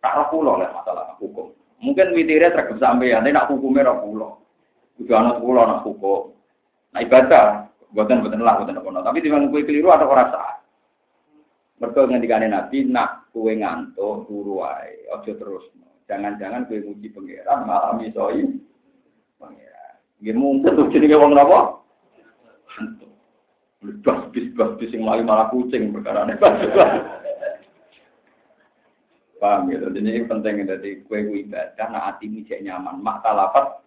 [0.00, 1.52] Tak pulau lah masalah hukum.
[1.84, 4.40] Mungkin witirnya terkejut sampai tapi nak hukumnya rak pulau.
[4.96, 6.32] Udah anak pulau nak hukum.
[6.96, 10.56] Nah ibadah, buatan buatan lah, buatan apa Tapi timbang kue keliru ada orang sah.
[11.84, 15.68] Mereka ngendikane Nabi, nak kue ngantuk, turu ojo terus.
[16.08, 18.44] Jangan-jangan kue muji pangeran malah misoi
[19.36, 19.69] pangeran.
[20.20, 21.80] Gini mungkin tuh jadi wong apa?
[24.04, 26.28] Bas bis bas bis yang malah kucing perkara.
[29.40, 29.88] Paham gitu.
[29.88, 33.00] Jadi ini penting dari kue ibadah, nah hati ini nyaman.
[33.00, 33.80] Mak talafat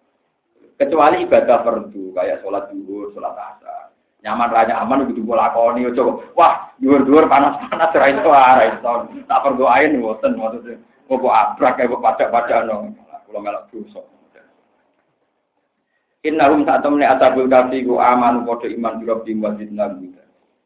[0.74, 3.94] kecuali ibadah fardu kayak sholat duhur, sholat asar.
[4.26, 6.12] Nyaman raja aman begitu gue lakoni, coba.
[6.34, 8.90] Wah, duhur-duhur panas-panas ra iso ra iso.
[9.30, 10.82] Tak perdoain ngoten maksudnya.
[11.06, 12.90] Kok abrak kayak pajak-pajak no.
[13.30, 14.02] Kula melok dosa.
[16.24, 20.14] Innahum saat temne asabul kafi ku aman padha iman bi rabbihim wa zidnahum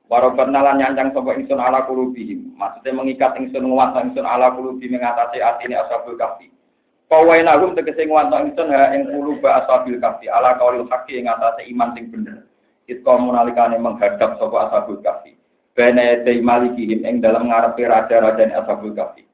[0.08, 2.56] Warokatna lan nyancang sapa ingsun ala kulubihim.
[2.56, 6.48] Maksudnya mengikat ingsun nguwasa ingsun ala kulubi mengatasi atine ashabul kafi.
[7.12, 11.60] Kawai nagum tegese nguwasa ingsun ha ing kuluba ashabul kafi ala kaulil haqi ing atase
[11.68, 12.48] iman sing bener.
[12.88, 15.36] Kita menalikane menghadap sapa ashabul kafi.
[15.76, 19.27] Bene dei malikihim ing dalam ngarepe raja-raja ashabul kafi.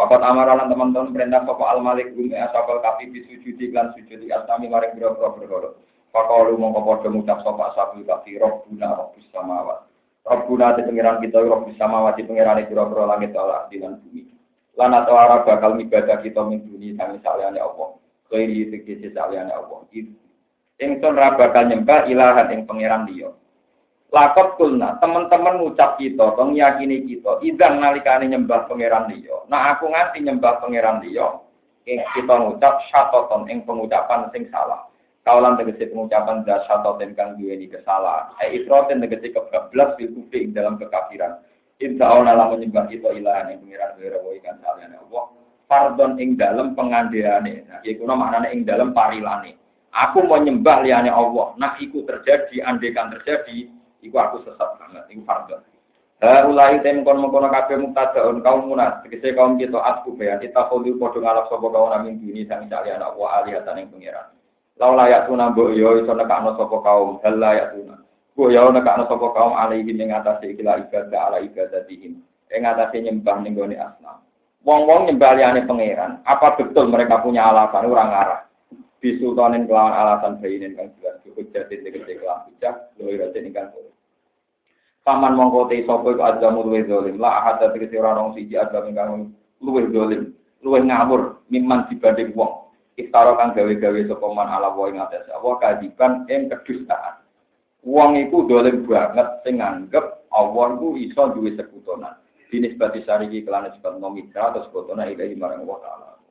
[0.00, 4.96] Wakat amaralan teman-teman perintah sapa al malik gum ashabul kafi bisujudi lan sujudi asami maring
[4.96, 5.68] biro-biro berkoro.
[6.08, 9.84] Pakalu mongko padha ngucap sapa ashabul kafi robbuna robbus samawat.
[10.24, 14.28] Rabbuna di pengiran kita, Rabb bisa mawati pengiran itu, Rabb langit Allah dengan bumi.
[14.76, 17.88] Lan atau arah bakal ibadah kita minggu sami saliannya Allah.
[18.28, 19.80] Kiri tegesi saliannya Allah.
[20.80, 23.28] Ingsun ra bakal nyembah ilahan ing pengiran dia.
[24.10, 29.38] Lakot kulna, teman-teman ngucap kita, tong yakini kita, idang nalikane nyembah pangeran dia.
[29.46, 31.30] Nah aku nganti nyembah pangeran dia,
[31.86, 34.90] kita ngucap syatoton ing pengucapan sing salah.
[35.20, 36.80] Kaulan tegesi pengucapan dasar
[37.12, 38.32] kang duweni kesalahan.
[38.40, 41.44] Eh ifroten tegesi kebablas bil kufri dalam kekafiran.
[41.80, 45.24] Inta ona lah menyembah itu ilahan yang pengiran kira wa ikan salian Allah.
[45.68, 47.68] Pardon ing dalam pengandiane.
[47.68, 49.54] Nah, iku maknane ing dalam parilane.
[49.92, 51.54] Aku mau nyembah liane Allah.
[51.56, 53.70] Nah, iku terjadi, andekan terjadi,
[54.00, 55.04] iku aku sesat banget.
[55.12, 55.60] Iku pardon.
[56.20, 61.00] ulai tem kon mengkono kabeh muktadaun kaum munas tegese kaum kita asku bayan kita kudu
[61.00, 64.28] padha ngalap sapa kaum namin dini sang salian Allah alihatan ing pengiran
[64.80, 68.00] Lau layak tuna mbok yo iso nekakno kaum, hal layak tuna.
[68.32, 72.16] Mbok yo nekakno sapa kaum alaihi ing atase ikilah ibadah ala ibadatihim.
[72.48, 74.24] Ing atase nyembah ning gone asnam.
[74.64, 78.40] Wong-wong nyembah liyane pangeran, apa betul mereka punya alasan ora ngarah?
[79.00, 83.72] Bisultanin kelawan alasan bayinin kang jelas jadi tegese kelam bijak, luwih rajin ingkang
[85.10, 87.18] Paman mongko te sapa iku adzamul luwih zalim.
[87.18, 92.30] La ahad ta tegese ora nang siji adzam ingkang luwih zalim, luwih ngawur mimman dibanding
[92.38, 92.70] wong.
[92.94, 97.26] Iftara kang gawe-gawe sapa man ala wa ing atas Allah kadiban ing kedustaan.
[97.82, 102.14] Wong iku zalim banget sing nganggep Allah iku iso duwe sekutonan.
[102.46, 106.22] Dinis bati sariki kelana sifat nomitra atau sekutonan ilahi marang wa ta'ala.